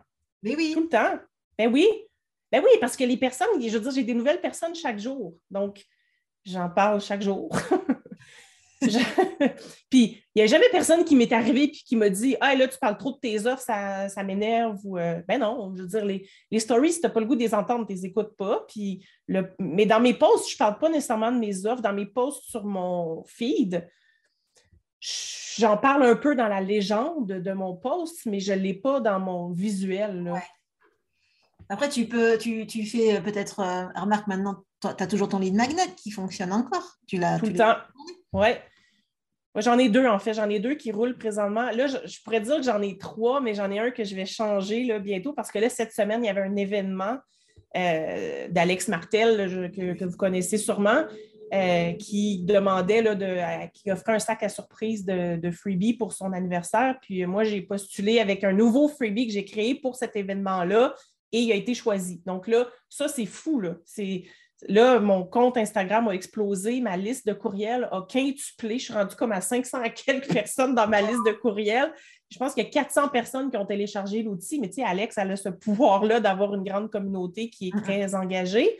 Mais 0.42 0.54
oui. 0.54 0.72
Tout 0.74 0.82
le 0.82 0.88
temps. 0.88 1.18
Ben 1.58 1.72
oui. 1.72 1.86
Ben 2.52 2.62
oui, 2.62 2.70
parce 2.80 2.96
que 2.96 3.04
les 3.04 3.16
personnes, 3.16 3.48
je 3.58 3.70
veux 3.70 3.80
dire, 3.80 3.92
j'ai 3.92 4.04
des 4.04 4.12
nouvelles 4.12 4.40
personnes 4.40 4.74
chaque 4.74 4.98
jour. 4.98 5.34
Donc, 5.50 5.82
j'en 6.44 6.68
parle 6.68 7.00
chaque 7.00 7.22
jour. 7.22 7.50
puis, 9.90 10.22
il 10.34 10.36
n'y 10.36 10.42
a 10.42 10.46
jamais 10.46 10.68
personne 10.70 11.02
qui 11.02 11.16
m'est 11.16 11.32
arrivé 11.32 11.62
et 11.62 11.70
qui 11.70 11.96
m'a 11.96 12.10
dit 12.10 12.36
Ah, 12.42 12.54
là, 12.54 12.68
tu 12.68 12.76
parles 12.78 12.98
trop 12.98 13.12
de 13.12 13.18
tes 13.18 13.46
offres, 13.46 13.62
ça, 13.62 14.22
m'énerve. 14.22 14.78
Ou, 14.84 14.98
euh, 14.98 15.22
ben 15.26 15.38
non, 15.38 15.72
je 15.74 15.82
veux 15.82 15.88
dire, 15.88 16.04
les, 16.04 16.28
les 16.50 16.58
stories, 16.58 16.92
si 16.92 17.00
tu 17.00 17.06
n'as 17.06 17.12
pas 17.12 17.20
le 17.20 17.26
goût 17.26 17.36
de 17.36 17.40
les 17.40 17.54
entendre, 17.54 17.86
tu 17.86 17.94
ne 17.94 17.98
les 17.98 18.06
écoutes 18.06 18.36
pas. 18.36 18.66
Puis 18.68 19.02
le, 19.28 19.54
mais 19.58 19.86
dans 19.86 20.00
mes 20.00 20.14
posts, 20.14 20.50
je 20.50 20.54
ne 20.54 20.58
parle 20.58 20.78
pas 20.78 20.90
nécessairement 20.90 21.32
de 21.32 21.38
mes 21.38 21.64
offres. 21.64 21.80
Dans 21.80 21.94
mes 21.94 22.06
posts 22.06 22.50
sur 22.50 22.66
mon 22.66 23.24
feed, 23.24 23.88
j'en 25.56 25.78
parle 25.78 26.02
un 26.02 26.16
peu 26.16 26.34
dans 26.34 26.48
la 26.48 26.60
légende 26.60 27.28
de 27.28 27.52
mon 27.52 27.76
post, 27.76 28.26
mais 28.26 28.40
je 28.40 28.52
ne 28.52 28.58
l'ai 28.58 28.74
pas 28.74 29.00
dans 29.00 29.20
mon 29.20 29.52
visuel. 29.52 30.34
Après, 31.72 31.88
tu 31.88 32.04
peux, 32.04 32.36
tu, 32.36 32.66
tu 32.66 32.84
fais 32.84 33.18
peut-être, 33.22 33.60
euh, 33.60 33.86
remarque 33.98 34.26
maintenant, 34.26 34.56
tu 34.82 34.88
as 34.88 35.06
toujours 35.06 35.30
ton 35.30 35.38
lead 35.38 35.54
magnet 35.54 35.88
qui 35.96 36.10
fonctionne 36.10 36.52
encore. 36.52 36.98
Tu 37.08 37.16
l'as 37.16 37.38
tout 37.38 37.46
le 37.46 37.54
temps. 37.54 37.76
Oui. 38.34 38.48
J'en 39.56 39.78
ai 39.78 39.88
deux, 39.88 40.06
en 40.06 40.18
fait. 40.18 40.34
J'en 40.34 40.50
ai 40.50 40.60
deux 40.60 40.74
qui 40.74 40.92
roulent 40.92 41.16
présentement. 41.16 41.70
Là, 41.70 41.86
je, 41.86 42.22
pourrais 42.22 42.42
dire 42.42 42.56
que 42.56 42.62
j'en 42.62 42.82
ai 42.82 42.98
trois, 42.98 43.40
mais 43.40 43.54
j'en 43.54 43.70
ai 43.70 43.78
un 43.78 43.90
que 43.90 44.04
je 44.04 44.14
vais 44.14 44.26
changer 44.26 44.84
là, 44.84 44.98
bientôt 44.98 45.32
parce 45.32 45.50
que 45.50 45.58
là, 45.58 45.70
cette 45.70 45.92
semaine, 45.92 46.22
il 46.22 46.26
y 46.26 46.30
avait 46.30 46.42
un 46.42 46.56
événement 46.56 47.16
euh, 47.74 48.48
d'Alex 48.50 48.88
Martel 48.88 49.72
que, 49.74 50.04
vous 50.04 50.16
connaissez 50.18 50.58
sûrement. 50.58 51.04
Euh, 51.54 51.92
qui 51.92 52.44
demandait 52.44 53.02
là, 53.02 53.14
de, 53.14 53.68
qui 53.74 53.90
offrait 53.90 54.14
un 54.14 54.18
sac 54.18 54.42
à 54.42 54.48
surprise 54.48 55.04
de, 55.04 55.36
de, 55.36 55.50
freebie 55.50 55.92
pour 55.92 56.14
son 56.14 56.32
anniversaire. 56.32 56.96
Puis 57.02 57.26
moi, 57.26 57.44
j'ai 57.44 57.60
postulé 57.60 58.20
avec 58.20 58.42
un 58.42 58.54
nouveau 58.54 58.88
freebie 58.88 59.26
que 59.26 59.34
j'ai 59.34 59.44
créé 59.44 59.74
pour 59.74 59.96
cet 59.96 60.16
événement-là 60.16 60.94
et 61.32 61.40
il 61.40 61.52
a 61.52 61.54
été 61.54 61.74
choisi. 61.74 62.22
Donc 62.26 62.46
là, 62.46 62.68
ça, 62.88 63.08
c'est 63.08 63.26
fou. 63.26 63.60
Là. 63.60 63.76
Là, 64.68 65.00
mon 65.00 65.24
compte 65.24 65.56
Instagram 65.56 66.08
a 66.08 66.12
explosé, 66.12 66.80
ma 66.80 66.96
liste 66.96 67.26
de 67.26 67.32
courriels 67.32 67.88
a 67.90 68.02
quintuplé. 68.02 68.78
Je 68.78 68.84
suis 68.84 68.92
rendue 68.92 69.16
comme 69.16 69.32
à 69.32 69.40
500 69.40 69.82
et 69.82 69.92
quelques 69.92 70.28
personnes 70.32 70.74
dans 70.74 70.86
ma 70.86 71.02
liste 71.02 71.24
de 71.26 71.32
courriels. 71.32 71.92
Je 72.30 72.38
pense 72.38 72.54
qu'il 72.54 72.64
y 72.64 72.66
a 72.66 72.70
400 72.70 73.08
personnes 73.08 73.50
qui 73.50 73.56
ont 73.56 73.66
téléchargé 73.66 74.22
l'outil, 74.22 74.58
mais 74.60 74.68
tu 74.68 74.76
sais, 74.76 74.84
Alex, 74.84 75.18
elle 75.18 75.32
a 75.32 75.36
ce 75.36 75.48
pouvoir-là 75.50 76.20
d'avoir 76.20 76.54
une 76.54 76.64
grande 76.64 76.90
communauté 76.90 77.50
qui 77.50 77.68
est 77.68 77.82
très 77.82 78.14
engagée. 78.14 78.78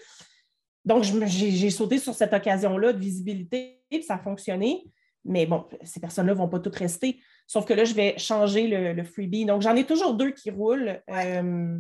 Donc, 0.84 1.04
j'ai 1.04 1.70
sauté 1.70 1.98
sur 1.98 2.14
cette 2.14 2.32
occasion-là 2.32 2.92
de 2.92 2.98
visibilité, 2.98 3.82
et 3.90 4.02
ça 4.02 4.14
a 4.14 4.18
fonctionné. 4.18 4.84
Mais 5.24 5.46
bon, 5.46 5.64
ces 5.84 6.00
personnes-là 6.00 6.32
ne 6.32 6.38
vont 6.38 6.48
pas 6.48 6.58
toutes 6.58 6.76
rester. 6.76 7.20
Sauf 7.46 7.64
que 7.64 7.74
là, 7.74 7.84
je 7.84 7.94
vais 7.94 8.18
changer 8.18 8.66
le, 8.66 9.04
freebie. 9.04 9.44
Donc, 9.44 9.62
j'en 9.62 9.76
ai 9.76 9.84
toujours 9.84 10.14
deux 10.14 10.30
qui 10.30 10.50
roulent. 10.50 11.00
Euh, 11.10 11.78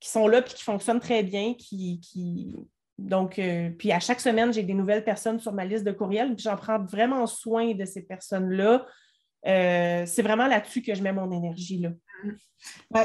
qui 0.00 0.08
sont 0.08 0.28
là 0.28 0.38
et 0.38 0.44
qui 0.44 0.62
fonctionnent 0.62 1.00
très 1.00 1.22
bien, 1.22 1.54
qui, 1.54 2.00
qui... 2.00 2.54
donc, 2.98 3.38
euh, 3.38 3.70
puis 3.70 3.92
à 3.92 4.00
chaque 4.00 4.20
semaine, 4.20 4.52
j'ai 4.52 4.62
des 4.62 4.74
nouvelles 4.74 5.04
personnes 5.04 5.40
sur 5.40 5.52
ma 5.52 5.64
liste 5.64 5.84
de 5.84 5.92
courriels, 5.92 6.34
puis 6.34 6.42
j'en 6.42 6.56
prends 6.56 6.82
vraiment 6.84 7.26
soin 7.26 7.74
de 7.74 7.84
ces 7.84 8.02
personnes-là. 8.02 8.86
Euh, 9.46 10.04
c'est 10.06 10.22
vraiment 10.22 10.46
là-dessus 10.46 10.82
que 10.82 10.94
je 10.94 11.02
mets 11.02 11.12
mon 11.12 11.30
énergie. 11.30 11.78
Là. 11.78 11.90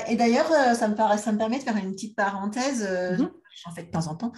et 0.10 0.16
d'ailleurs, 0.16 0.52
euh, 0.52 0.74
ça, 0.74 0.88
me 0.88 0.96
ça 0.96 1.32
me 1.32 1.38
permet 1.38 1.60
de 1.60 1.64
faire 1.64 1.78
une 1.78 1.92
petite 1.92 2.16
parenthèse. 2.16 2.84
Mm-hmm 2.84 3.32
j'en 3.56 3.72
fais 3.72 3.84
de 3.84 3.92
temps 3.92 4.08
en 4.08 4.16
temps. 4.16 4.32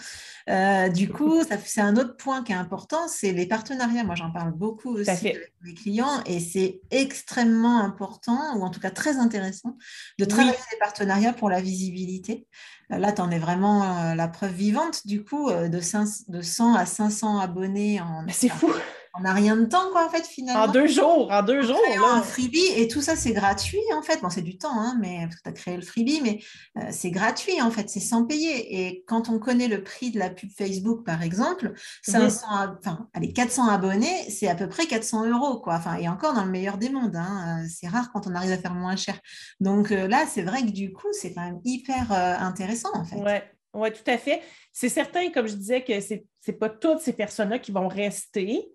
Euh, 0.49 0.89
du 0.89 1.10
coup, 1.10 1.41
c'est 1.65 1.82
un 1.82 1.95
autre 1.95 2.17
point 2.17 2.43
qui 2.43 2.51
est 2.51 2.56
important, 2.56 3.08
c'est 3.08 3.32
les 3.32 3.47
partenariats. 3.47 4.04
Moi, 4.04 4.15
j'en 4.15 4.32
parle 4.32 4.51
beaucoup 4.51 4.95
aussi 4.95 5.10
avec 5.10 5.54
mes 5.62 5.73
clients 5.73 6.23
et 6.25 6.39
c'est 6.39 6.82
extrêmement 6.91 7.80
important, 7.80 8.58
ou 8.58 8.63
en 8.63 8.69
tout 8.69 8.80
cas 8.80 8.91
très 8.91 9.17
intéressant, 9.17 9.78
de 10.19 10.25
travailler 10.25 10.58
les 10.71 10.80
partenariats 10.80 11.34
pour 11.34 11.49
la 11.49 11.62
visibilité. 11.62 12.47
Euh, 12.91 12.97
là, 12.97 13.12
tu 13.12 13.21
en 13.21 13.32
es 13.32 13.39
vraiment 13.39 13.84
euh, 13.84 14.15
la 14.15 14.28
preuve 14.28 14.54
vivante, 14.54 15.08
du 15.08 15.23
coup, 15.23 15.51
de, 15.51 15.80
5, 15.80 16.08
de 16.28 16.41
100 16.41 16.75
à 16.75 16.86
500 16.86 17.39
abonnés 17.39 18.01
en... 18.01 18.25
C'est 18.30 18.49
fou 18.49 18.71
on 19.17 19.21
n'a 19.21 19.34
rien 19.34 19.56
de 19.56 19.65
temps, 19.65 19.89
quoi, 19.91 20.06
en 20.06 20.10
fait, 20.10 20.25
finalement. 20.25 20.63
En 20.63 20.67
deux 20.67 20.88
jours, 20.88 21.32
en 21.32 21.43
deux 21.43 21.62
jours. 21.62 21.80
Un 22.06 22.21
freebie, 22.21 22.67
et 22.75 22.88
tout 22.88 23.01
ça, 23.01 23.15
c'est 23.15 23.32
gratuit, 23.32 23.80
en 23.95 24.01
fait. 24.01 24.21
Bon, 24.21 24.30
c'est 24.30 24.41
du 24.41 24.58
temps, 24.58 24.78
hein, 24.78 24.97
mais, 24.99 25.21
parce 25.23 25.36
que 25.36 25.43
tu 25.43 25.49
as 25.49 25.54
créé 25.54 25.75
le 25.75 25.82
freebie, 25.82 26.21
mais 26.21 26.39
euh, 26.78 26.88
c'est 26.91 27.12
gratuit, 27.12 27.62
en 27.62 27.71
fait, 27.71 27.89
c'est 27.89 27.99
sans 27.99 28.25
payer. 28.25 28.86
Et 28.88 29.04
quand 29.08 29.30
on 29.30 29.39
connaît 29.39 29.67
le 29.67 29.84
prix 29.84 30.12
de 30.12 30.19
la 30.19 30.30
pub 30.30 30.49
Facebook, 30.51 31.06
par 31.06 31.21
exemple, 31.23 31.73
500, 32.04 32.45
enfin, 32.80 33.08
allez, 33.13 33.32
400 33.32 33.67
abonnés, 33.67 34.30
c'est 34.30 34.47
à 34.47 34.56
peu 34.56 34.67
près 34.67 34.86
400 34.86 35.28
euros, 35.30 35.60
quoi. 35.60 35.75
Enfin, 35.75 35.95
et 35.95 36.10
encore 36.10 36.34
dans 36.34 36.45
le 36.45 36.51
meilleur 36.51 36.78
des 36.78 36.89
mondes. 36.89 37.15
Hein, 37.15 37.63
euh, 37.63 37.67
c'est 37.69 37.88
rare 37.88 38.12
quand 38.12 38.28
on 38.28 38.36
arrive 38.36 38.51
à 38.51 38.58
faire 38.58 38.73
moins 38.73 38.95
cher. 38.95 39.19
Donc 39.60 39.91
euh, 39.91 40.08
là, 40.08 40.25
c'est 40.28 40.43
vrai 40.43 40.62
que 40.63 40.71
du 40.71 40.91
coup, 40.91 41.08
c'est 41.12 41.34
quand 41.34 41.43
même 41.43 41.62
hyper 41.63 42.12
intéressant, 42.12 42.89
en 42.93 43.04
fait. 43.04 43.15
Ouais. 43.17 43.43
Oui, 43.75 43.91
tout 43.91 44.10
à 44.10 44.17
fait. 44.17 44.41
C'est 44.71 44.88
certain, 44.88 45.30
comme 45.32 45.47
je 45.47 45.56
disais, 45.56 45.84
que 45.84 45.99
ce 45.99 46.13
n'est 46.13 46.54
pas 46.54 46.69
toutes 46.69 46.99
ces 46.99 47.12
personnes-là 47.12 47.60
qui 47.60 47.73
vont 47.73 47.89
rester. 47.89 48.74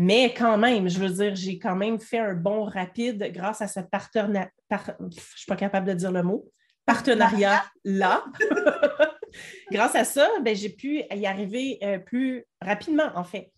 Mais 0.00 0.32
quand 0.32 0.56
même, 0.58 0.88
je 0.88 0.96
veux 1.00 1.10
dire, 1.10 1.34
j'ai 1.34 1.58
quand 1.58 1.74
même 1.74 1.98
fait 1.98 2.20
un 2.20 2.34
bon 2.34 2.62
rapide 2.62 3.32
grâce 3.34 3.60
à 3.62 3.66
ce 3.66 3.80
partenariat. 3.80 4.48
je 4.70 4.76
ne 5.00 5.10
suis 5.10 5.46
pas 5.48 5.56
capable 5.56 5.88
de 5.88 5.94
dire 5.94 6.12
le 6.12 6.22
mot. 6.22 6.48
Partenariat-là. 6.86 8.24
grâce 9.72 9.96
à 9.96 10.04
ça, 10.04 10.28
ben, 10.44 10.54
j'ai 10.54 10.68
pu 10.68 11.02
y 11.10 11.26
arriver 11.26 11.80
euh, 11.82 11.98
plus 11.98 12.44
rapidement, 12.60 13.10
en 13.16 13.24
fait. 13.24 13.50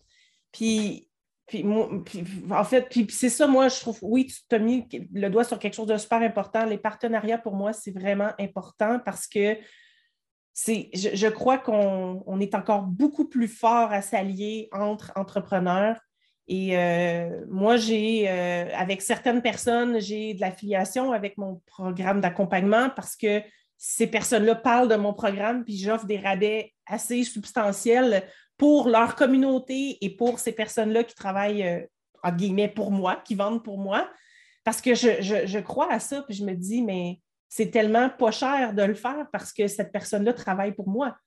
Puis, 0.51 1.07
puis, 1.45 1.63
en 1.63 2.63
fait, 2.63 2.89
puis, 2.89 3.05
c'est 3.11 3.29
ça, 3.29 3.45
moi, 3.45 3.67
je 3.67 3.79
trouve, 3.79 3.99
oui, 4.01 4.25
tu 4.25 4.39
t'as 4.49 4.57
mis 4.57 4.87
le 5.13 5.29
doigt 5.29 5.43
sur 5.43 5.59
quelque 5.59 5.75
chose 5.75 5.85
de 5.85 5.97
super 5.97 6.23
important. 6.23 6.65
Les 6.65 6.79
partenariats, 6.79 7.37
pour 7.37 7.53
moi, 7.53 7.71
c'est 7.71 7.91
vraiment 7.91 8.31
important 8.39 8.97
parce 9.05 9.27
que 9.27 9.59
c'est, 10.53 10.89
je, 10.95 11.09
je 11.13 11.27
crois 11.27 11.59
qu'on 11.59 12.39
est 12.39 12.55
encore 12.55 12.81
beaucoup 12.81 13.29
plus 13.29 13.47
fort 13.47 13.91
à 13.91 14.01
s'allier 14.01 14.69
entre 14.71 15.11
entrepreneurs 15.15 15.99
et 16.47 16.77
euh, 16.77 17.45
moi, 17.49 17.77
j'ai, 17.77 18.29
euh, 18.29 18.67
avec 18.75 19.01
certaines 19.01 19.41
personnes, 19.41 19.99
j'ai 19.99 20.33
de 20.33 20.41
l'affiliation 20.41 21.11
avec 21.11 21.37
mon 21.37 21.61
programme 21.65 22.21
d'accompagnement 22.21 22.89
parce 22.89 23.15
que 23.15 23.41
ces 23.77 24.07
personnes-là 24.07 24.55
parlent 24.55 24.89
de 24.89 24.95
mon 24.95 25.13
programme, 25.13 25.63
puis 25.63 25.77
j'offre 25.77 26.05
des 26.05 26.19
rabais 26.19 26.73
assez 26.85 27.23
substantiels 27.23 28.27
pour 28.57 28.89
leur 28.89 29.15
communauté 29.15 29.97
et 30.01 30.09
pour 30.09 30.39
ces 30.39 30.51
personnes-là 30.51 31.03
qui 31.03 31.15
travaillent, 31.15 31.63
euh, 31.63 31.81
en 32.21 32.31
guillemets, 32.31 32.67
pour 32.67 32.91
moi, 32.91 33.21
qui 33.25 33.35
vendent 33.35 33.63
pour 33.63 33.77
moi. 33.77 34.09
Parce 34.63 34.81
que 34.81 34.93
je, 34.93 35.59
crois 35.59 35.91
à 35.91 35.99
ça, 35.99 36.21
puis 36.23 36.35
je 36.35 36.45
me 36.45 36.53
dis, 36.53 36.83
mais 36.83 37.19
c'est 37.49 37.71
tellement 37.71 38.09
pas 38.09 38.29
cher 38.29 38.73
de 38.73 38.83
le 38.83 38.93
faire 38.93 39.25
parce 39.31 39.51
que 39.51 39.67
cette 39.67 39.91
personne-là 39.91 40.33
travaille 40.33 40.73
pour 40.73 40.87
moi. 40.87 41.17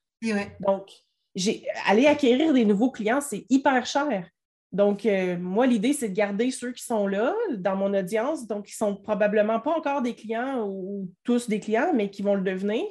Donc, 0.61 0.89
j'ai, 1.35 1.65
aller 1.85 2.07
acquérir 2.07 2.53
des 2.53 2.63
nouveaux 2.63 2.91
clients, 2.91 3.19
c'est 3.19 3.45
hyper 3.49 3.85
cher. 3.85 4.29
Donc, 4.75 5.05
euh, 5.05 5.37
moi, 5.37 5.65
l'idée, 5.67 5.93
c'est 5.93 6.09
de 6.09 6.13
garder 6.13 6.51
ceux 6.51 6.73
qui 6.73 6.83
sont 6.83 7.07
là 7.07 7.33
dans 7.55 7.77
mon 7.77 7.93
audience, 7.93 8.45
donc 8.45 8.65
qui 8.65 8.73
ne 8.73 8.87
sont 8.87 8.95
probablement 8.97 9.61
pas 9.61 9.71
encore 9.71 10.01
des 10.01 10.13
clients 10.13 10.67
ou, 10.67 11.09
tous 11.23 11.47
des 11.47 11.61
clients, 11.61 11.93
mais 11.95 12.09
qui 12.09 12.21
vont 12.21 12.35
le 12.35 12.41
devenir, 12.41 12.83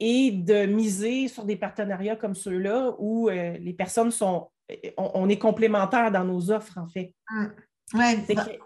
et 0.00 0.30
de 0.30 0.64
miser 0.64 1.28
sur 1.28 1.44
des 1.44 1.56
partenariats 1.56 2.16
comme 2.16 2.34
ceux-là 2.34 2.94
où 2.98 3.28
euh, 3.28 3.58
les 3.58 3.74
personnes 3.74 4.10
sont, 4.10 4.50
on, 4.96 5.28
est 5.28 5.36
complémentaires 5.36 6.10
dans 6.10 6.24
nos 6.24 6.50
offres, 6.50 6.78
en 6.78 6.88
fait. 6.88 7.12
Mmh. 7.30 8.00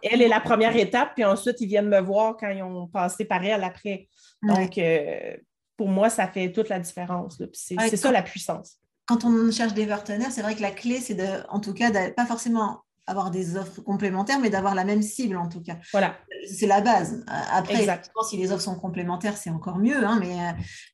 elle 0.04 0.22
est 0.22 0.28
la 0.28 0.40
première 0.40 0.76
étape, 0.76 1.14
puis 1.16 1.24
ensuite, 1.24 1.60
ils 1.60 1.66
viennent 1.66 1.88
me 1.88 2.00
voir 2.00 2.36
quand 2.36 2.50
ils 2.50 2.62
ont 2.62 2.86
passé 2.86 3.24
par 3.24 3.44
elle 3.44 3.64
après. 3.64 4.08
Donc, 4.44 4.78
euh, 4.78 5.36
pour 5.76 5.88
moi, 5.88 6.08
ça 6.08 6.28
fait 6.28 6.52
toute 6.52 6.68
la 6.68 6.78
différence. 6.78 7.42
C'est 7.52 7.96
ça 7.96 8.12
la 8.12 8.22
puissance 8.22 8.78
quand 9.08 9.24
on 9.24 9.50
cherche 9.50 9.74
des 9.74 9.86
partenaires, 9.86 10.30
c'est 10.30 10.42
vrai 10.42 10.54
que 10.54 10.62
la 10.62 10.70
clé, 10.70 11.00
c'est 11.00 11.14
de, 11.14 11.26
en 11.48 11.60
tout 11.60 11.72
cas, 11.72 11.90
de 11.90 12.12
pas 12.12 12.26
forcément 12.26 12.82
avoir 13.06 13.30
des 13.30 13.56
offres 13.56 13.80
complémentaires, 13.80 14.38
mais 14.38 14.50
d'avoir 14.50 14.74
la 14.74 14.84
même 14.84 15.00
cible 15.00 15.38
en 15.38 15.48
tout 15.48 15.62
cas. 15.62 15.78
Voilà. 15.92 16.18
C'est 16.46 16.66
la 16.66 16.82
base. 16.82 17.24
Après, 17.26 17.86
si 18.28 18.36
les 18.36 18.52
offres 18.52 18.62
sont 18.62 18.78
complémentaires, 18.78 19.38
c'est 19.38 19.48
encore 19.48 19.78
mieux, 19.78 20.04
hein, 20.04 20.18
mais, 20.20 20.36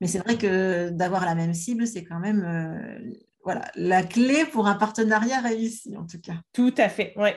mais 0.01 0.07
c'est 0.07 0.21
vrai 0.21 0.39
que 0.39 0.91
d'avoir 0.91 1.25
la 1.25 1.35
même 1.35 1.55
cible, 1.55 1.89
c'est 1.89 2.05
quand 2.05 2.21
même 2.21 3.12
voilà, 3.43 3.62
la 3.75 4.05
clé 4.05 4.45
pour 4.45 4.69
un 4.69 4.77
partenariat 4.77 5.41
réussi 5.41 5.97
en 5.97 6.07
tout 6.07 6.21
cas. 6.21 6.37
Tout 6.53 6.75
à 6.79 6.89
fait, 6.89 7.15
oui. 7.17 7.31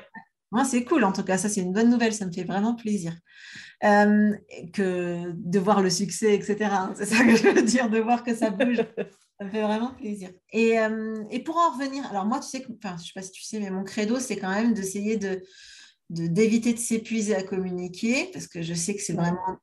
Moi, 0.52 0.64
c'est 0.64 0.86
cool, 0.86 1.04
en 1.04 1.12
tout 1.12 1.24
cas, 1.24 1.38
ça 1.38 1.50
c'est 1.50 1.62
une 1.62 1.74
bonne 1.74 1.90
nouvelle, 1.90 2.14
ça 2.14 2.26
me 2.26 2.32
fait 2.32 2.46
vraiment 2.46 2.74
plaisir. 2.74 3.14
Euh, 3.84 4.34
que 4.74 5.34
de 5.36 5.60
voir 5.60 5.82
le 5.82 5.90
succès, 5.90 6.34
etc. 6.34 6.72
C'est 6.96 7.06
ça 7.06 7.24
que 7.24 7.36
je 7.36 7.50
veux 7.50 7.62
dire, 7.62 7.90
de 7.90 8.00
voir 8.00 8.24
que 8.24 8.34
ça 8.34 8.50
bouge. 8.50 8.84
ça 9.40 9.46
me 9.46 9.52
fait 9.52 9.62
vraiment 9.62 9.94
plaisir. 9.94 10.30
Et, 10.52 10.80
euh, 10.80 11.24
et, 11.30 11.44
pour 11.44 11.58
en 11.58 11.72
revenir, 11.72 12.06
alors 12.08 12.26
moi, 12.26 12.40
tu 12.40 12.48
sais, 12.48 12.66
enfin, 12.84 12.96
je 12.98 13.04
ne 13.04 13.06
sais 13.08 13.14
pas 13.14 13.22
si 13.22 13.32
tu 13.32 13.44
sais, 13.44 13.60
mais 13.60 13.70
mon 13.70 13.84
credo, 13.84 14.20
c'est 14.20 14.38
quand 14.38 14.50
même 14.50 14.74
d'essayer 14.74 15.18
de 15.18 15.44
d'éviter 16.10 16.74
de, 16.74 16.80
s'épuiser 16.80 17.36
à 17.36 17.44
communiquer, 17.44 18.30
parce 18.32 18.48
que 18.48 18.62
je 18.62 18.74
sais 18.74 18.96
que 18.96 19.02
c'est 19.02 19.14
vraiment 19.14 19.60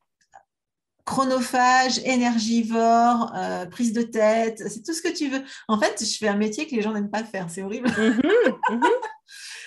chronophage, 1.06 1.98
énergivore, 2.04 3.32
euh, 3.34 3.66
prise 3.66 3.92
de 3.92 4.02
tête, 4.02 4.62
c'est 4.68 4.82
tout 4.82 4.92
ce 4.92 5.02
que 5.02 5.14
tu 5.14 5.28
veux. 5.28 5.42
En 5.68 5.78
fait, 5.78 6.04
je 6.04 6.16
fais 6.16 6.28
un 6.28 6.36
métier 6.36 6.66
que 6.66 6.74
les 6.74 6.82
gens 6.82 6.92
n'aiment 6.92 7.10
pas 7.10 7.24
faire, 7.24 7.50
c'est 7.50 7.62
horrible. 7.62 7.88
Mhm, 7.88 8.20
mhm. 8.70 8.82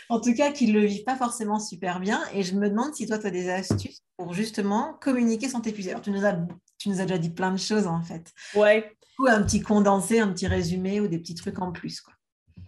en 0.10 0.20
tout 0.20 0.34
cas, 0.34 0.52
qu'ils 0.52 0.74
ne 0.74 0.80
le 0.80 0.86
vivent 0.86 1.04
pas 1.04 1.16
forcément 1.16 1.60
super 1.60 2.00
bien. 2.00 2.22
Et 2.34 2.44
je 2.44 2.56
me 2.56 2.70
demande 2.70 2.94
si 2.96 3.08
toi, 3.08 3.18
tu 3.18 3.28
as 3.28 3.32
des 3.32 3.50
astuces 3.50 4.04
pour 4.18 4.34
justement 4.34 4.98
communiquer 5.02 5.50
sans 5.50 5.62
t'épuiser. 5.62 5.92
Alors, 5.92 6.02
tu 6.02 6.12
nous, 6.12 6.26
as, 6.26 6.38
tu 6.78 6.90
nous 6.90 7.02
as 7.02 7.06
déjà 7.06 7.18
dit 7.18 7.30
plein 7.30 7.52
de 7.52 7.58
choses, 7.58 7.88
en 7.88 8.02
fait. 8.02 8.32
Ouais. 8.56 8.96
Ou 9.20 9.28
un 9.28 9.44
petit 9.44 9.62
condensé, 9.62 10.20
un 10.20 10.32
petit 10.32 10.48
résumé 10.48 11.00
ou 11.02 11.08
des 11.08 11.20
petits 11.20 11.36
trucs 11.36 11.60
en 11.60 11.72
plus, 11.72 12.02
quoi. 12.02 12.14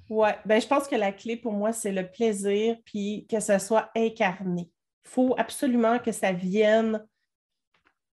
Ouais, 0.10 0.36
ben, 0.46 0.60
je 0.60 0.68
pense 0.68 0.88
que 0.88 0.96
la 0.96 1.12
clé 1.12 1.38
pour 1.38 1.54
moi, 1.54 1.72
c'est 1.72 1.92
le 1.92 2.10
plaisir, 2.10 2.78
puis 2.84 3.28
que 3.30 3.40
ça 3.40 3.60
soit 3.60 3.92
incarné. 3.96 4.72
Il 5.06 5.10
faut 5.10 5.36
absolument 5.38 6.00
que 6.00 6.12
ça 6.12 6.32
vienne 6.32 7.06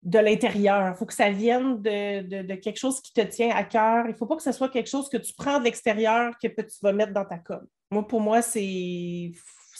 de 0.03 0.19
l'intérieur. 0.19 0.93
Il 0.93 0.97
faut 0.97 1.05
que 1.05 1.13
ça 1.13 1.31
vienne 1.31 1.81
de, 1.81 2.55
quelque 2.55 2.77
chose 2.77 3.01
qui 3.01 3.13
te 3.13 3.21
tient 3.21 3.49
à 3.55 3.63
cœur. 3.63 4.05
Il 4.05 4.11
ne 4.11 4.17
faut 4.17 4.25
pas 4.25 4.35
que 4.35 4.43
ce 4.43 4.51
soit 4.51 4.69
quelque 4.69 4.89
chose 4.89 5.09
que 5.09 5.17
tu 5.17 5.33
prends 5.33 5.59
de 5.59 5.63
l'extérieur 5.63 6.33
que 6.37 6.47
tu 6.47 6.77
vas 6.81 6.93
mettre 6.93 7.13
dans 7.13 7.25
ta 7.25 7.39
com. 7.39 7.65
Moi, 7.91 8.07
pour 8.07 8.21
moi, 8.21 8.41
c'est 8.41 9.31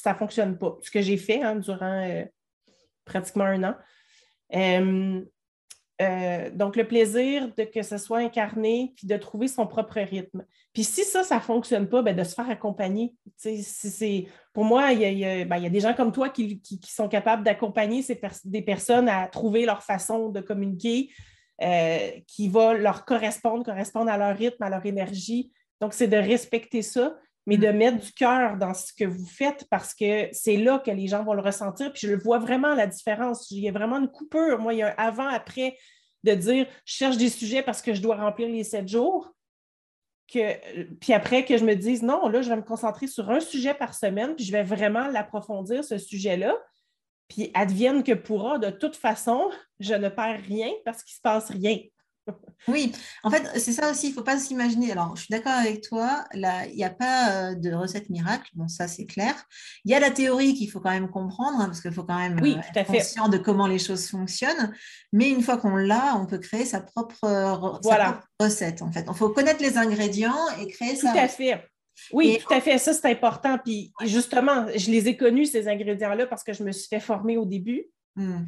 ça 0.06 0.14
ne 0.14 0.18
fonctionne 0.18 0.58
pas. 0.58 0.78
Ce 0.82 0.92
que 0.92 1.02
j'ai 1.02 1.18
fait 1.18 1.42
hein, 1.42 1.56
durant 1.56 2.04
euh, 2.08 2.24
pratiquement 3.06 3.46
un 3.46 3.64
an. 3.64 3.76
Euh, 4.54 5.22
euh, 6.02 6.50
donc, 6.52 6.76
le 6.76 6.88
plaisir 6.88 7.52
de 7.58 7.64
que 7.64 7.82
ce 7.82 7.98
soit 7.98 8.20
incarné, 8.20 8.94
puis 8.96 9.08
de 9.08 9.18
trouver 9.18 9.48
son 9.48 9.66
propre 9.66 10.00
rythme. 10.00 10.46
Puis 10.74 10.84
si 10.84 11.04
ça, 11.04 11.24
ça 11.24 11.36
ne 11.36 11.42
fonctionne 11.42 11.90
pas, 11.90 12.04
ben, 12.04 12.16
de 12.16 12.24
se 12.24 12.36
faire 12.36 12.50
accompagner. 12.50 13.16
pour 14.54 14.66
moi, 14.66 14.94
ben, 14.94 15.12
il 15.12 15.18
y, 15.18 15.26
a, 15.66 15.70
des 15.70 15.80
gens 15.80 15.96
comme 15.96 16.12
toi 16.12 16.30
qui, 16.30 16.62
sont 16.86 17.08
capables 17.08 17.44
d'accompagner 17.44 18.06
des 18.44 18.62
personnes 18.62 19.10
à 19.10 19.28
trouver 19.28 19.66
leur 19.66 19.82
façon 19.82 20.30
de 20.30 20.42
communiquer 20.42 21.10
qui 22.28 22.50
va 22.50 22.74
leur 22.74 23.06
correspondre, 23.06 23.64
correspondre 23.64 24.12
à 24.12 24.18
leur 24.18 24.38
rythme, 24.38 24.62
à 24.62 24.70
leur 24.70 24.86
énergie. 24.86 25.52
Donc, 25.80 25.94
c'est 25.94 26.08
de 26.08 26.18
respecter 26.18 26.82
ça 26.82 27.16
mais 27.46 27.58
de 27.58 27.68
mm. 27.68 27.78
mettre 27.78 27.98
du 28.00 28.12
cœur 28.12 28.58
dans 28.58 28.74
ce 28.74 28.94
que 28.94 29.06
vous 29.06 29.26
faites 29.26 29.68
parce 29.70 29.94
que 29.94 30.28
c'est 30.32 30.58
là 30.58 30.80
que 30.80 30.92
les 30.92 31.08
gens 31.08 31.24
vont 31.24 31.34
le 31.34 31.42
ressentir. 31.42 31.92
Puis 31.92 32.08
je 32.08 32.14
le 32.14 32.20
vois 32.20 32.40
vraiment 32.40 32.74
la 32.74 32.88
différence. 32.88 33.50
Il 33.52 33.60
y 33.60 33.70
a 33.70 33.72
vraiment 33.72 33.98
une 33.98 34.10
coupure. 34.10 34.60
Moi, 34.60 34.74
il 34.74 34.78
y 34.78 34.84
a 34.84 34.90
un 34.90 34.96
avant-après 34.98 35.78
de 36.24 36.34
dire 36.34 36.68
je 36.86 36.94
cherche 36.94 37.18
des 37.18 37.30
sujets 37.30 37.62
parce 37.62 37.82
que 37.82 37.94
je 37.94 38.02
dois 38.02 38.16
remplir 38.16 38.50
les 38.50 38.64
sept 38.64 38.88
jours. 38.88 39.32
Que, 40.32 40.94
puis 40.96 41.14
après 41.14 41.46
que 41.46 41.56
je 41.56 41.64
me 41.64 41.76
dise 41.76 42.02
non, 42.02 42.28
là, 42.28 42.42
je 42.42 42.50
vais 42.50 42.56
me 42.56 42.64
concentrer 42.64 43.06
sur 43.06 43.30
un 43.30 43.40
sujet 43.40 43.76
par 43.76 43.94
semaine, 43.94 44.36
puis 44.36 44.44
je 44.44 44.52
vais 44.52 44.64
vraiment 44.64 45.08
l'approfondir, 45.08 45.84
ce 45.84 46.00
sujet-là. 46.00 46.56
Puis 47.28 47.52
advienne 47.54 48.04
que 48.04 48.14
pourra, 48.14 48.58
de 48.58 48.72
toute 48.72 48.96
façon, 48.96 49.50
je 49.80 49.94
ne 49.94 50.10
perds 50.10 50.42
rien 50.42 50.70
parce 50.84 51.04
qu'il 51.04 51.14
ne 51.14 51.18
se 51.18 51.22
passe 51.22 51.50
rien. 51.52 51.78
Oui, 52.68 52.92
en 53.24 53.30
fait, 53.30 53.60
c'est 53.60 53.74
ça 53.74 53.92
aussi, 53.92 54.08
il 54.08 54.10
ne 54.10 54.16
faut 54.16 54.24
pas 54.24 54.40
s'imaginer. 54.40 54.92
Alors, 54.92 55.16
je 55.16 55.24
suis 55.24 55.32
d'accord 55.32 55.54
avec 55.54 55.82
toi, 55.82 56.26
il 56.34 56.76
n'y 56.76 56.84
a 56.84 56.90
pas 56.90 57.32
euh, 57.32 57.56
de 57.56 57.72
recette 57.72 58.10
miracle, 58.10 58.50
bon, 58.56 58.68
ça 58.68 58.88
c'est 58.88 59.06
clair. 59.06 59.36
Il 59.84 59.92
y 59.92 59.94
a 59.94 60.00
la 60.00 60.10
théorie 60.10 60.56
qu'il 60.56 60.70
faut 60.72 60.80
quand 60.80 60.90
même 60.90 61.10
comprendre, 61.10 61.60
hein, 61.60 61.66
parce 61.66 61.82
qu'il 61.82 61.92
faut 61.92 62.04
quand 62.04 62.18
même 62.18 62.40
oui, 62.42 62.56
euh, 62.56 62.80
être 62.80 62.88
conscient 62.88 63.30
de 63.30 63.38
comment 63.38 63.68
les 63.68 63.78
choses 63.78 64.08
fonctionnent. 64.10 64.74
Mais 65.14 65.30
une 65.30 65.42
fois 65.42 65.58
qu'on 65.58 65.76
l'a, 65.76 66.16
on 66.18 66.26
peut 66.26 66.40
créer 66.40 66.66
sa 66.66 66.82
propre, 66.82 67.16
recette, 68.40 68.82
en 68.82 68.92
fait. 68.92 69.06
Il 69.08 69.16
faut 69.16 69.30
connaître 69.30 69.62
les 69.62 69.78
ingrédients 69.78 70.36
et 70.60 70.68
créer 70.68 70.96
ça. 70.96 71.12
Tout 71.12 71.20
à 71.20 71.28
fait. 71.28 71.64
Oui, 72.12 72.40
tout 72.46 72.54
à 72.54 72.62
fait. 72.62 72.78
Ça, 72.78 72.94
c'est 72.94 73.10
important. 73.10 73.58
Puis 73.64 73.94
justement, 74.04 74.66
je 74.76 74.92
les 74.92 75.08
ai 75.08 75.16
connus, 75.16 75.46
ces 75.46 75.68
ingrédients-là, 75.68 76.26
parce 76.26 76.44
que 76.44 76.54
je 76.54 76.64
me 76.64 76.72
suis 76.72 76.88
fait 76.88 77.00
former 77.00 77.38
au 77.38 77.46
début. 77.46 77.86
Hmm. 78.16 78.46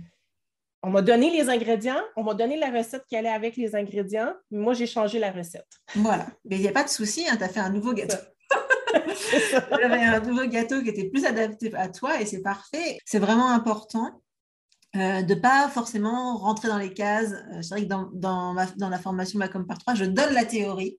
On 0.87 0.89
m'a 0.89 1.01
donné 1.01 1.29
les 1.29 1.49
ingrédients, 1.49 1.99
on 2.15 2.23
m'a 2.23 2.33
donné 2.33 2.55
la 2.57 2.71
recette 2.71 3.03
qui 3.09 3.17
allait 3.17 3.27
avec 3.27 3.57
les 3.57 3.75
ingrédients. 3.75 4.33
Mais 4.51 4.59
moi, 4.59 4.73
j'ai 4.73 4.87
changé 4.87 5.19
la 5.19 5.31
recette. 5.31 5.67
Voilà. 5.95 6.27
Mais 6.45 6.55
il 6.55 6.61
n'y 6.61 6.67
a 6.69 6.71
pas 6.71 6.85
de 6.85 6.89
souci, 6.89 7.25
hein, 7.29 7.35
tu 7.35 7.43
as 7.43 7.49
fait 7.49 7.59
un 7.59 7.69
nouveau 7.69 7.91
gâteau. 7.91 8.15
J'avais 9.81 10.01
un 10.01 10.21
nouveau 10.21 10.47
gâteau 10.47 10.81
qui 10.81 10.87
était 10.87 11.09
plus 11.09 11.25
adapté 11.25 11.75
à 11.75 11.89
toi 11.89 12.21
et 12.21 12.25
c'est 12.25 12.41
parfait. 12.41 12.99
C'est 13.03 13.19
vraiment 13.19 13.49
important 13.49 14.21
euh, 14.95 15.23
de 15.23 15.33
ne 15.35 15.39
pas 15.41 15.67
forcément 15.67 16.37
rentrer 16.37 16.69
dans 16.69 16.77
les 16.77 16.93
cases. 16.93 17.33
Euh, 17.33 17.61
c'est 17.61 17.71
vrai 17.71 17.81
que 17.81 17.89
dans, 17.89 18.09
dans, 18.13 18.89
la 18.89 18.97
formation 18.97 19.39
Macom 19.39 19.67
par 19.67 19.79
3, 19.79 19.93
je 19.93 20.05
donne 20.05 20.33
la 20.33 20.45
théorie. 20.45 20.97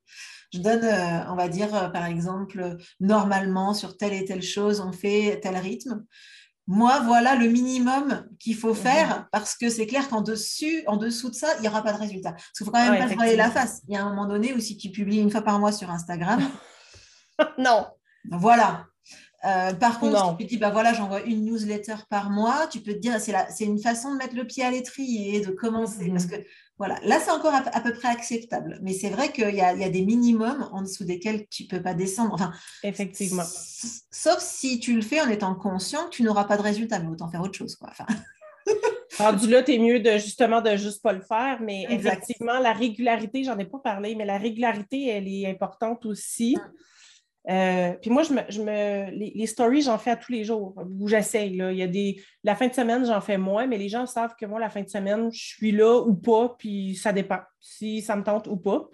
Je 0.52 0.58
donne, 0.58 0.84
euh, 0.84 1.32
on 1.32 1.34
va 1.34 1.48
dire, 1.48 1.90
par 1.92 2.04
exemple, 2.04 2.76
normalement, 3.00 3.72
sur 3.72 3.96
telle 3.96 4.12
et 4.12 4.26
telle 4.26 4.42
chose, 4.42 4.80
on 4.80 4.92
fait 4.92 5.40
tel 5.42 5.56
rythme 5.56 6.04
moi, 6.70 7.00
voilà 7.00 7.34
le 7.34 7.48
minimum 7.48 8.28
qu'il 8.38 8.54
faut 8.54 8.74
mhm. 8.74 8.76
faire 8.76 9.28
parce 9.32 9.56
que 9.56 9.70
c'est 9.70 9.86
clair 9.86 10.06
qu'en 10.10 10.20
dessus, 10.20 10.82
en 10.86 10.98
dessous 10.98 11.30
de 11.30 11.34
ça, 11.34 11.48
il 11.56 11.62
n'y 11.62 11.68
aura 11.68 11.82
pas 11.82 11.94
de 11.94 11.98
résultat. 11.98 12.32
Parce 12.32 12.52
qu'il 12.56 12.66
faut 12.66 12.70
quand 12.70 12.90
même 12.90 12.98
pas 12.98 13.08
se 13.08 13.14
voiler 13.14 13.36
la 13.36 13.50
face. 13.50 13.80
Il 13.88 13.94
y 13.94 13.96
a 13.96 14.04
un 14.04 14.10
moment 14.10 14.26
donné 14.26 14.52
où 14.52 14.60
si 14.60 14.76
tu 14.76 14.90
publies 14.90 15.18
une 15.18 15.30
fois 15.30 15.40
par 15.40 15.58
mois 15.58 15.72
sur 15.72 15.90
Instagram. 15.90 16.42
non. 17.58 17.86
Voilà. 18.30 18.84
Euh, 19.46 19.72
par 19.72 19.98
contre, 19.98 20.22
si 20.22 20.36
tu 20.36 20.44
dis, 20.44 20.56
bah 20.58 20.68
voilà, 20.68 20.92
j'envoie 20.92 21.22
une 21.22 21.46
newsletter 21.46 21.94
par 22.10 22.28
mois, 22.28 22.66
tu 22.66 22.80
peux 22.80 22.92
te 22.92 22.98
dire, 22.98 23.18
c'est 23.18 23.64
une 23.64 23.80
façon 23.80 24.12
de 24.12 24.18
mettre 24.18 24.36
le 24.36 24.46
pied 24.46 24.62
à 24.62 24.70
l'étrier, 24.70 25.40
de 25.40 25.50
commencer. 25.50 26.10
Parce 26.10 26.26
mhm. 26.26 26.30
que 26.30 26.36
voilà, 26.78 26.98
là, 27.02 27.18
c'est 27.18 27.32
encore 27.32 27.54
à, 27.54 27.80
peu 27.80 27.92
près 27.92 28.08
acceptable. 28.08 28.78
Mais 28.82 28.92
c'est 28.92 29.10
vrai 29.10 29.32
qu'il 29.32 29.54
y, 29.54 29.60
a 29.60 29.88
des 29.88 30.02
minimums 30.02 30.68
en 30.72 30.82
dessous 30.82 31.04
desquels 31.04 31.46
tu 31.48 31.64
ne 31.64 31.68
peux 31.68 31.82
pas 31.82 31.94
descendre. 31.94 32.34
Enfin, 32.34 32.52
Effectivement. 32.84 33.42
Sauf 34.10 34.38
si 34.38 34.78
tu 34.78 34.94
le 34.94 35.02
fais 35.02 35.20
en 35.20 35.28
étant 35.28 35.54
conscient 35.56 36.04
que 36.04 36.10
tu 36.10 36.22
n'auras 36.22 36.44
pas 36.44 36.56
de 36.56 36.62
résultat, 36.62 37.00
mais 37.00 37.08
autant 37.08 37.28
faire 37.28 37.42
autre 37.42 37.58
chose. 37.58 37.74
Quoi. 37.74 37.90
Enfin... 37.90 38.06
Rendu 39.18 39.48
là, 39.48 39.64
tu 39.64 39.74
es 39.74 39.78
mieux 39.78 39.98
de 39.98 40.12
justement 40.18 40.60
de 40.60 40.76
juste 40.76 41.02
pas 41.02 41.12
le 41.12 41.22
faire, 41.22 41.60
mais 41.60 41.86
effectivement, 41.88 42.60
la 42.60 42.72
régularité, 42.72 43.42
j'en 43.42 43.58
ai 43.58 43.64
pas 43.64 43.78
parlé, 43.78 44.14
mais 44.14 44.24
la 44.24 44.38
régularité, 44.38 45.08
elle 45.08 45.26
est 45.26 45.46
importante 45.46 46.06
aussi. 46.06 46.56
Euh, 47.48 47.94
puis 48.02 48.10
moi, 48.10 48.22
je 48.22 48.32
me, 48.62 49.10
les, 49.10 49.46
stories, 49.46 49.82
j'en 49.82 49.98
fais 49.98 50.10
à 50.10 50.16
tous 50.16 50.32
les 50.32 50.44
jours, 50.44 50.74
où 51.00 51.08
j'essaye. 51.08 51.52
Il 51.52 51.76
y 51.76 51.82
a 51.82 51.86
des, 51.86 52.20
la 52.44 52.54
fin 52.54 52.66
de 52.66 52.74
semaine, 52.74 53.06
j'en 53.06 53.20
fais 53.20 53.38
moins, 53.38 53.66
mais 53.66 53.78
les 53.78 53.88
gens 53.88 54.06
savent 54.06 54.34
que 54.38 54.44
moi, 54.44 54.60
la 54.60 54.68
fin 54.68 54.82
de 54.82 54.88
semaine, 54.88 55.30
je 55.32 55.46
suis 55.54 55.72
là 55.72 56.00
ou 56.00 56.14
pas, 56.14 56.54
puis 56.58 56.94
ça 56.94 57.12
dépend 57.12 57.40
si 57.60 58.02
ça 58.02 58.16
me 58.16 58.22
tente 58.22 58.48
ou 58.48 58.56
pas. 58.56 58.88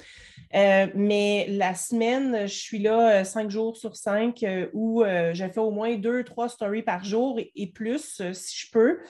Euh, 0.54 0.86
mais 0.94 1.46
la 1.48 1.74
semaine, 1.74 2.46
je 2.46 2.54
suis 2.54 2.78
là 2.78 3.20
euh, 3.20 3.24
cinq 3.24 3.50
jours 3.50 3.76
sur 3.76 3.96
cinq, 3.96 4.44
où 4.72 5.02
je 5.04 5.48
fais 5.52 5.60
au 5.60 5.70
moins 5.70 5.96
deux, 5.96 6.22
trois 6.22 6.48
stories 6.48 6.82
par 6.82 7.04
jour 7.04 7.40
et, 7.56 7.72
plus, 7.72 8.22
si 8.32 8.66
je 8.66 8.70
peux. 8.70 9.00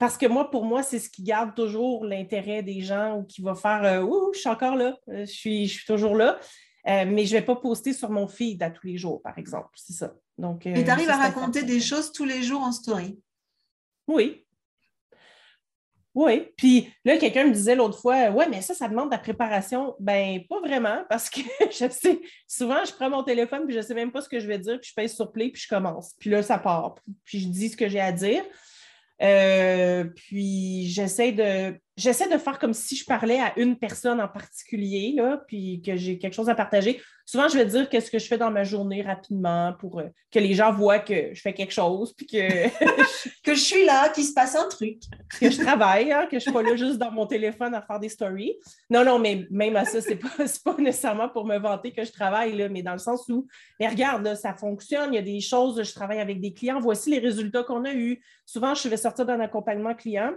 parce 0.00 0.18
que 0.18 0.26
moi, 0.26 0.50
pour 0.50 0.64
moi, 0.64 0.82
c'est 0.82 0.98
ce 0.98 1.08
qui 1.08 1.22
garde 1.22 1.54
toujours 1.54 2.04
l'intérêt 2.04 2.64
des 2.64 2.80
gens 2.80 3.18
ou 3.18 3.22
qui 3.22 3.42
va 3.42 3.54
faire 3.54 4.04
Ouh, 4.04 4.32
je 4.34 4.40
suis 4.40 4.48
encore 4.48 4.74
là, 4.74 4.96
je 5.06 5.24
suis 5.24 5.84
toujours 5.86 6.16
là. 6.16 6.40
Euh, 6.86 7.04
mais 7.06 7.26
je 7.26 7.34
ne 7.34 7.40
vais 7.40 7.46
pas 7.46 7.56
poster 7.56 7.92
sur 7.92 8.10
mon 8.10 8.28
feed 8.28 8.62
à 8.62 8.70
tous 8.70 8.86
les 8.86 8.96
jours, 8.96 9.20
par 9.20 9.36
exemple. 9.38 9.70
C'est 9.74 9.92
ça. 9.92 10.14
Donc, 10.36 10.66
euh, 10.66 10.74
tu 10.74 10.90
arrives 10.90 11.10
à 11.10 11.16
raconter 11.16 11.62
des 11.62 11.80
choses 11.80 12.12
tous 12.12 12.24
les 12.24 12.42
jours 12.42 12.62
en 12.62 12.72
story? 12.72 13.18
Oui. 14.06 14.44
Oui. 16.14 16.48
Puis 16.56 16.88
là, 17.04 17.16
quelqu'un 17.18 17.44
me 17.44 17.52
disait 17.52 17.74
l'autre 17.74 17.98
fois, 17.98 18.30
ouais, 18.30 18.48
mais 18.48 18.62
ça, 18.62 18.74
ça 18.74 18.88
demande 18.88 19.08
de 19.08 19.14
la 19.14 19.18
préparation. 19.18 19.94
Ben, 20.00 20.40
pas 20.48 20.60
vraiment, 20.60 21.04
parce 21.08 21.28
que 21.28 21.40
je 21.70 21.88
sais, 21.90 22.20
souvent, 22.46 22.84
je 22.84 22.92
prends 22.92 23.10
mon 23.10 23.22
téléphone, 23.22 23.64
puis 23.66 23.74
je 23.74 23.80
ne 23.80 23.84
sais 23.84 23.94
même 23.94 24.10
pas 24.10 24.20
ce 24.20 24.28
que 24.28 24.40
je 24.40 24.46
vais 24.46 24.58
dire, 24.58 24.80
puis 24.80 24.90
je 24.90 24.94
pèse 24.94 25.14
sur 25.14 25.30
play, 25.30 25.50
puis 25.50 25.62
je 25.62 25.68
commence. 25.68 26.14
Puis 26.18 26.30
là, 26.30 26.42
ça 26.42 26.58
part. 26.58 26.96
Puis 27.24 27.40
je 27.40 27.48
dis 27.48 27.68
ce 27.68 27.76
que 27.76 27.88
j'ai 27.88 28.00
à 28.00 28.12
dire. 28.12 28.42
Euh, 29.20 30.04
puis 30.04 30.88
j'essaie 30.88 31.32
de 31.32 31.78
j'essaie 31.98 32.28
de 32.28 32.38
faire 32.38 32.58
comme 32.58 32.72
si 32.72 32.96
je 32.96 33.04
parlais 33.04 33.40
à 33.40 33.52
une 33.58 33.76
personne 33.76 34.20
en 34.20 34.28
particulier, 34.28 35.12
là, 35.16 35.42
puis 35.48 35.82
que 35.84 35.96
j'ai 35.96 36.16
quelque 36.16 36.34
chose 36.34 36.48
à 36.48 36.54
partager. 36.54 37.00
Souvent, 37.26 37.48
je 37.48 37.58
vais 37.58 37.66
dire 37.66 37.90
qu'est-ce 37.90 38.10
que 38.10 38.18
je 38.18 38.26
fais 38.26 38.38
dans 38.38 38.50
ma 38.50 38.64
journée 38.64 39.02
rapidement 39.02 39.74
pour 39.78 39.98
euh, 39.98 40.04
que 40.30 40.38
les 40.38 40.54
gens 40.54 40.72
voient 40.72 41.00
que 41.00 41.34
je 41.34 41.40
fais 41.40 41.52
quelque 41.52 41.72
chose, 41.72 42.14
puis 42.14 42.26
que, 42.26 42.68
que 43.44 43.54
je 43.54 43.60
suis 43.60 43.84
là, 43.84 44.08
qu'il 44.10 44.24
se 44.24 44.32
passe 44.32 44.54
un 44.54 44.68
truc. 44.68 45.02
que 45.40 45.50
je 45.50 45.60
travaille, 45.60 46.12
hein, 46.12 46.24
que 46.24 46.30
je 46.32 46.36
ne 46.36 46.40
suis 46.40 46.52
pas 46.52 46.62
là 46.62 46.76
juste 46.76 46.98
dans 46.98 47.10
mon 47.10 47.26
téléphone 47.26 47.74
à 47.74 47.82
faire 47.82 47.98
des 47.98 48.08
stories. 48.08 48.54
Non, 48.88 49.04
non, 49.04 49.18
mais 49.18 49.46
même 49.50 49.76
à 49.76 49.84
ça, 49.84 50.00
ce 50.00 50.10
n'est 50.10 50.16
pas, 50.16 50.28
pas 50.64 50.76
nécessairement 50.78 51.28
pour 51.28 51.44
me 51.44 51.58
vanter 51.58 51.92
que 51.92 52.04
je 52.04 52.12
travaille, 52.12 52.56
là, 52.56 52.68
mais 52.68 52.82
dans 52.82 52.92
le 52.92 52.98
sens 52.98 53.28
où, 53.28 53.46
mais 53.80 53.88
regarde, 53.88 54.34
ça 54.36 54.54
fonctionne, 54.54 55.12
il 55.12 55.16
y 55.16 55.18
a 55.18 55.22
des 55.22 55.40
choses, 55.40 55.82
je 55.82 55.94
travaille 55.94 56.20
avec 56.20 56.40
des 56.40 56.54
clients, 56.54 56.78
voici 56.78 57.10
les 57.10 57.18
résultats 57.18 57.64
qu'on 57.64 57.84
a 57.84 57.92
eus. 57.92 58.22
Souvent, 58.46 58.74
je 58.74 58.88
vais 58.88 58.96
sortir 58.96 59.26
d'un 59.26 59.40
accompagnement 59.40 59.94
client, 59.94 60.32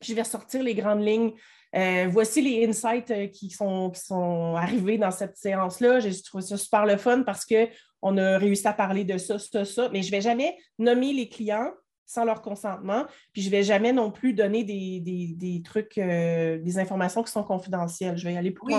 je 0.00 0.14
vais 0.14 0.24
sortir 0.24 0.62
les 0.62 0.74
grandes 0.74 1.04
lignes. 1.04 1.32
Euh, 1.74 2.06
voici 2.08 2.40
les 2.40 2.66
insights 2.68 3.10
euh, 3.10 3.26
qui 3.26 3.50
sont, 3.50 3.90
qui 3.90 4.00
sont 4.00 4.54
arrivés 4.54 4.96
dans 4.96 5.10
cette 5.10 5.36
séance-là. 5.36 5.98
J'ai 5.98 6.22
trouvé 6.22 6.44
ça 6.44 6.56
super 6.56 6.86
le 6.86 6.96
fun 6.96 7.22
parce 7.24 7.44
qu'on 7.44 8.16
a 8.16 8.38
réussi 8.38 8.66
à 8.68 8.72
parler 8.72 9.04
de 9.04 9.18
ça, 9.18 9.38
ça, 9.40 9.64
ça, 9.64 9.88
mais 9.92 10.02
je 10.02 10.08
ne 10.08 10.12
vais 10.12 10.20
jamais 10.20 10.56
nommer 10.78 11.12
les 11.12 11.28
clients 11.28 11.72
sans 12.06 12.24
leur 12.24 12.42
consentement. 12.42 13.06
Puis 13.32 13.42
je 13.42 13.48
ne 13.48 13.52
vais 13.52 13.62
jamais 13.62 13.92
non 13.92 14.10
plus 14.10 14.34
donner 14.34 14.62
des, 14.62 15.62
trucs, 15.64 15.98
euh, 15.98 16.58
des 16.58 16.78
informations 16.78 17.22
qui 17.22 17.32
sont 17.32 17.42
confidentielles. 17.42 18.16
Je 18.16 18.24
vais 18.24 18.34
y 18.34 18.36
aller 18.36 18.52
plus 18.52 18.74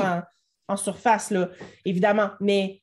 en, 0.67 0.77
surface, 0.77 1.31
là, 1.31 1.49
évidemment. 1.83 2.29
Mais 2.39 2.81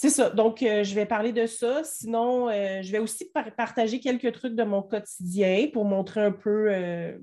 c'est 0.00 0.10
ça. 0.10 0.30
Donc, 0.30 0.62
euh, 0.62 0.84
je 0.84 0.94
vais 0.94 1.06
parler 1.06 1.32
de 1.32 1.44
ça. 1.46 1.82
Sinon, 1.82 2.48
euh, 2.48 2.82
je 2.82 2.92
vais 2.92 3.00
aussi 3.00 3.32
partager 3.56 3.98
quelques 3.98 4.30
trucs 4.30 4.54
de 4.54 4.62
mon 4.62 4.80
quotidien 4.80 5.66
pour 5.72 5.84
montrer 5.84 6.20
un 6.20 6.30
peu 6.30 6.68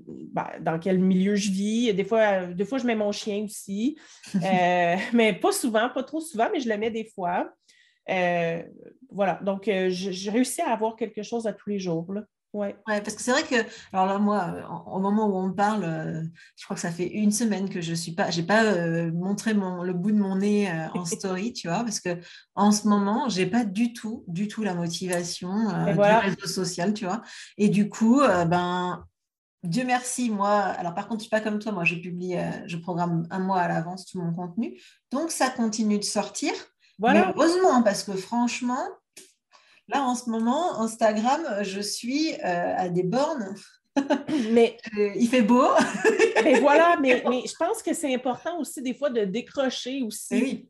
ben, 0.06 0.46
dans 0.60 0.78
quel 0.78 0.98
milieu 0.98 1.36
je 1.36 1.50
vis. 1.50 1.94
Des 1.94 2.04
fois, 2.04 2.44
des 2.44 2.66
fois, 2.66 2.76
je 2.76 2.84
mets 2.84 2.94
mon 2.94 3.12
chien 3.12 3.44
aussi. 3.44 3.96
mais 5.14 5.32
pas 5.40 5.52
souvent, 5.52 5.88
pas 5.88 6.02
trop 6.02 6.20
souvent, 6.20 6.50
mais 6.52 6.60
je 6.60 6.68
le 6.68 6.76
mets 6.76 6.90
des 6.90 7.10
fois. 7.14 7.50
voilà. 8.06 9.40
Donc, 9.42 9.64
je, 9.64 10.30
réussis 10.30 10.60
à 10.60 10.68
avoir 10.68 10.96
quelque 10.96 11.22
chose 11.22 11.46
à 11.46 11.54
tous 11.54 11.70
les 11.70 11.78
jours. 11.78 12.12
Là. 12.12 12.24
Ouais. 12.56 12.74
parce 12.86 13.14
que 13.14 13.22
c'est 13.22 13.32
vrai 13.32 13.42
que, 13.42 13.54
alors 13.92 14.06
là, 14.06 14.18
moi, 14.18 14.82
au 14.86 14.98
moment 14.98 15.26
où 15.26 15.36
on 15.36 15.52
parle, 15.52 15.84
euh, 15.84 16.22
je 16.56 16.64
crois 16.64 16.74
que 16.74 16.80
ça 16.80 16.90
fait 16.90 17.06
une 17.06 17.30
semaine 17.30 17.68
que 17.68 17.82
je 17.82 17.92
suis 17.92 18.12
pas, 18.12 18.30
j'ai 18.30 18.42
pas 18.42 18.64
euh, 18.64 19.12
montré 19.12 19.52
mon, 19.52 19.82
le 19.82 19.92
bout 19.92 20.10
de 20.10 20.16
mon 20.16 20.36
nez 20.36 20.70
euh, 20.70 20.88
en 20.94 21.04
story, 21.04 21.52
tu 21.52 21.68
vois, 21.68 21.80
parce 21.80 22.00
que 22.00 22.18
en 22.54 22.72
ce 22.72 22.88
moment, 22.88 23.28
j'ai 23.28 23.44
pas 23.44 23.64
du 23.64 23.92
tout, 23.92 24.24
du 24.26 24.48
tout 24.48 24.62
la 24.62 24.74
motivation 24.74 25.50
du 25.84 26.00
réseau 26.00 26.46
social, 26.46 26.94
tu 26.94 27.04
vois. 27.04 27.20
Et 27.58 27.68
du 27.68 27.90
coup, 27.90 28.20
ben, 28.20 29.04
Dieu 29.62 29.84
merci, 29.84 30.30
moi, 30.30 30.50
alors 30.50 30.94
par 30.94 31.08
contre, 31.08 31.20
je 31.20 31.24
suis 31.24 31.30
pas 31.30 31.42
comme 31.42 31.58
toi, 31.58 31.72
moi, 31.72 31.84
je 31.84 31.96
publie, 31.96 32.36
je 32.66 32.78
programme 32.78 33.26
un 33.30 33.38
mois 33.38 33.60
à 33.60 33.68
l'avance 33.68 34.06
tout 34.06 34.18
mon 34.18 34.32
contenu, 34.32 34.80
donc 35.10 35.30
ça 35.30 35.50
continue 35.50 35.98
de 35.98 36.04
sortir. 36.04 36.54
Voilà. 36.98 37.34
heureusement, 37.36 37.82
parce 37.82 38.02
que 38.02 38.12
franchement, 38.12 38.88
Là, 39.88 40.02
en 40.02 40.14
ce 40.14 40.28
moment, 40.28 40.80
Instagram, 40.80 41.62
je 41.62 41.80
suis 41.80 42.32
euh, 42.34 42.74
à 42.76 42.88
des 42.88 43.04
bornes. 43.04 43.54
mais 44.52 44.76
euh, 44.98 45.10
il 45.16 45.28
fait 45.28 45.42
beau. 45.42 45.68
mais 46.44 46.60
voilà, 46.60 46.96
mais, 47.00 47.22
je 47.24 47.54
pense 47.58 47.82
que 47.82 47.94
c'est 47.94 48.12
important 48.14 48.58
aussi 48.58 48.82
des 48.82 48.94
fois 48.94 49.10
de 49.10 49.24
décrocher 49.24 50.02
aussi. 50.02 50.68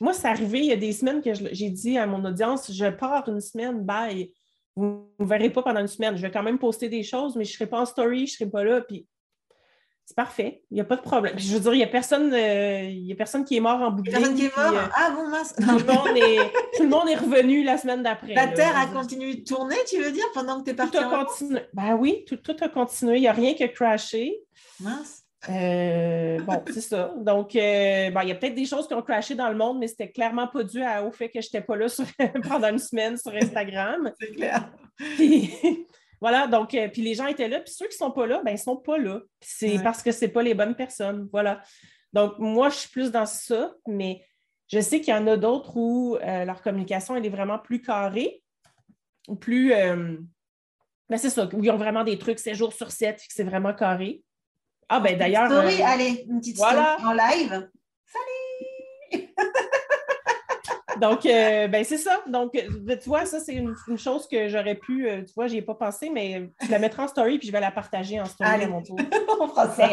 Moi, 0.00 0.12
c'est 0.12 0.28
arrivé 0.28 0.60
il 0.60 0.66
y 0.66 0.72
a 0.72 0.76
des 0.76 0.92
semaines 0.92 1.22
que 1.22 1.32
j'ai 1.34 1.70
dit 1.70 1.98
à 1.98 2.06
mon 2.06 2.24
audience, 2.24 2.72
je 2.72 2.90
pars 2.90 3.28
une 3.28 3.40
semaine, 3.40 3.80
bye. 3.82 4.32
Vous 4.76 5.08
ne 5.18 5.24
me 5.24 5.28
verrez 5.28 5.50
pas 5.50 5.62
pendant 5.62 5.80
une 5.80 5.86
semaine. 5.86 6.16
Je 6.16 6.22
vais 6.22 6.32
quand 6.32 6.42
même 6.42 6.58
poster 6.58 6.88
des 6.88 7.04
choses, 7.04 7.36
mais 7.36 7.44
je 7.44 7.52
ne 7.52 7.54
serai 7.54 7.66
pas 7.68 7.80
en 7.80 7.86
story, 7.86 8.26
je 8.26 8.32
ne 8.32 8.36
serai 8.38 8.50
pas 8.50 8.64
là. 8.64 8.80
Puis 8.80 9.06
c'est 10.06 10.16
parfait. 10.16 10.62
Il 10.70 10.74
n'y 10.74 10.80
a 10.82 10.84
pas 10.84 10.96
de 10.96 11.00
problème. 11.00 11.38
Je 11.38 11.54
veux 11.54 11.60
dire, 11.60 11.72
il 11.72 11.78
n'y 11.78 11.82
a, 11.82 11.86
personne, 11.86 12.32
euh, 12.34 13.12
a 13.12 13.14
personne 13.16 13.44
qui 13.44 13.56
est 13.56 13.60
mort 13.60 13.80
en 13.80 13.90
bout 13.90 14.02
de 14.02 14.10
Personne 14.10 14.34
qui 14.34 14.46
est 14.46 14.56
mort? 14.56 14.72
Euh, 14.74 14.86
ah 14.94 15.10
bon, 15.10 15.28
mince. 15.28 15.54
Tout 15.56 15.62
le, 15.62 15.84
monde 15.84 16.16
est, 16.16 16.52
tout 16.76 16.82
le 16.82 16.88
monde 16.88 17.08
est 17.08 17.14
revenu 17.14 17.64
la 17.64 17.78
semaine 17.78 18.02
d'après. 18.02 18.34
La 18.34 18.48
Terre 18.48 18.76
a 18.76 18.86
continué 18.86 19.36
de 19.36 19.44
tourner, 19.44 19.76
tu 19.88 20.02
veux 20.02 20.12
dire, 20.12 20.26
pendant 20.34 20.60
que 20.60 20.64
tu 20.64 20.70
es 20.70 20.74
parti? 20.74 20.98
Tout 20.98 21.04
a 21.04 21.24
continué. 21.24 21.60
Ben 21.72 21.96
oui, 21.96 22.24
tout, 22.28 22.36
tout, 22.36 22.56
a 22.60 22.68
continué. 22.68 23.16
Il 23.16 23.22
n'y 23.22 23.28
a 23.28 23.32
rien 23.32 23.54
qui 23.54 23.62
a 23.62 23.68
crashé. 23.68 24.40
Mince. 24.80 25.22
Euh, 25.48 26.38
bon, 26.40 26.62
c'est 26.66 26.80
ça. 26.82 27.14
Donc, 27.16 27.54
ben, 27.54 28.22
il 28.22 28.28
y 28.28 28.32
a 28.32 28.34
peut-être 28.34 28.54
des 28.54 28.66
choses 28.66 28.86
qui 28.86 28.94
ont 28.94 29.02
crashé 29.02 29.34
dans 29.34 29.48
le 29.48 29.56
monde, 29.56 29.78
mais 29.78 29.88
c'était 29.88 30.10
clairement 30.10 30.48
pas 30.48 30.64
dû 30.64 30.82
au 31.02 31.12
fait 31.12 31.30
que 31.30 31.40
je 31.40 31.46
n'étais 31.46 31.62
pas 31.62 31.76
là 31.76 31.86
pendant 32.48 32.68
une 32.68 32.78
semaine 32.78 33.16
sur 33.16 33.32
Instagram. 33.34 34.12
c'est 34.20 34.32
clair. 34.32 34.70
Voilà, 36.24 36.46
donc, 36.46 36.72
euh, 36.72 36.88
puis 36.88 37.02
les 37.02 37.12
gens 37.12 37.26
étaient 37.26 37.48
là, 37.48 37.60
puis 37.60 37.74
ceux 37.74 37.84
qui 37.86 37.96
ne 37.96 38.06
sont 38.06 38.10
pas 38.10 38.26
là, 38.26 38.40
ben, 38.42 38.52
ils 38.52 38.54
ne 38.54 38.58
sont 38.58 38.78
pas 38.78 38.96
là. 38.96 39.20
C'est 39.42 39.78
parce 39.84 40.02
que 40.02 40.10
ce 40.10 40.24
n'est 40.24 40.30
pas 40.30 40.42
les 40.42 40.54
bonnes 40.54 40.74
personnes. 40.74 41.28
Voilà. 41.30 41.60
Donc, 42.14 42.38
moi, 42.38 42.70
je 42.70 42.76
suis 42.76 42.88
plus 42.88 43.10
dans 43.10 43.26
ça, 43.26 43.74
mais 43.86 44.24
je 44.68 44.80
sais 44.80 45.02
qu'il 45.02 45.12
y 45.12 45.16
en 45.18 45.26
a 45.26 45.36
d'autres 45.36 45.76
où 45.76 46.16
euh, 46.16 46.46
leur 46.46 46.62
communication, 46.62 47.14
elle 47.14 47.26
est 47.26 47.28
vraiment 47.28 47.58
plus 47.58 47.82
carrée, 47.82 48.42
ou 49.28 49.36
plus. 49.36 49.74
Euh, 49.74 50.16
ben, 51.10 51.18
c'est 51.18 51.28
ça, 51.28 51.46
où 51.52 51.62
ils 51.62 51.70
ont 51.70 51.76
vraiment 51.76 52.04
des 52.04 52.16
trucs 52.16 52.38
7 52.38 52.54
jours 52.54 52.72
sur 52.72 52.90
7, 52.90 53.16
que 53.16 53.22
c'est 53.28 53.44
vraiment 53.44 53.74
carré. 53.74 54.22
Ah, 54.88 55.00
ben 55.00 55.18
d'ailleurs. 55.18 55.50
Story, 55.50 55.82
allez, 55.82 56.24
une 56.26 56.40
petite 56.40 56.56
voilà. 56.56 56.96
story 56.98 57.06
en 57.06 57.12
live. 57.12 57.70
Salut! 58.06 59.28
Donc, 61.00 61.26
euh, 61.26 61.68
ben, 61.68 61.84
c'est 61.84 61.98
ça. 61.98 62.20
Donc, 62.26 62.54
euh, 62.54 62.96
tu 62.96 63.08
vois, 63.08 63.24
ça, 63.26 63.40
c'est 63.40 63.54
une, 63.54 63.74
chose 63.96 64.26
que 64.28 64.48
j'aurais 64.48 64.74
pu, 64.74 65.08
euh, 65.08 65.22
tu 65.22 65.32
vois, 65.34 65.46
n'y 65.46 65.58
ai 65.58 65.62
pas 65.62 65.74
pensé, 65.74 66.10
mais 66.10 66.48
je 66.64 66.70
la 66.70 66.78
mettrai 66.78 67.02
en 67.02 67.08
story 67.08 67.38
puis 67.38 67.48
je 67.48 67.52
vais 67.52 67.60
la 67.60 67.70
partager 67.70 68.20
en 68.20 68.26
story 68.26 68.64
à 68.64 68.68
mon 68.68 68.82
tour. 68.82 68.96
fera 69.48 69.68
ça. 69.74 69.88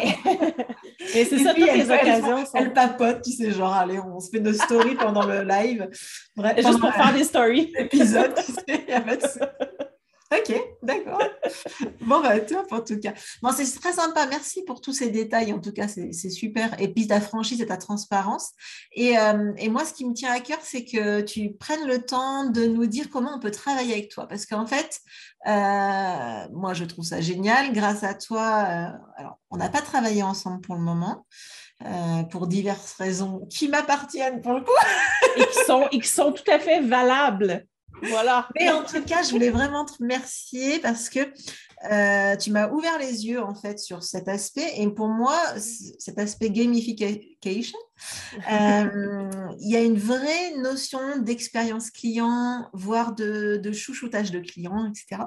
Mais, 1.14 1.26
c'est 1.26 1.40
ça, 1.40 1.54
toutes 1.54 1.74
les 1.74 1.90
occasions. 1.92 2.44
Elle, 2.54 2.74
papote, 2.74 3.22
tu 3.24 3.32
sais, 3.32 3.52
genre, 3.52 3.74
allez, 3.74 4.00
on 4.00 4.20
se 4.20 4.30
fait 4.30 4.40
nos 4.40 4.54
stories 4.54 4.96
pendant 4.96 5.26
le 5.26 5.44
live. 5.44 5.90
Juste 6.58 6.80
pour 6.80 6.94
faire 6.94 7.14
des 7.14 7.24
stories. 7.24 7.72
Épisode, 7.78 8.34
tu 8.36 8.52
sais, 8.52 8.86
Ok, 10.34 10.56
d'accord. 10.82 11.22
bon, 12.02 12.22
bah, 12.22 12.40
top 12.40 12.72
en 12.72 12.80
tout 12.80 12.98
cas. 12.98 13.14
Bon, 13.42 13.52
c'est 13.52 13.70
très 13.80 13.92
sympa. 13.92 14.26
Merci 14.28 14.64
pour 14.64 14.80
tous 14.80 14.94
ces 14.94 15.10
détails. 15.10 15.52
En 15.52 15.60
tout 15.60 15.74
cas, 15.74 15.90
c'est 15.90 16.30
super. 16.30 16.80
Et 16.80 16.88
puis, 16.88 17.06
ta 17.08 17.20
franchise 17.20 17.62
et 17.62 17.66
ta 17.66 17.76
transparence. 17.76 18.52
Et, 18.94 19.20
euh, 19.20 19.52
et, 19.58 19.68
moi, 19.68 19.84
ce 19.84 19.94
qui 19.94 20.06
me 20.06 20.14
tient 20.14 20.32
à 20.32 20.40
cœur, 20.40 20.60
c'est 20.62 20.86
que 20.86 21.20
tu 21.20 21.52
prennes 21.60 21.86
le 21.86 22.02
temps 22.02 22.50
de 22.50 22.66
nous 22.66 22.86
dire 22.86 23.10
comment 23.10 23.36
on 23.36 23.40
peut 23.40 23.52
travailler 23.52 23.92
avec 23.92 24.10
toi. 24.10 24.26
Parce 24.26 24.46
qu'en 24.46 24.66
fait, 24.66 25.02
euh, 25.48 26.48
moi, 26.54 26.74
je 26.74 26.86
trouve 26.86 27.04
ça 27.04 27.20
génial. 27.20 27.74
Grâce 27.74 28.04
à 28.06 28.14
toi, 28.14 28.66
euh, 28.68 28.88
alors, 29.18 29.38
on 29.50 29.58
n'a 29.58 29.68
pas 29.68 29.82
travaillé 29.82 30.24
ensemble 30.24 30.62
pour 30.62 30.76
le 30.76 30.82
moment. 30.82 31.26
pour 32.30 32.48
diverses 32.48 32.94
raisons 32.94 33.48
qui 33.50 33.68
m'appartiennent 33.68 34.40
pour 34.40 34.54
le 34.54 34.62
coup. 34.62 34.72
et, 35.36 35.46
qui 35.46 35.66
sont, 35.66 35.88
et 35.92 36.00
qui 36.00 36.08
sont 36.08 36.32
tout 36.32 36.50
à 36.50 36.60
fait 36.60 36.80
valables. 36.80 37.68
Voilà. 38.10 38.48
Mais 38.56 38.70
en 38.70 38.84
tout 38.84 39.02
cas, 39.04 39.24
je 39.24 39.32
voulais 39.32 39.50
vraiment 39.50 39.86
te 39.86 39.94
remercier 40.00 40.80
parce 40.80 41.10
que 41.10 41.20
euh, 41.90 42.36
tu 42.36 42.52
m'as 42.52 42.70
ouvert 42.70 43.00
les 43.00 43.26
yeux 43.26 43.42
en 43.42 43.56
fait 43.56 43.80
sur 43.80 44.04
cet 44.04 44.28
aspect. 44.28 44.74
Et 44.78 44.88
pour 44.90 45.08
moi, 45.08 45.38
cet 45.58 46.20
aspect 46.20 46.52
gamification, 46.52 47.80
euh, 48.52 49.30
il 49.60 49.70
y 49.70 49.76
a 49.76 49.82
une 49.82 49.98
vraie 49.98 50.56
notion 50.58 51.20
d'expérience 51.20 51.90
client, 51.90 52.70
voire 52.74 53.16
de, 53.16 53.58
de, 53.58 53.72
chouchoutage 53.72 54.32
de 54.32 54.40
client, 54.40 54.92
etc. 54.92 55.24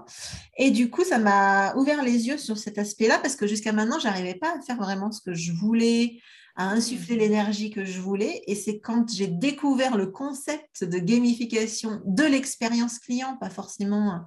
Et 0.56 0.70
du 0.70 0.90
coup, 0.90 1.04
ça 1.04 1.18
m'a 1.18 1.74
ouvert 1.74 2.02
les 2.02 2.28
yeux 2.28 2.38
sur 2.38 2.56
cet 2.56 2.78
aspect-là 2.78 3.18
parce 3.18 3.36
que 3.36 3.46
jusqu'à 3.46 3.72
maintenant, 3.72 3.98
j'arrivais 3.98 4.34
pas 4.34 4.54
à 4.56 4.60
faire 4.60 4.76
vraiment 4.76 5.10
ce 5.10 5.20
que 5.20 5.34
je 5.34 5.52
voulais 5.52 6.20
à 6.56 6.70
insuffler 6.70 7.16
mmh. 7.16 7.18
l'énergie 7.18 7.70
que 7.70 7.84
je 7.84 8.00
voulais. 8.00 8.42
Et 8.46 8.54
c'est 8.54 8.78
quand 8.78 9.12
j'ai 9.12 9.26
découvert 9.26 9.96
le 9.96 10.06
concept 10.06 10.84
de 10.84 10.98
gamification 10.98 12.00
de 12.04 12.24
l'expérience 12.24 12.98
client, 12.98 13.36
pas 13.36 13.50
forcément. 13.50 14.14
Euh, 14.14 14.18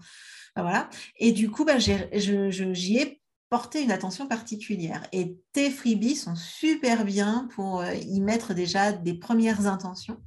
voilà. 0.56 0.90
Et 1.18 1.32
du 1.32 1.50
coup, 1.50 1.66
bah, 1.66 1.78
j'y 1.78 2.98
ai 2.98 3.22
porté 3.50 3.82
une 3.82 3.92
attention 3.92 4.28
particulière. 4.28 5.08
Et 5.14 5.38
tes 5.54 5.70
freebies 5.70 6.16
sont 6.16 6.36
super 6.36 7.06
bien 7.06 7.48
pour 7.56 7.80
euh, 7.80 7.94
y 7.94 8.20
mettre 8.20 8.54
déjà 8.54 8.92
des 8.92 9.14
premières 9.14 9.68
intentions. 9.68 10.18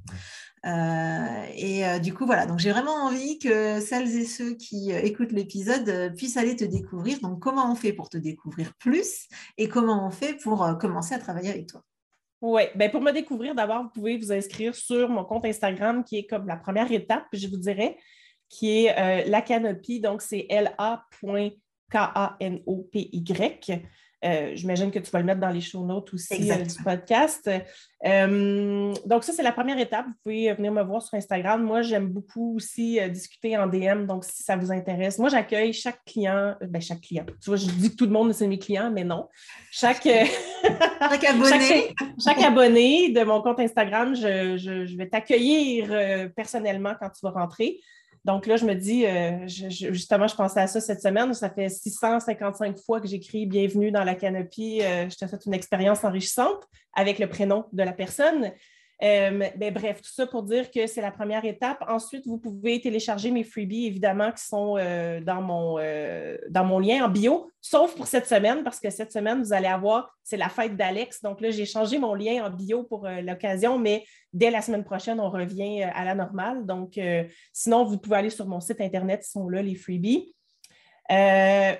Euh, 0.63 1.45
et 1.55 1.99
du 2.01 2.13
coup, 2.13 2.27
voilà, 2.27 2.45
donc 2.45 2.59
j'ai 2.59 2.71
vraiment 2.71 2.93
envie 2.93 3.39
que 3.39 3.79
celles 3.79 4.15
et 4.15 4.25
ceux 4.25 4.53
qui 4.53 4.91
écoutent 4.91 5.31
l'épisode 5.31 6.13
puissent 6.15 6.37
aller 6.37 6.55
te 6.55 6.63
découvrir. 6.63 7.19
Donc, 7.19 7.39
comment 7.39 7.71
on 7.71 7.75
fait 7.75 7.93
pour 7.93 8.09
te 8.09 8.17
découvrir 8.17 8.71
plus 8.75 9.27
et 9.57 9.67
comment 9.67 10.05
on 10.05 10.11
fait 10.11 10.35
pour 10.35 10.77
commencer 10.79 11.15
à 11.15 11.19
travailler 11.19 11.49
avec 11.49 11.67
toi? 11.67 11.83
Oui, 12.41 12.63
ben 12.75 12.89
pour 12.89 13.01
me 13.01 13.11
découvrir, 13.11 13.53
d'abord, 13.53 13.83
vous 13.83 13.89
pouvez 13.89 14.17
vous 14.17 14.31
inscrire 14.31 14.73
sur 14.73 15.07
mon 15.09 15.23
compte 15.23 15.45
Instagram 15.45 16.03
qui 16.03 16.17
est 16.17 16.25
comme 16.25 16.47
la 16.47 16.57
première 16.57 16.91
étape, 16.91 17.27
je 17.33 17.47
vous 17.47 17.57
dirais, 17.57 17.97
qui 18.49 18.85
est 18.85 18.97
euh, 18.97 19.23
la 19.27 19.41
canopie. 19.41 19.99
Donc, 19.99 20.23
c'est 20.23 20.47
la.k-a-n-o-p-y. 20.49 21.51
Euh, 24.23 24.51
j'imagine 24.53 24.91
que 24.91 24.99
tu 24.99 25.09
vas 25.09 25.19
le 25.19 25.25
mettre 25.25 25.39
dans 25.39 25.49
les 25.49 25.61
show 25.61 25.83
notes 25.83 26.13
aussi 26.13 26.51
euh, 26.51 26.55
du 26.57 26.83
podcast. 26.83 27.49
Euh, 28.05 28.93
donc, 29.05 29.23
ça, 29.23 29.33
c'est 29.33 29.41
la 29.41 29.51
première 29.51 29.79
étape. 29.79 30.05
Vous 30.05 30.13
pouvez 30.23 30.53
venir 30.53 30.71
me 30.71 30.83
voir 30.83 31.01
sur 31.01 31.17
Instagram. 31.17 31.63
Moi, 31.63 31.81
j'aime 31.81 32.07
beaucoup 32.07 32.55
aussi 32.55 32.99
discuter 33.09 33.57
en 33.57 33.65
DM. 33.65 34.05
Donc, 34.05 34.23
si 34.23 34.43
ça 34.43 34.55
vous 34.55 34.71
intéresse, 34.71 35.17
moi, 35.17 35.29
j'accueille 35.29 35.73
chaque 35.73 36.03
client. 36.05 36.55
Ben, 36.61 36.81
chaque 36.81 37.01
client. 37.01 37.25
Tu 37.41 37.49
vois, 37.49 37.57
je 37.57 37.65
dis 37.65 37.91
que 37.91 37.95
tout 37.95 38.05
le 38.05 38.11
monde, 38.11 38.31
c'est 38.33 38.47
mes 38.47 38.59
clients, 38.59 38.91
mais 38.91 39.03
non. 39.03 39.27
Chaque, 39.71 40.07
chaque 42.23 42.43
abonné. 42.43 43.09
de 43.09 43.23
mon 43.23 43.41
compte 43.41 43.59
Instagram, 43.59 44.15
je, 44.15 44.95
vais 44.97 45.07
t'accueillir 45.07 46.31
personnellement 46.35 46.93
quand 46.99 47.09
tu 47.09 47.19
vas 47.23 47.31
rentrer. 47.31 47.79
Donc 48.23 48.45
là, 48.45 48.55
je 48.55 48.65
me 48.65 48.75
dis, 48.75 49.05
euh, 49.05 49.47
justement, 49.47 50.27
je 50.27 50.35
pensais 50.35 50.59
à 50.59 50.67
ça 50.67 50.79
cette 50.79 51.01
semaine. 51.01 51.33
Ça 51.33 51.49
fait 51.49 51.69
655 51.69 52.77
fois 52.77 53.01
que 53.01 53.07
j'écris 53.07 53.47
Bienvenue 53.47 53.91
dans 53.91 54.03
la 54.03 54.13
canopie. 54.13 54.81
Euh, 54.83 55.09
je 55.09 55.17
te 55.17 55.27
souhaite 55.27 55.45
une 55.47 55.55
expérience 55.55 56.03
enrichissante 56.03 56.63
avec 56.93 57.17
le 57.17 57.27
prénom 57.27 57.65
de 57.73 57.81
la 57.81 57.93
personne. 57.93 58.51
Euh, 59.03 59.49
ben, 59.55 59.73
bref, 59.73 60.01
tout 60.01 60.11
ça 60.11 60.27
pour 60.27 60.43
dire 60.43 60.69
que 60.69 60.85
c'est 60.85 61.01
la 61.01 61.09
première 61.09 61.43
étape. 61.43 61.83
Ensuite, 61.87 62.27
vous 62.27 62.37
pouvez 62.37 62.79
télécharger 62.79 63.31
mes 63.31 63.43
freebies, 63.43 63.87
évidemment, 63.87 64.31
qui 64.31 64.43
sont 64.45 64.77
euh, 64.77 65.19
dans, 65.21 65.41
mon, 65.41 65.79
euh, 65.79 66.37
dans 66.49 66.63
mon 66.63 66.77
lien 66.77 67.05
en 67.05 67.09
bio, 67.09 67.49
sauf 67.61 67.95
pour 67.95 68.05
cette 68.05 68.27
semaine, 68.27 68.63
parce 68.63 68.79
que 68.79 68.91
cette 68.91 69.11
semaine, 69.11 69.41
vous 69.41 69.53
allez 69.53 69.67
avoir, 69.67 70.15
c'est 70.23 70.37
la 70.37 70.49
fête 70.49 70.77
d'Alex. 70.77 71.23
Donc 71.23 71.41
là, 71.41 71.49
j'ai 71.49 71.65
changé 71.65 71.97
mon 71.97 72.13
lien 72.13 72.45
en 72.45 72.51
bio 72.51 72.83
pour 72.83 73.07
l'occasion, 73.07 73.79
mais 73.79 74.05
dès 74.33 74.51
la 74.51 74.61
semaine 74.61 74.83
prochaine, 74.83 75.19
on 75.19 75.31
revient 75.31 75.81
à 75.81 76.05
la 76.05 76.13
normale. 76.13 76.67
Donc, 76.67 76.99
sinon, 77.53 77.85
vous 77.85 77.97
pouvez 77.97 78.17
aller 78.17 78.29
sur 78.29 78.45
mon 78.45 78.59
site 78.59 78.81
Internet, 78.81 79.23
ils 79.25 79.31
sont 79.31 79.49
là, 79.49 79.63
les 79.63 79.75
freebies. 79.75 80.35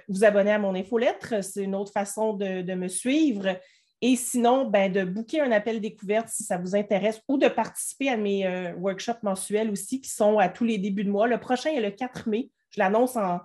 vous 0.09 0.23
abonner 0.23 0.53
à 0.53 0.59
mon 0.59 0.73
infolettre, 0.73 1.43
c'est 1.43 1.63
une 1.63 1.75
autre 1.75 1.91
façon 1.91 2.33
de, 2.33 2.63
de 2.63 2.73
me 2.73 2.87
suivre. 2.87 3.59
Et 4.03 4.15
sinon, 4.15 4.65
ben, 4.65 4.91
de 4.91 5.03
booker 5.03 5.41
un 5.41 5.51
appel 5.51 5.79
découverte 5.79 6.27
si 6.27 6.43
ça 6.43 6.57
vous 6.57 6.75
intéresse 6.75 7.21
ou 7.27 7.37
de 7.37 7.47
participer 7.47 8.09
à 8.09 8.17
mes 8.17 8.47
euh, 8.47 8.73
workshops 8.73 9.21
mensuels 9.21 9.69
aussi 9.69 10.01
qui 10.01 10.09
sont 10.09 10.39
à 10.39 10.49
tous 10.49 10.63
les 10.63 10.79
débuts 10.79 11.03
de 11.03 11.11
mois. 11.11 11.27
Le 11.27 11.39
prochain 11.39 11.69
est 11.69 11.81
le 11.81 11.91
4 11.91 12.27
mai. 12.27 12.49
Je 12.71 12.79
l'annonce 12.79 13.15
en. 13.15 13.41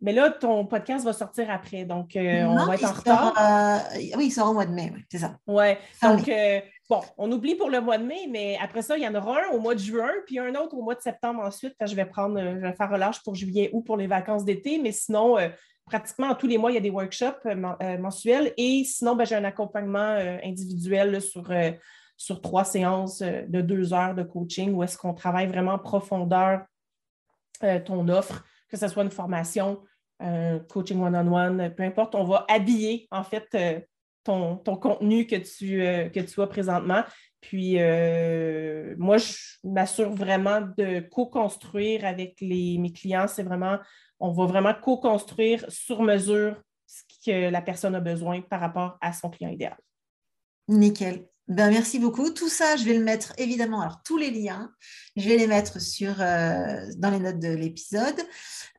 Mais 0.00 0.12
là, 0.12 0.30
ton 0.30 0.64
podcast 0.66 1.04
va 1.04 1.12
sortir 1.12 1.50
après. 1.50 1.84
Donc, 1.84 2.14
euh, 2.14 2.44
on 2.44 2.66
va 2.66 2.74
être 2.74 2.84
en 2.84 2.92
retard. 2.92 3.34
Euh, 3.40 3.98
oui, 4.16 4.26
il 4.26 4.30
sort 4.30 4.50
au 4.50 4.52
mois 4.52 4.66
de 4.66 4.72
mai, 4.72 4.92
oui, 4.94 5.00
c'est 5.10 5.18
ça. 5.18 5.38
Oui. 5.46 5.72
Donc, 6.02 6.30
bon, 6.88 7.00
on 7.16 7.32
oublie 7.32 7.54
pour 7.54 7.70
le 7.70 7.80
mois 7.80 7.96
de 7.96 8.04
mai, 8.04 8.28
mais 8.30 8.58
après 8.62 8.82
ça, 8.82 8.98
il 8.98 9.02
y 9.02 9.08
en 9.08 9.14
aura 9.14 9.38
un 9.46 9.54
au 9.54 9.58
mois 9.58 9.74
de 9.74 9.80
juin, 9.80 10.10
puis 10.26 10.38
un 10.38 10.54
autre 10.54 10.76
au 10.76 10.82
mois 10.82 10.94
de 10.94 11.00
septembre 11.00 11.40
ensuite. 11.42 11.74
je 11.84 11.94
vais 11.96 12.04
prendre, 12.04 12.38
je 12.38 12.60
vais 12.60 12.74
faire 12.74 12.90
relâche 12.90 13.22
pour 13.24 13.34
juillet 13.34 13.70
ou 13.72 13.80
pour 13.80 13.96
les 13.96 14.06
vacances 14.06 14.44
d'été. 14.44 14.78
Mais 14.78 14.92
sinon, 14.92 15.38
pratiquement 15.86 16.34
tous 16.34 16.48
les 16.48 16.58
mois, 16.58 16.70
il 16.70 16.74
y 16.74 16.78
a 16.78 16.80
des 16.80 16.90
workshops 16.90 17.46
euh, 17.46 17.72
euh, 17.82 17.98
mensuels 17.98 18.52
et 18.56 18.84
sinon, 18.84 19.16
ben, 19.16 19.24
j'ai 19.24 19.36
un 19.36 19.44
accompagnement 19.44 20.16
euh, 20.18 20.36
individuel 20.44 21.22
sur, 21.22 21.50
sur 22.16 22.40
trois 22.40 22.64
séances 22.64 23.20
de 23.20 23.60
deux 23.60 23.94
heures 23.94 24.14
de 24.14 24.24
coaching 24.24 24.74
où 24.74 24.82
est-ce 24.82 24.98
qu'on 24.98 25.14
travaille 25.14 25.46
vraiment 25.46 25.72
en 25.72 25.78
profondeur 25.78 26.62
ton 27.86 28.06
offre, 28.08 28.44
que 28.68 28.76
ce 28.76 28.86
soit 28.86 29.02
une 29.02 29.10
formation, 29.10 29.82
coaching 30.68 31.00
one-on-one, 31.00 31.74
peu 31.74 31.84
importe, 31.84 32.14
on 32.14 32.24
va 32.24 32.44
habiller 32.50 33.08
en 33.10 33.24
fait 33.24 33.48
ton, 34.24 34.58
contenu 34.58 35.26
que 35.26 35.36
tu, 35.36 35.78
que 36.12 36.20
tu 36.20 36.42
as 36.42 36.46
présentement. 36.46 37.02
Puis 37.40 37.76
moi, 38.98 39.16
je 39.16 39.34
m'assure 39.64 40.10
vraiment 40.10 40.60
de 40.76 41.00
co-construire 41.00 42.04
avec 42.04 42.36
les, 42.42 42.76
mes 42.76 42.92
clients. 42.92 43.26
C'est 43.26 43.42
vraiment 43.42 43.78
on 44.20 44.32
va 44.32 44.46
vraiment 44.46 44.74
co-construire 44.74 45.64
sur 45.68 46.02
mesure 46.02 46.56
ce 46.86 47.02
que 47.24 47.50
la 47.50 47.62
personne 47.62 47.94
a 47.94 48.00
besoin 48.00 48.40
par 48.40 48.60
rapport 48.60 48.96
à 49.00 49.12
son 49.12 49.30
client 49.30 49.50
idéal. 49.50 49.76
Nickel. 50.68 51.26
Ben, 51.48 51.70
merci 51.70 52.00
beaucoup. 52.00 52.30
Tout 52.30 52.48
ça, 52.48 52.74
je 52.74 52.82
vais 52.82 52.94
le 52.94 53.04
mettre 53.04 53.32
évidemment, 53.38 53.80
alors 53.80 54.02
tous 54.04 54.18
les 54.18 54.32
liens, 54.32 54.72
je 55.14 55.28
vais 55.28 55.36
les 55.36 55.46
mettre 55.46 55.80
sur, 55.80 56.20
euh, 56.20 56.86
dans 56.96 57.08
les 57.08 57.20
notes 57.20 57.38
de 57.38 57.54
l'épisode. 57.54 58.20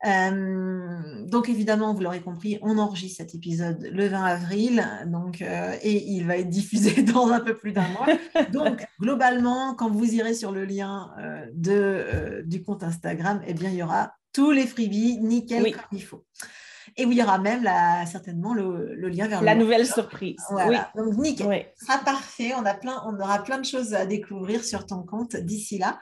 Euh, 0.06 1.26
donc 1.28 1.48
évidemment, 1.48 1.94
vous 1.94 2.02
l'aurez 2.02 2.20
compris, 2.20 2.60
on 2.62 2.78
enregistre 2.78 3.20
cet 3.20 3.36
épisode 3.36 3.90
le 3.90 4.08
20 4.10 4.22
avril 4.22 4.86
donc, 5.06 5.42
euh, 5.42 5.78
et 5.82 6.12
il 6.12 6.28
va 6.28 6.38
être 6.38 6.50
diffusé 6.50 7.04
dans 7.04 7.30
un 7.30 7.40
peu 7.40 7.56
plus 7.56 7.72
d'un 7.72 7.88
mois. 7.88 8.08
Donc 8.52 8.86
globalement, 9.00 9.74
quand 9.74 9.90
vous 9.90 10.14
irez 10.14 10.34
sur 10.34 10.52
le 10.52 10.66
lien 10.66 11.10
du 11.54 12.64
compte 12.64 12.84
Instagram, 12.84 13.42
eh 13.48 13.54
bien, 13.54 13.70
il 13.70 13.78
y 13.78 13.84
aura 13.84 14.12
tous 14.38 14.52
les 14.52 14.68
freebies, 14.68 15.18
nickel 15.20 15.72
comme 15.72 15.82
il 15.92 16.04
faut. 16.04 16.24
Et 16.96 17.06
où 17.06 17.12
il 17.12 17.18
y 17.18 17.24
aura 17.24 17.40
même 17.40 17.68
certainement 18.06 18.54
le, 18.54 18.94
lien 19.10 19.28
vers 19.28 19.42
la 19.42 19.56
nouvelle 19.56 19.88
surprise. 19.88 20.38
Voilà. 20.52 20.92
Donc 20.96 21.18
nickel, 21.18 21.66
sera 21.76 21.98
parfait. 21.98 22.54
On, 22.56 22.64
a 22.64 22.76
plein, 22.76 23.02
on 23.08 23.20
aura 23.20 23.44
plein 23.44 23.58
de 23.58 23.66
choses 23.66 23.96
à 23.96 24.06
découvrir 24.06 24.64
sur 24.64 24.86
ton 24.86 25.02
compte 25.02 25.36
d'ici 25.36 25.80
là. 25.80 26.00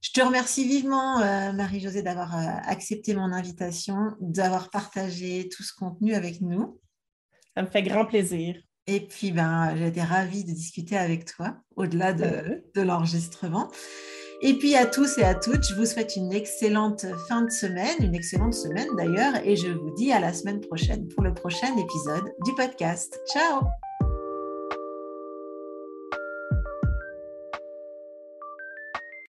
Je 0.00 0.10
te 0.10 0.20
remercie 0.20 0.66
vivement, 0.66 1.20
euh, 1.20 1.52
Marie-Josée, 1.52 2.02
d'avoir 2.02 2.36
euh, 2.36 2.42
accepté 2.64 3.14
mon 3.14 3.32
invitation, 3.32 4.16
d'avoir 4.20 4.70
partagé 4.70 5.48
tout 5.48 5.62
ce 5.62 5.72
contenu 5.72 6.14
avec 6.14 6.40
nous. 6.40 6.80
Ça 7.54 7.62
me 7.62 7.68
fait 7.68 7.84
grand 7.84 8.04
plaisir. 8.04 8.56
Et 8.88 9.06
puis, 9.06 9.30
ben, 9.30 9.76
j'ai 9.76 9.86
été 9.86 10.02
ravie 10.02 10.42
de 10.42 10.50
discuter 10.50 10.96
avec 10.96 11.24
toi 11.24 11.56
au-delà 11.76 12.14
de, 12.14 12.64
de 12.74 12.80
l'enregistrement. 12.80 13.70
Et 14.42 14.54
puis 14.54 14.74
à 14.74 14.86
tous 14.86 15.18
et 15.18 15.22
à 15.22 15.34
toutes, 15.34 15.64
je 15.68 15.74
vous 15.74 15.84
souhaite 15.84 16.16
une 16.16 16.32
excellente 16.32 17.04
fin 17.28 17.42
de 17.42 17.50
semaine, 17.50 17.96
une 18.00 18.14
excellente 18.14 18.54
semaine 18.54 18.88
d'ailleurs, 18.96 19.34
et 19.44 19.54
je 19.54 19.68
vous 19.68 19.90
dis 19.96 20.12
à 20.12 20.20
la 20.20 20.32
semaine 20.32 20.60
prochaine 20.60 21.06
pour 21.08 21.22
le 21.22 21.34
prochain 21.34 21.76
épisode 21.76 22.32
du 22.44 22.54
podcast. 22.54 23.20
Ciao 23.32 23.60